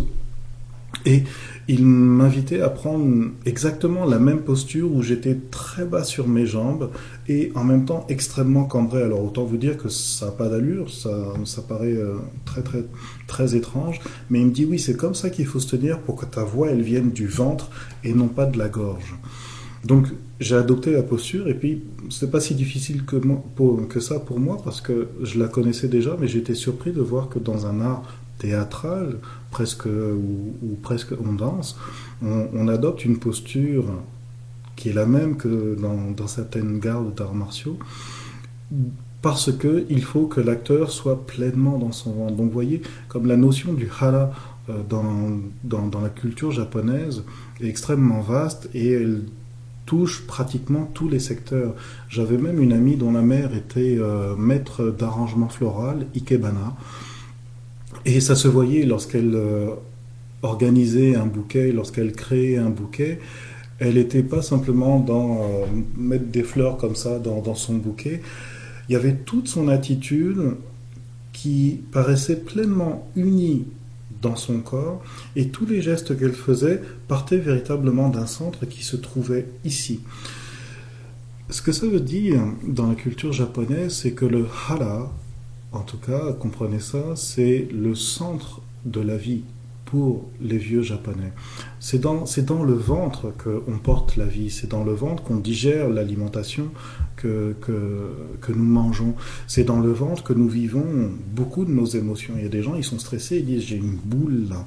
Et 1.04 1.22
il 1.68 1.84
m'invitait 1.84 2.60
à 2.60 2.70
prendre 2.70 3.30
exactement 3.44 4.06
la 4.06 4.18
même 4.18 4.40
posture 4.40 4.90
où 4.90 5.02
j'étais 5.02 5.36
très 5.50 5.84
bas 5.84 6.02
sur 6.02 6.26
mes 6.26 6.46
jambes 6.46 6.90
et 7.28 7.52
en 7.54 7.62
même 7.62 7.84
temps 7.84 8.06
extrêmement 8.08 8.64
cambré. 8.64 9.02
Alors 9.02 9.22
autant 9.22 9.44
vous 9.44 9.58
dire 9.58 9.76
que 9.76 9.88
ça 9.88 10.26
n'a 10.26 10.32
pas 10.32 10.48
d'allure, 10.48 10.90
ça, 10.90 11.10
ça 11.44 11.62
paraît 11.62 11.92
euh, 11.92 12.16
très 12.46 12.62
très 12.62 12.84
très 13.26 13.54
étrange, 13.54 14.00
mais 14.30 14.40
il 14.40 14.46
me 14.46 14.50
dit 14.50 14.64
oui 14.64 14.78
c'est 14.78 14.96
comme 14.96 15.14
ça 15.14 15.28
qu'il 15.30 15.46
faut 15.46 15.60
se 15.60 15.68
tenir 15.68 16.00
pour 16.00 16.16
que 16.16 16.24
ta 16.24 16.42
voix 16.42 16.68
elle 16.70 16.82
vienne 16.82 17.10
du 17.10 17.26
ventre 17.26 17.70
et 18.02 18.14
non 18.14 18.28
pas 18.28 18.46
de 18.46 18.58
la 18.58 18.68
gorge. 18.68 19.14
Donc 19.84 20.06
j'ai 20.40 20.56
adopté 20.56 20.92
la 20.92 21.02
posture 21.02 21.48
et 21.48 21.54
puis 21.54 21.82
c'est 22.10 22.30
pas 22.30 22.40
si 22.40 22.54
difficile 22.54 23.04
que, 23.04 23.16
que 23.88 24.00
ça 24.00 24.18
pour 24.20 24.40
moi 24.40 24.58
parce 24.64 24.80
que 24.80 25.08
je 25.22 25.38
la 25.38 25.48
connaissais 25.48 25.88
déjà, 25.88 26.16
mais 26.18 26.28
j'étais 26.28 26.54
surpris 26.54 26.92
de 26.92 27.00
voir 27.00 27.28
que 27.28 27.38
dans 27.38 27.66
un 27.66 27.80
art 27.80 28.18
théâtral, 28.38 29.18
presque 29.50 29.86
ou, 29.86 30.76
presque 30.82 31.12
on 31.24 31.32
danse, 31.32 31.76
on, 32.22 32.68
adopte 32.68 33.04
une 33.04 33.18
posture 33.18 33.84
qui 34.76 34.90
est 34.90 34.92
la 34.92 35.06
même 35.06 35.36
que 35.36 35.76
dans, 35.76 36.26
certaines 36.26 36.78
gardes 36.78 37.14
d'arts 37.14 37.34
martiaux, 37.34 37.78
parce 39.22 39.50
que 39.52 39.84
il 39.88 40.02
faut 40.02 40.26
que 40.26 40.40
l'acteur 40.40 40.90
soit 40.90 41.26
pleinement 41.26 41.78
dans 41.78 41.92
son 41.92 42.12
ventre. 42.12 42.34
Donc, 42.34 42.46
vous 42.46 42.52
voyez, 42.52 42.82
comme 43.08 43.26
la 43.26 43.36
notion 43.36 43.72
du 43.72 43.88
hara 44.00 44.30
euh, 44.68 44.82
dans, 44.88 45.40
dans, 45.64 46.00
la 46.00 46.08
culture 46.10 46.52
japonaise 46.52 47.24
est 47.60 47.66
extrêmement 47.66 48.20
vaste 48.20 48.68
et 48.74 48.92
elle 48.92 49.22
touche 49.86 50.26
pratiquement 50.26 50.88
tous 50.92 51.08
les 51.08 51.18
secteurs. 51.18 51.74
J'avais 52.10 52.36
même 52.36 52.60
une 52.60 52.74
amie 52.74 52.96
dont 52.96 53.10
la 53.10 53.22
mère 53.22 53.54
était 53.54 53.96
euh, 53.98 54.36
maître 54.36 54.90
d'arrangement 54.90 55.48
floral, 55.48 56.06
ikebana. 56.14 56.76
Et 58.08 58.20
ça 58.20 58.34
se 58.34 58.48
voyait 58.48 58.86
lorsqu'elle 58.86 59.34
euh, 59.34 59.66
organisait 60.40 61.14
un 61.14 61.26
bouquet, 61.26 61.72
lorsqu'elle 61.72 62.12
créait 62.12 62.56
un 62.56 62.70
bouquet. 62.70 63.18
Elle 63.80 63.96
n'était 63.96 64.22
pas 64.22 64.40
simplement 64.40 64.98
dans 64.98 65.42
euh, 65.42 65.66
mettre 65.94 66.24
des 66.24 66.42
fleurs 66.42 66.78
comme 66.78 66.96
ça 66.96 67.18
dans, 67.18 67.54
son 67.54 67.74
bouquet. 67.74 68.22
Il 68.88 68.94
y 68.94 68.96
avait 68.96 69.12
toute 69.12 69.46
son 69.46 69.68
attitude 69.68 70.54
qui 71.34 71.80
paraissait 71.92 72.40
pleinement 72.40 73.06
unie 73.14 73.66
dans 74.22 74.36
son 74.36 74.60
corps 74.60 75.02
et 75.36 75.48
tous 75.48 75.66
les 75.66 75.82
gestes 75.82 76.18
qu'elle 76.18 76.32
faisait 76.32 76.80
partaient 77.08 77.36
véritablement 77.36 78.08
d'un 78.08 78.26
centre 78.26 78.64
qui 78.64 78.84
se 78.84 78.96
trouvait 78.96 79.44
ici. 79.66 80.00
Ce 81.50 81.60
que 81.60 81.72
ça 81.72 81.86
veut 81.86 82.00
dire 82.00 82.40
dans 82.66 82.88
la 82.88 82.94
culture 82.94 83.34
japonaise, 83.34 83.92
c'est 83.92 84.12
que 84.12 84.24
le 84.24 84.46
hara, 84.66 85.12
en 85.72 85.80
tout 85.80 85.98
cas, 85.98 86.32
comprenez 86.32 86.80
ça, 86.80 87.14
c'est 87.16 87.68
le 87.72 87.94
centre 87.94 88.60
de 88.84 89.00
la 89.00 89.16
vie 89.16 89.42
pour 89.84 90.28
les 90.40 90.58
vieux 90.58 90.82
japonais. 90.82 91.32
C'est 91.80 91.98
dans, 91.98 92.24
dans 92.46 92.62
le 92.62 92.74
ventre 92.74 93.32
qu'on 93.42 93.78
porte 93.78 94.16
la 94.16 94.26
vie, 94.26 94.50
c'est 94.50 94.70
dans 94.70 94.84
le 94.84 94.92
ventre 94.92 95.22
qu'on 95.22 95.36
digère 95.36 95.88
l'alimentation 95.88 96.68
que, 97.16 97.54
que, 97.62 98.10
que, 98.42 98.52
nous 98.52 98.64
mangeons. 98.64 99.14
C'est 99.46 99.64
dans 99.64 99.80
le 99.80 99.90
ventre 99.90 100.22
que 100.24 100.34
nous 100.34 100.48
vivons 100.48 101.10
beaucoup 101.34 101.64
de 101.64 101.70
nos 101.70 101.86
émotions. 101.86 102.34
Il 102.36 102.42
y 102.42 102.46
a 102.46 102.50
des 102.50 102.62
gens, 102.62 102.74
ils 102.74 102.84
sont 102.84 102.98
stressés, 102.98 103.38
ils 103.38 103.46
disent 103.46 103.62
j'ai 103.62 103.76
une 103.76 103.96
boule 103.96 104.48
là. 104.50 104.66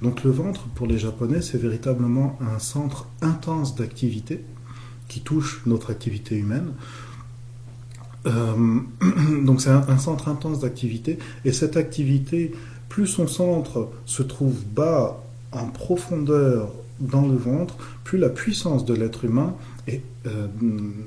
Donc 0.00 0.24
le 0.24 0.30
ventre, 0.30 0.66
pour 0.74 0.86
les 0.86 0.98
Japonais, 0.98 1.42
c'est 1.42 1.58
véritablement 1.58 2.38
un 2.40 2.58
centre 2.58 3.08
intense 3.20 3.76
d'activité 3.76 4.42
qui 5.08 5.20
touche 5.20 5.62
notre 5.66 5.90
activité 5.90 6.36
humaine. 6.36 6.72
Euh, 8.26 8.80
donc 9.44 9.60
c'est 9.60 9.70
un, 9.70 9.98
centre 9.98 10.28
intense 10.28 10.60
d'activité 10.60 11.18
et 11.44 11.52
cette 11.52 11.76
activité 11.76 12.52
plus 12.88 13.06
son 13.06 13.26
centre 13.26 13.90
se 14.06 14.22
trouve 14.22 14.54
bas 14.74 15.20
en 15.50 15.66
profondeur 15.66 16.70
dans 17.00 17.26
le 17.26 17.36
ventre, 17.36 17.76
plus 18.04 18.18
la 18.18 18.28
puissance 18.28 18.84
de 18.84 18.94
l'être 18.94 19.24
humain 19.24 19.56
euh, 19.88 20.46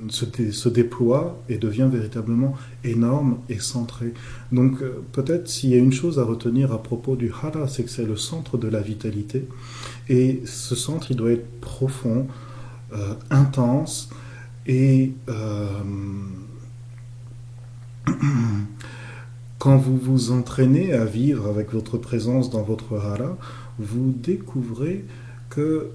se, 0.10 0.26
dé, 0.26 0.52
se, 0.52 0.68
déploie 0.68 1.42
et 1.48 1.58
devient 1.58 1.88
véritablement 1.90 2.58
énorme 2.84 3.38
et 3.48 3.60
centré. 3.60 4.14
Donc 4.52 4.82
euh, 4.82 5.02
peut-être 5.14 5.48
s'il 5.48 5.70
y 5.70 5.76
a 5.76 5.78
une 5.78 5.94
chose 5.94 6.20
à 6.20 6.26
retenir 6.26 6.74
à 6.74 6.84
propos 6.84 7.16
du 7.16 7.32
hara, 7.32 7.70
c'est 7.70 7.84
que 7.84 7.90
c'est 7.90 8.06
le 8.06 8.18
centre 8.18 8.58
de 8.58 8.68
la 8.68 8.82
vitalité. 8.82 9.48
Et 10.10 10.42
ce 10.46 10.76
centre, 10.76 11.12
il 11.12 11.18
doit 11.18 11.32
être 11.32 11.62
profond, 11.62 12.28
intense 13.30 14.10
et... 14.68 15.14
Quand 19.60 19.78
vous 19.78 19.98
vous 19.98 20.32
entraînez 20.32 20.94
à 20.94 21.06
vivre 21.06 21.48
avec 21.48 21.74
votre 21.74 21.98
présence 21.98 22.50
dans 22.50 22.62
votre 22.62 22.96
hara, 22.98 23.38
vous 23.80 24.14
découvrez 24.16 25.06
que 25.50 25.90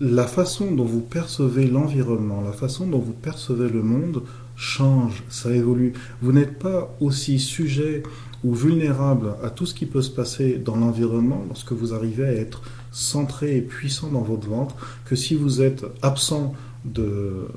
la 0.00 0.26
façon 0.26 0.72
dont 0.72 0.84
vous 0.84 1.00
percevez 1.00 1.66
l'environnement, 1.66 2.42
la 2.42 2.52
façon 2.52 2.86
dont 2.86 2.98
vous 2.98 3.12
percevez 3.12 3.68
le 3.68 3.82
monde 3.82 4.22
change, 4.56 5.22
ça 5.28 5.50
évolue. 5.50 5.92
Vous 6.20 6.32
n'êtes 6.32 6.58
pas 6.58 6.94
aussi 7.00 7.38
sujet 7.38 8.02
ou 8.42 8.54
vulnérable 8.54 9.34
à 9.42 9.50
tout 9.50 9.66
ce 9.66 9.74
qui 9.74 9.86
peut 9.86 10.02
se 10.02 10.10
passer 10.10 10.58
dans 10.58 10.76
l'environnement 10.76 11.44
lorsque 11.48 11.72
vous 11.72 11.94
arrivez 11.94 12.24
à 12.24 12.32
être 12.32 12.62
centré 12.90 13.56
et 13.56 13.62
puissant 13.62 14.08
dans 14.08 14.20
votre 14.20 14.48
ventre 14.48 14.76
que 15.06 15.16
si 15.16 15.34
vous 15.34 15.62
êtes 15.62 15.84
absent 16.02 16.54
de, 16.84 17.48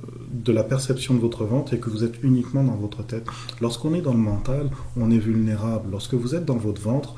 la 0.47 0.63
perception 0.63 1.13
de 1.13 1.19
votre 1.19 1.43
ventre 1.45 1.73
et 1.73 1.79
que 1.79 1.89
vous 1.89 2.03
êtes 2.03 2.23
uniquement 2.23 2.63
dans 2.63 2.75
votre 2.75 3.03
tête. 3.05 3.25
Lorsqu'on 3.61 3.93
est 3.93 4.01
dans 4.01 4.13
le 4.13 4.19
mental, 4.19 4.69
on 4.95 5.11
est 5.11 5.17
vulnérable. 5.17 5.89
Lorsque 5.91 6.13
vous 6.13 6.35
êtes 6.35 6.45
dans 6.45 6.57
votre 6.57 6.81
ventre, 6.81 7.15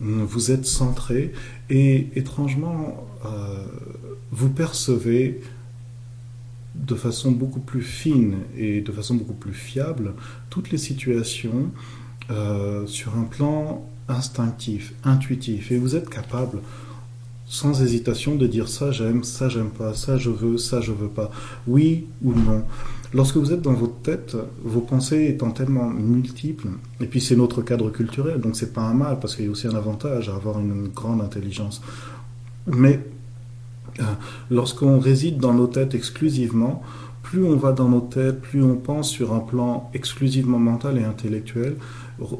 vous 0.00 0.50
êtes 0.52 0.64
centré 0.64 1.32
et 1.70 2.08
étrangement, 2.14 3.06
euh, 3.26 3.64
vous 4.30 4.48
percevez 4.48 5.40
de 6.74 6.94
façon 6.94 7.32
beaucoup 7.32 7.60
plus 7.60 7.82
fine 7.82 8.36
et 8.56 8.80
de 8.80 8.92
façon 8.92 9.16
beaucoup 9.16 9.34
plus 9.34 9.52
fiable 9.52 10.14
toutes 10.50 10.70
les 10.70 10.78
situations 10.78 11.72
euh, 12.30 12.86
sur 12.86 13.16
un 13.16 13.24
plan 13.24 13.84
instinctif, 14.08 14.94
intuitif. 15.04 15.72
Et 15.72 15.78
vous 15.78 15.96
êtes 15.96 16.08
capable 16.08 16.60
sans 17.48 17.82
hésitation 17.82 18.36
de 18.36 18.46
dire 18.46 18.68
ça 18.68 18.90
j'aime, 18.92 19.24
ça 19.24 19.48
j'aime 19.48 19.70
pas, 19.70 19.94
ça 19.94 20.18
je 20.18 20.30
veux, 20.30 20.58
ça 20.58 20.80
je 20.80 20.92
veux 20.92 21.08
pas, 21.08 21.30
oui 21.66 22.06
ou 22.22 22.32
non. 22.32 22.62
Lorsque 23.14 23.38
vous 23.38 23.52
êtes 23.54 23.62
dans 23.62 23.72
votre 23.72 23.96
tête, 24.02 24.36
vos 24.62 24.82
pensées 24.82 25.28
étant 25.28 25.50
tellement 25.50 25.88
multiples, 25.88 26.68
et 27.00 27.06
puis 27.06 27.22
c'est 27.22 27.36
notre 27.36 27.62
cadre 27.62 27.88
culturel, 27.90 28.38
donc 28.38 28.54
c'est 28.54 28.74
pas 28.74 28.82
un 28.82 28.92
mal, 28.92 29.18
parce 29.18 29.34
qu'il 29.34 29.46
y 29.46 29.48
a 29.48 29.50
aussi 29.50 29.66
un 29.66 29.74
avantage 29.74 30.28
à 30.28 30.34
avoir 30.34 30.60
une 30.60 30.88
grande 30.88 31.22
intelligence. 31.22 31.80
Mais 32.66 33.00
euh, 34.00 34.02
lorsqu'on 34.50 34.98
réside 35.00 35.38
dans 35.38 35.54
nos 35.54 35.68
têtes 35.68 35.94
exclusivement, 35.94 36.82
plus 37.22 37.44
on 37.44 37.56
va 37.56 37.72
dans 37.72 37.88
nos 37.88 38.02
têtes, 38.02 38.42
plus 38.42 38.62
on 38.62 38.76
pense 38.76 39.08
sur 39.08 39.32
un 39.32 39.40
plan 39.40 39.90
exclusivement 39.94 40.58
mental 40.58 40.98
et 40.98 41.04
intellectuel, 41.04 41.76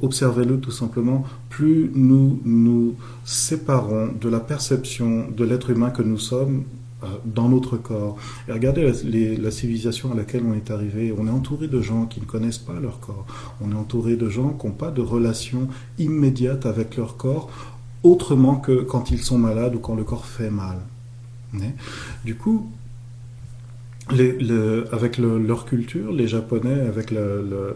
observez-le 0.03 0.59
tout 0.59 0.71
simplement, 0.71 1.25
plus 1.49 1.91
nous 1.95 2.41
nous 2.45 2.95
séparons 3.25 4.11
de 4.21 4.29
la 4.29 4.41
perception 4.41 5.27
de 5.31 5.45
l'être 5.45 5.71
humain 5.71 5.91
que 5.91 6.03
nous 6.03 6.19
sommes 6.19 6.65
euh, 7.05 7.07
dans 7.25 7.49
notre 7.49 7.77
corps. 7.77 8.17
Et 8.49 8.53
regardez 8.53 8.83
la, 8.83 9.51
civilisation 9.53 10.11
à 10.13 10.17
laquelle 10.17 10.43
on 10.45 10.55
est 10.55 10.71
arrivé. 10.73 11.15
On 11.17 11.29
est 11.29 11.31
entouré 11.31 11.69
de 11.69 11.81
gens 11.81 12.07
qui 12.07 12.21
ne 12.21 12.25
connaissent 12.25 12.59
pas 12.59 12.81
leur 12.81 12.99
corps. 12.99 13.25
On 13.61 13.71
est 13.71 13.77
entouré 13.77 14.17
de 14.17 14.29
gens 14.29 14.51
qui 14.51 14.67
n'ont 14.67 14.73
pas 14.73 14.91
de 14.91 15.01
relation 15.01 15.69
immédiate 15.99 16.67
avec 16.67 16.97
leur 16.97 17.17
corps, 17.17 17.51
autrement 18.03 18.57
que 18.57 18.83
quand 18.83 19.13
ils 19.13 19.23
sont 19.23 19.39
malades 19.39 19.77
ou 19.77 19.79
quand 19.79 19.95
le 19.95 20.03
corps 20.03 20.27
fait 20.27 20.51
mal. 20.51 20.79
Du 22.25 22.35
coup, 22.35 22.71
les, 24.13 24.33
le, 24.33 24.87
avec 24.93 25.19
le, 25.19 25.39
leur 25.39 25.65
culture, 25.65 26.13
les 26.13 26.29
Japonais, 26.29 26.81
avec 26.81 27.11
le, 27.11 27.75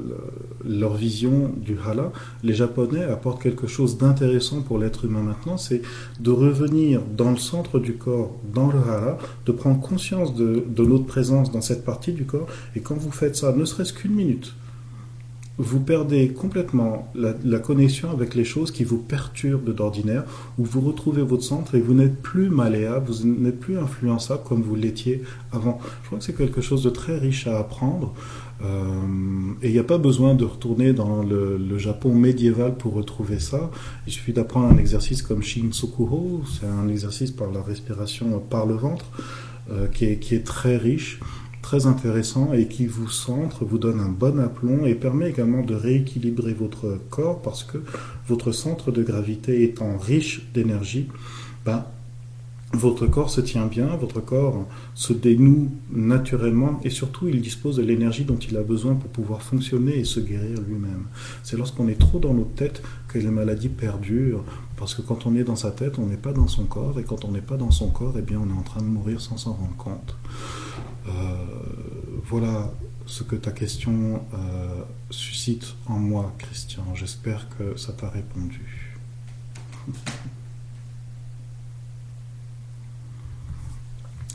leur 0.64 0.94
vision 0.94 1.52
du 1.56 1.76
hala, 1.86 2.12
les 2.42 2.54
Japonais 2.54 3.04
apportent 3.04 3.42
quelque 3.42 3.66
chose 3.66 3.98
d'intéressant 3.98 4.62
pour 4.62 4.78
l'être 4.78 5.04
humain 5.04 5.22
maintenant, 5.22 5.56
c'est 5.56 5.82
de 6.20 6.30
revenir 6.30 7.02
dans 7.16 7.30
le 7.30 7.36
centre 7.36 7.78
du 7.78 7.94
corps, 7.94 8.36
dans 8.52 8.68
le 8.68 8.78
hala, 8.78 9.18
de 9.46 9.52
prendre 9.52 9.80
conscience 9.80 10.34
de, 10.34 10.64
de 10.66 10.84
notre 10.84 11.06
présence 11.06 11.50
dans 11.50 11.60
cette 11.60 11.84
partie 11.84 12.12
du 12.12 12.24
corps, 12.24 12.46
et 12.76 12.80
quand 12.80 12.96
vous 12.96 13.10
faites 13.12 13.36
ça, 13.36 13.52
ne 13.52 13.64
serait-ce 13.64 13.92
qu'une 13.92 14.14
minute, 14.14 14.54
vous 15.62 15.80
perdez 15.80 16.28
complètement 16.28 17.08
la, 17.14 17.58
connexion 17.60 18.10
avec 18.10 18.34
les 18.34 18.44
choses 18.44 18.72
qui 18.72 18.82
vous 18.82 18.98
perturbent 18.98 19.72
d'ordinaire, 19.72 20.24
où 20.58 20.64
vous 20.64 20.80
retrouvez 20.80 21.22
votre 21.22 21.44
centre 21.44 21.76
et 21.76 21.80
vous 21.80 21.94
n'êtes 21.94 22.20
plus 22.20 22.50
malléable, 22.50 23.10
vous 23.10 23.26
n'êtes 23.26 23.60
plus 23.60 23.78
influençable 23.78 24.42
comme 24.44 24.62
vous 24.62 24.74
l'étiez 24.74 25.22
avant. 25.52 25.78
Je 26.02 26.06
crois 26.08 26.18
que 26.18 26.24
c'est 26.24 26.36
quelque 26.36 26.60
chose 26.60 26.82
de 26.82 26.90
très 26.90 27.16
riche 27.16 27.46
à 27.46 27.58
apprendre. 27.58 28.12
Euh, 28.64 28.88
et 29.62 29.68
il 29.68 29.72
n'y 29.72 29.78
a 29.78 29.84
pas 29.84 29.98
besoin 29.98 30.34
de 30.34 30.44
retourner 30.44 30.92
dans 30.92 31.22
le, 31.22 31.78
Japon 31.78 32.14
médiéval 32.14 32.76
pour 32.76 32.94
retrouver 32.94 33.38
ça. 33.38 33.70
Il 34.06 34.12
suffit 34.12 34.32
d'apprendre 34.32 34.68
un 34.68 34.78
exercice 34.78 35.22
comme 35.22 35.42
Shinsokuro, 35.42 36.42
c'est 36.46 36.66
un 36.66 36.88
exercice 36.88 37.30
par 37.30 37.50
la 37.50 37.62
respiration 37.62 38.38
par 38.38 38.66
le 38.66 38.74
ventre, 38.74 39.06
euh, 39.70 39.86
qui 39.86 40.04
est 40.04 40.44
très 40.44 40.76
riche 40.76 41.18
très 41.72 41.86
intéressant 41.86 42.52
et 42.52 42.68
qui 42.68 42.84
vous 42.84 43.08
centre, 43.08 43.64
vous 43.64 43.78
donne 43.78 43.98
un 43.98 44.10
bon 44.10 44.38
aplomb 44.40 44.84
et 44.84 44.94
permet 44.94 45.30
également 45.30 45.62
de 45.62 45.74
rééquilibrer 45.74 46.52
votre 46.52 47.00
corps 47.08 47.40
parce 47.40 47.64
que 47.64 47.78
votre 48.28 48.52
centre 48.52 48.92
de 48.92 49.02
gravité 49.02 49.62
étant 49.62 49.96
riche 49.96 50.42
d'énergie, 50.52 51.08
ben, 51.64 51.86
votre 52.74 53.06
corps 53.06 53.30
se 53.30 53.40
tient 53.40 53.64
bien, 53.64 53.86
votre 53.96 54.20
corps 54.20 54.66
se 54.94 55.14
dénoue 55.14 55.70
naturellement 55.90 56.78
et 56.84 56.90
surtout 56.90 57.28
il 57.28 57.40
dispose 57.40 57.76
de 57.76 57.82
l'énergie 57.82 58.24
dont 58.24 58.36
il 58.36 58.54
a 58.58 58.62
besoin 58.62 58.94
pour 58.94 59.08
pouvoir 59.08 59.40
fonctionner 59.40 59.96
et 59.96 60.04
se 60.04 60.20
guérir 60.20 60.60
lui-même. 60.68 61.04
C'est 61.42 61.56
lorsqu'on 61.56 61.88
est 61.88 61.98
trop 61.98 62.18
dans 62.18 62.34
notre 62.34 62.52
tête 62.52 62.82
que 63.08 63.18
les 63.18 63.30
maladies 63.30 63.70
perdurent 63.70 64.44
parce 64.76 64.94
que 64.94 65.00
quand 65.00 65.24
on 65.24 65.34
est 65.34 65.44
dans 65.44 65.56
sa 65.56 65.70
tête, 65.70 65.98
on 65.98 66.04
n'est 66.04 66.16
pas 66.18 66.34
dans 66.34 66.48
son 66.48 66.64
corps 66.64 66.98
et 66.98 67.02
quand 67.02 67.24
on 67.24 67.30
n'est 67.30 67.40
pas 67.40 67.56
dans 67.56 67.70
son 67.70 67.88
corps, 67.88 68.16
eh 68.18 68.22
bien 68.22 68.38
on 68.44 68.54
est 68.54 68.58
en 68.58 68.62
train 68.62 68.82
de 68.82 68.88
mourir 68.88 69.22
sans 69.22 69.38
s'en 69.38 69.54
rendre 69.54 69.76
compte. 69.78 70.16
Euh, 71.08 71.44
voilà 72.24 72.70
ce 73.06 73.24
que 73.24 73.36
ta 73.36 73.50
question 73.50 74.24
euh, 74.34 74.82
suscite 75.10 75.74
en 75.86 75.98
moi, 75.98 76.32
Christian. 76.38 76.84
J'espère 76.94 77.48
que 77.56 77.76
ça 77.76 77.92
t'a 77.92 78.08
répondu. 78.08 78.94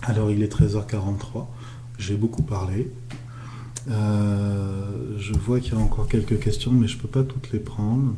Alors 0.03 0.29
il 0.31 0.43
est 0.43 0.53
13h43, 0.53 1.47
j'ai 1.97 2.15
beaucoup 2.15 2.43
parlé. 2.43 2.91
Euh, 3.89 5.17
je 5.17 5.33
vois 5.33 5.59
qu'il 5.59 5.73
y 5.73 5.75
a 5.75 5.79
encore 5.79 6.07
quelques 6.07 6.39
questions, 6.39 6.71
mais 6.71 6.87
je 6.87 6.95
ne 6.97 7.01
peux 7.01 7.07
pas 7.07 7.23
toutes 7.23 7.51
les 7.51 7.59
prendre. 7.59 8.15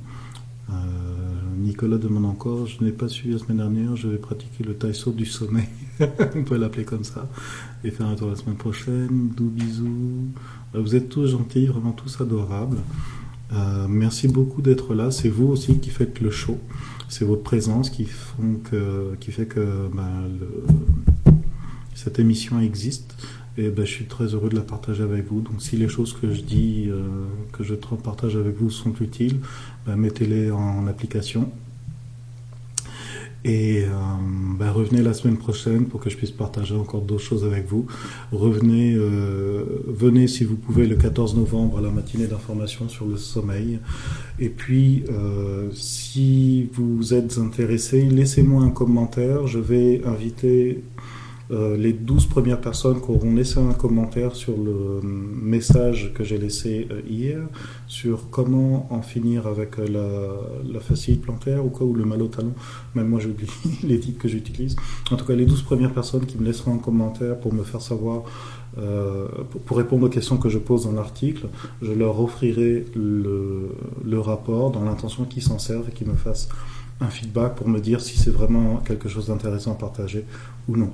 Nicolas 1.57 1.97
demande 1.97 2.25
encore, 2.25 2.67
je 2.67 2.83
n'ai 2.83 2.91
pas 2.91 3.07
suivi 3.07 3.33
la 3.33 3.39
semaine 3.39 3.57
dernière, 3.57 3.95
je 3.95 4.07
vais 4.07 4.17
pratiquer 4.17 4.63
le 4.63 4.75
taïso 4.75 5.11
du 5.11 5.25
sommeil, 5.25 5.67
on 6.35 6.43
peut 6.43 6.57
l'appeler 6.57 6.85
comme 6.85 7.03
ça, 7.03 7.27
et 7.83 7.91
faire 7.91 8.07
un 8.07 8.15
tour 8.15 8.29
la 8.29 8.35
semaine 8.35 8.55
prochaine. 8.55 9.29
Dou 9.35 9.49
bisous. 9.49 10.29
Euh, 10.75 10.81
vous 10.81 10.95
êtes 10.95 11.09
tous 11.09 11.27
gentils, 11.27 11.67
vraiment 11.67 11.91
tous 11.91 12.21
adorables. 12.21 12.77
Euh, 13.51 13.87
merci 13.89 14.27
beaucoup 14.27 14.61
d'être 14.61 14.93
là. 14.93 15.11
C'est 15.11 15.29
vous 15.29 15.47
aussi 15.47 15.79
qui 15.79 15.89
faites 15.89 16.19
le 16.21 16.31
show. 16.31 16.57
C'est 17.09 17.25
votre 17.25 17.43
présence 17.43 17.89
qui, 17.89 18.05
fait 18.05 19.45
que 19.45 19.89
ben, 19.93 20.29
cette 21.95 22.19
émission 22.19 22.59
existe. 22.59 23.15
Et 23.57 23.69
ben, 23.69 23.83
je 23.83 23.91
suis 23.91 24.05
très 24.05 24.25
heureux 24.25 24.49
de 24.49 24.55
la 24.55 24.61
partager 24.61 25.03
avec 25.03 25.27
vous. 25.27 25.41
Donc 25.41 25.61
si 25.61 25.75
les 25.75 25.89
choses 25.89 26.13
que 26.13 26.31
je 26.31 26.41
dis, 26.41 26.85
euh, 26.87 27.07
que 27.51 27.63
je 27.63 27.73
partage 27.73 28.35
avec 28.35 28.55
vous 28.57 28.69
sont 28.69 28.93
utiles, 29.01 29.39
ben, 29.85 29.95
mettez-les 29.95 30.51
en 30.51 30.87
application. 30.87 31.51
Et 33.45 33.83
euh, 33.83 33.87
ben, 34.57 34.69
revenez 34.69 35.01
la 35.01 35.13
semaine 35.13 35.37
prochaine 35.37 35.85
pour 35.85 36.01
que 36.01 36.09
je 36.09 36.17
puisse 36.17 36.31
partager 36.31 36.75
encore 36.75 37.01
d'autres 37.01 37.23
choses 37.23 37.45
avec 37.45 37.67
vous. 37.67 37.87
Revenez, 38.31 38.95
euh, 38.95 39.81
venez 39.87 40.27
si 40.27 40.43
vous 40.43 40.55
pouvez 40.55 40.87
le 40.87 40.97
14 40.97 41.35
novembre 41.37 41.77
à 41.77 41.81
la 41.81 41.89
matinée 41.89 42.27
d'information 42.27 42.89
sur 42.89 43.05
le 43.05 43.15
sommeil. 43.15 43.79
Et 44.39 44.49
puis, 44.49 45.03
euh, 45.09 45.69
si 45.73 46.69
vous 46.73 47.13
êtes 47.13 47.37
intéressé, 47.37 48.01
laissez-moi 48.01 48.63
un 48.63 48.71
commentaire. 48.71 49.47
Je 49.47 49.59
vais 49.59 50.01
inviter 50.05 50.83
euh, 51.51 51.75
les 51.77 51.93
12 51.93 52.27
premières 52.27 52.61
personnes 52.61 53.01
qui 53.01 53.09
auront 53.09 53.33
laissé 53.33 53.59
un 53.59 53.73
commentaire 53.73 54.35
sur 54.35 54.55
le 54.55 55.01
message 55.03 56.13
que 56.13 56.23
j'ai 56.23 56.37
laissé 56.37 56.87
euh, 56.91 57.01
hier 57.09 57.39
sur 57.87 58.29
comment 58.29 58.87
en 58.93 59.01
finir 59.01 59.47
avec 59.47 59.79
euh, 59.79 59.87
la, 59.87 60.73
la 60.73 60.79
fasciite 60.79 61.21
plantaire 61.21 61.65
ou 61.65 61.69
quoi, 61.69 61.87
ou 61.87 61.93
le 61.93 62.05
mal 62.05 62.21
au 62.21 62.27
talon. 62.27 62.53
Même 62.93 63.07
moi, 63.07 63.19
j'oublie 63.19 63.49
les 63.83 63.99
titres 63.99 64.19
que 64.19 64.27
j'utilise. 64.27 64.75
En 65.11 65.15
tout 65.15 65.25
cas, 65.25 65.33
les 65.33 65.45
12 65.45 65.63
premières 65.63 65.91
personnes 65.91 66.25
qui 66.25 66.37
me 66.37 66.45
laisseront 66.45 66.75
un 66.75 66.79
commentaire 66.79 67.39
pour 67.39 67.53
me 67.53 67.63
faire 67.63 67.81
savoir, 67.81 68.23
euh, 68.77 69.27
pour, 69.65 69.77
répondre 69.77 70.05
aux 70.05 70.09
questions 70.09 70.37
que 70.37 70.49
je 70.49 70.59
pose 70.59 70.83
dans 70.83 70.91
l'article, 70.91 71.47
je 71.81 71.91
leur 71.91 72.21
offrirai 72.21 72.85
le, 72.95 73.69
le 74.05 74.19
rapport 74.19 74.69
dans 74.71 74.83
l'intention 74.83 75.25
qu'ils 75.25 75.41
s'en 75.41 75.57
servent 75.57 75.89
et 75.89 75.91
qu'ils 75.91 76.07
me 76.07 76.15
fassent 76.15 76.49
un 77.01 77.07
feedback 77.07 77.55
pour 77.55 77.67
me 77.67 77.79
dire 77.79 78.01
si 78.01 78.17
c'est 78.17 78.29
vraiment 78.29 78.77
quelque 78.77 79.09
chose 79.09 79.27
d'intéressant 79.27 79.71
à 79.71 79.75
partager 79.75 80.25
ou 80.67 80.77
non. 80.77 80.91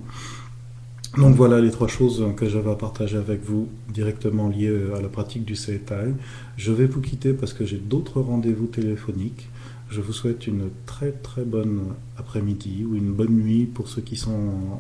Donc 1.18 1.36
voilà 1.36 1.62
les 1.62 1.72
trois 1.72 1.88
choses 1.88 2.24
que 2.36 2.50
j'avais 2.50 2.72
à 2.72 2.76
partager 2.76 3.18
avec 3.18 3.42
vous 3.44 3.70
directement 3.90 4.50
liées 4.50 4.76
à 4.98 5.02
la 5.02 5.08
pratique 5.08 5.46
du 5.46 5.56
CETAI. 5.56 6.14
Je 6.58 6.72
vais 6.74 6.88
vous 6.88 7.00
quitter 7.00 7.32
parce 7.32 7.54
que 7.54 7.66
j'ai 7.66 7.78
d'autres 7.78 8.20
rendez-vous 8.20 8.66
téléphoniques. 8.66 9.48
Je 9.90 10.02
vous 10.02 10.12
souhaite 10.12 10.46
une 10.46 10.70
très 10.86 11.12
très 11.12 11.44
bonne 11.44 11.94
après-midi 12.18 12.86
ou 12.90 12.96
une 12.96 13.14
bonne 13.14 13.34
nuit 13.34 13.66
pour 13.66 13.88
ceux 13.88 14.02
qui 14.02 14.18
sont 14.18 14.32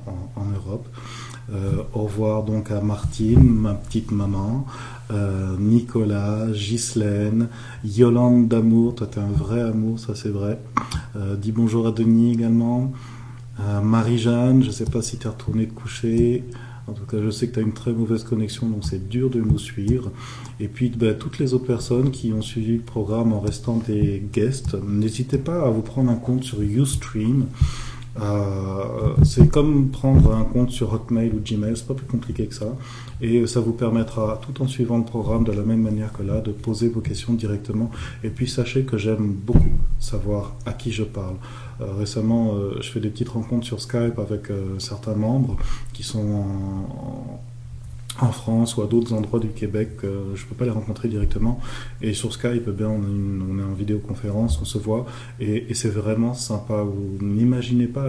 en, 0.07 0.41
en 0.41 0.45
Europe. 0.45 0.88
Euh, 1.53 1.83
au 1.93 2.03
revoir 2.03 2.43
donc 2.43 2.71
à 2.71 2.81
Martine, 2.81 3.47
ma 3.47 3.75
petite 3.75 4.11
maman, 4.11 4.65
euh, 5.11 5.55
Nicolas, 5.59 6.47
Ghislaine, 6.51 7.49
Yolande 7.83 8.47
d'amour, 8.47 8.95
toi 8.95 9.07
t'es 9.07 9.19
un 9.19 9.31
vrai 9.31 9.61
amour, 9.61 9.99
ça 9.99 10.15
c'est 10.15 10.29
vrai. 10.29 10.59
Euh, 11.15 11.36
dis 11.36 11.51
bonjour 11.51 11.88
à 11.88 11.91
Denis 11.91 12.33
également. 12.33 12.91
Euh, 13.59 13.81
Marie-Jeanne, 13.81 14.61
je 14.61 14.67
ne 14.67 14.71
sais 14.73 14.85
pas 14.85 15.01
si 15.01 15.17
tu 15.17 15.27
es 15.27 15.29
retournée 15.29 15.67
te 15.67 15.73
coucher. 15.73 16.43
En 16.87 16.93
tout 16.93 17.05
cas, 17.05 17.17
je 17.23 17.29
sais 17.31 17.47
que 17.47 17.53
tu 17.53 17.59
as 17.59 17.63
une 17.63 17.73
très 17.73 17.93
mauvaise 17.93 18.23
connexion, 18.23 18.67
donc 18.67 18.83
c'est 18.83 19.09
dur 19.09 19.29
de 19.29 19.41
nous 19.41 19.57
suivre. 19.57 20.11
Et 20.59 20.67
puis, 20.67 20.89
ben, 20.89 21.17
toutes 21.17 21.39
les 21.39 21.53
autres 21.53 21.65
personnes 21.65 22.11
qui 22.11 22.31
ont 22.31 22.43
suivi 22.43 22.77
le 22.77 22.83
programme 22.83 23.33
en 23.33 23.39
restant 23.39 23.77
des 23.77 24.23
guests, 24.31 24.75
n'hésitez 24.87 25.39
pas 25.39 25.65
à 25.65 25.69
vous 25.69 25.81
prendre 25.81 26.11
un 26.11 26.15
compte 26.15 26.43
sur 26.43 26.61
Ustream. 26.61 27.45
Euh, 28.21 29.13
c'est 29.23 29.49
comme 29.49 29.89
prendre 29.89 30.33
un 30.33 30.45
compte 30.45 30.71
sur 30.71 30.93
Hotmail 30.93 31.31
ou 31.33 31.41
Gmail, 31.43 31.75
c'est 31.75 31.87
pas 31.87 31.95
plus 31.95 32.05
compliqué 32.05 32.45
que 32.45 32.55
ça. 32.55 32.67
Et 33.19 33.45
ça 33.47 33.59
vous 33.59 33.73
permettra, 33.73 34.39
tout 34.41 34.61
en 34.61 34.67
suivant 34.67 34.97
le 34.97 35.03
programme 35.03 35.43
de 35.43 35.51
la 35.51 35.63
même 35.63 35.81
manière 35.81 36.13
que 36.13 36.23
là, 36.23 36.39
de 36.39 36.51
poser 36.51 36.87
vos 36.87 37.01
questions 37.01 37.33
directement. 37.33 37.91
Et 38.23 38.29
puis 38.29 38.47
sachez 38.47 38.83
que 38.83 38.97
j'aime 38.97 39.33
beaucoup 39.33 39.71
savoir 39.99 40.55
à 40.65 40.73
qui 40.73 40.91
je 40.91 41.03
parle. 41.03 41.35
Euh, 41.82 41.93
récemment, 41.97 42.53
euh, 42.53 42.78
je 42.82 42.89
fais 42.89 42.99
des 42.99 43.09
petites 43.09 43.30
rencontres 43.30 43.65
sur 43.65 43.82
Skype 43.82 44.17
avec 44.17 44.49
euh, 44.49 44.80
certains 44.80 45.15
membres 45.15 45.57
qui 45.93 46.03
sont 46.03 46.45
en, 48.21 48.32
France 48.32 48.78
ou 48.78 48.82
à 48.82 48.88
d'autres 48.88 49.13
endroits 49.13 49.41
du 49.41 49.49
Québec, 49.49 49.89
je 50.01 50.07
ne 50.07 50.49
peux 50.49 50.55
pas 50.55 50.63
les 50.63 50.71
rencontrer 50.71 51.09
directement. 51.09 51.59
Et 52.01 52.13
sur 52.13 52.32
Skype, 52.32 52.63
eh 52.65 52.71
bien, 52.71 52.88
on, 52.88 53.59
est 53.59 53.63
en 53.63 53.73
vidéoconférence, 53.73 54.57
on 54.61 54.65
se 54.65 54.78
voit, 54.78 55.05
et, 55.41 55.73
c'est 55.73 55.89
vraiment 55.89 56.34
sympa. 56.34 56.82
Vous 56.84 57.17
n'imaginez 57.21 57.88
pas 57.88 58.07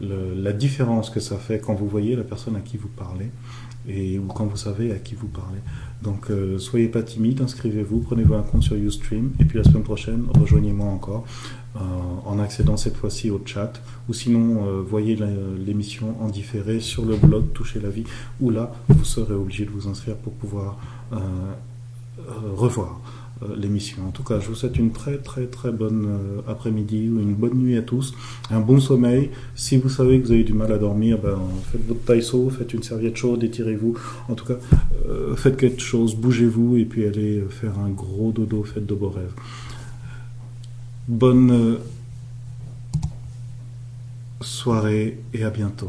la 0.00 0.52
différence 0.52 1.10
que 1.10 1.20
ça 1.20 1.36
fait 1.36 1.60
quand 1.60 1.74
vous 1.74 1.86
voyez 1.86 2.16
la 2.16 2.24
personne 2.24 2.56
à 2.56 2.60
qui 2.60 2.76
vous 2.76 2.88
parlez, 2.88 3.30
et, 3.88 4.18
ou 4.18 4.26
quand 4.26 4.46
vous 4.46 4.56
savez 4.56 4.90
à 4.90 4.98
qui 4.98 5.14
vous 5.14 5.28
parlez. 5.28 5.60
Donc, 6.02 6.30
euh, 6.30 6.58
soyez 6.58 6.88
pas 6.88 7.02
timide, 7.02 7.42
inscrivez-vous, 7.42 8.00
prenez-vous 8.00 8.34
un 8.34 8.42
compte 8.42 8.62
sur 8.62 8.76
Ustream, 8.76 9.32
et 9.38 9.44
puis 9.44 9.58
la 9.58 9.64
semaine 9.64 9.82
prochaine, 9.82 10.24
rejoignez-moi 10.38 10.86
encore 10.86 11.24
euh, 11.76 11.80
en 12.24 12.38
accédant 12.38 12.78
cette 12.78 12.96
fois-ci 12.96 13.30
au 13.30 13.40
chat, 13.44 13.72
ou 14.08 14.14
sinon, 14.14 14.66
euh, 14.66 14.80
voyez 14.80 15.18
l'émission 15.64 16.16
en 16.22 16.28
différé 16.28 16.80
sur 16.80 17.04
le 17.04 17.16
blog 17.16 17.52
Toucher 17.52 17.80
la 17.80 17.90
vie, 17.90 18.04
où 18.40 18.50
là, 18.50 18.72
vous 18.88 19.04
serez 19.04 19.34
obligé 19.34 19.66
de 19.66 19.70
vous 19.70 19.88
inscrire 19.88 20.16
pour 20.16 20.32
pouvoir 20.32 20.78
revoir 22.54 23.00
l'émission. 23.56 24.06
En 24.08 24.10
tout 24.10 24.22
cas, 24.22 24.40
je 24.40 24.48
vous 24.48 24.54
souhaite 24.54 24.76
une 24.76 24.92
très 24.92 25.18
très 25.18 25.46
très 25.46 25.70
bonne 25.70 26.06
euh, 26.06 26.50
après-midi 26.50 27.08
ou 27.08 27.20
une 27.20 27.34
bonne 27.34 27.54
nuit 27.54 27.76
à 27.76 27.82
tous, 27.82 28.14
un 28.50 28.60
bon 28.60 28.80
sommeil. 28.80 29.30
Si 29.54 29.76
vous 29.76 29.88
savez 29.88 30.20
que 30.20 30.26
vous 30.26 30.32
avez 30.32 30.44
du 30.44 30.52
mal 30.52 30.72
à 30.72 30.78
dormir, 30.78 31.18
ben, 31.18 31.38
faites 31.70 31.86
votre 31.86 32.04
taïso, 32.04 32.50
faites 32.50 32.72
une 32.74 32.82
serviette 32.82 33.16
chaude, 33.16 33.42
étirez-vous. 33.42 33.96
En 34.28 34.34
tout 34.34 34.44
cas, 34.44 34.58
euh, 35.08 35.34
faites 35.36 35.56
quelque 35.56 35.80
chose, 35.80 36.14
bougez-vous 36.14 36.76
et 36.76 36.84
puis 36.84 37.06
allez 37.06 37.42
faire 37.48 37.78
un 37.78 37.90
gros 37.90 38.32
dodo, 38.32 38.62
faites 38.62 38.86
de 38.86 38.94
beaux 38.94 39.10
rêves. 39.10 39.34
Bonne 41.08 41.78
soirée 44.40 45.18
et 45.34 45.44
à 45.44 45.50
bientôt. 45.50 45.88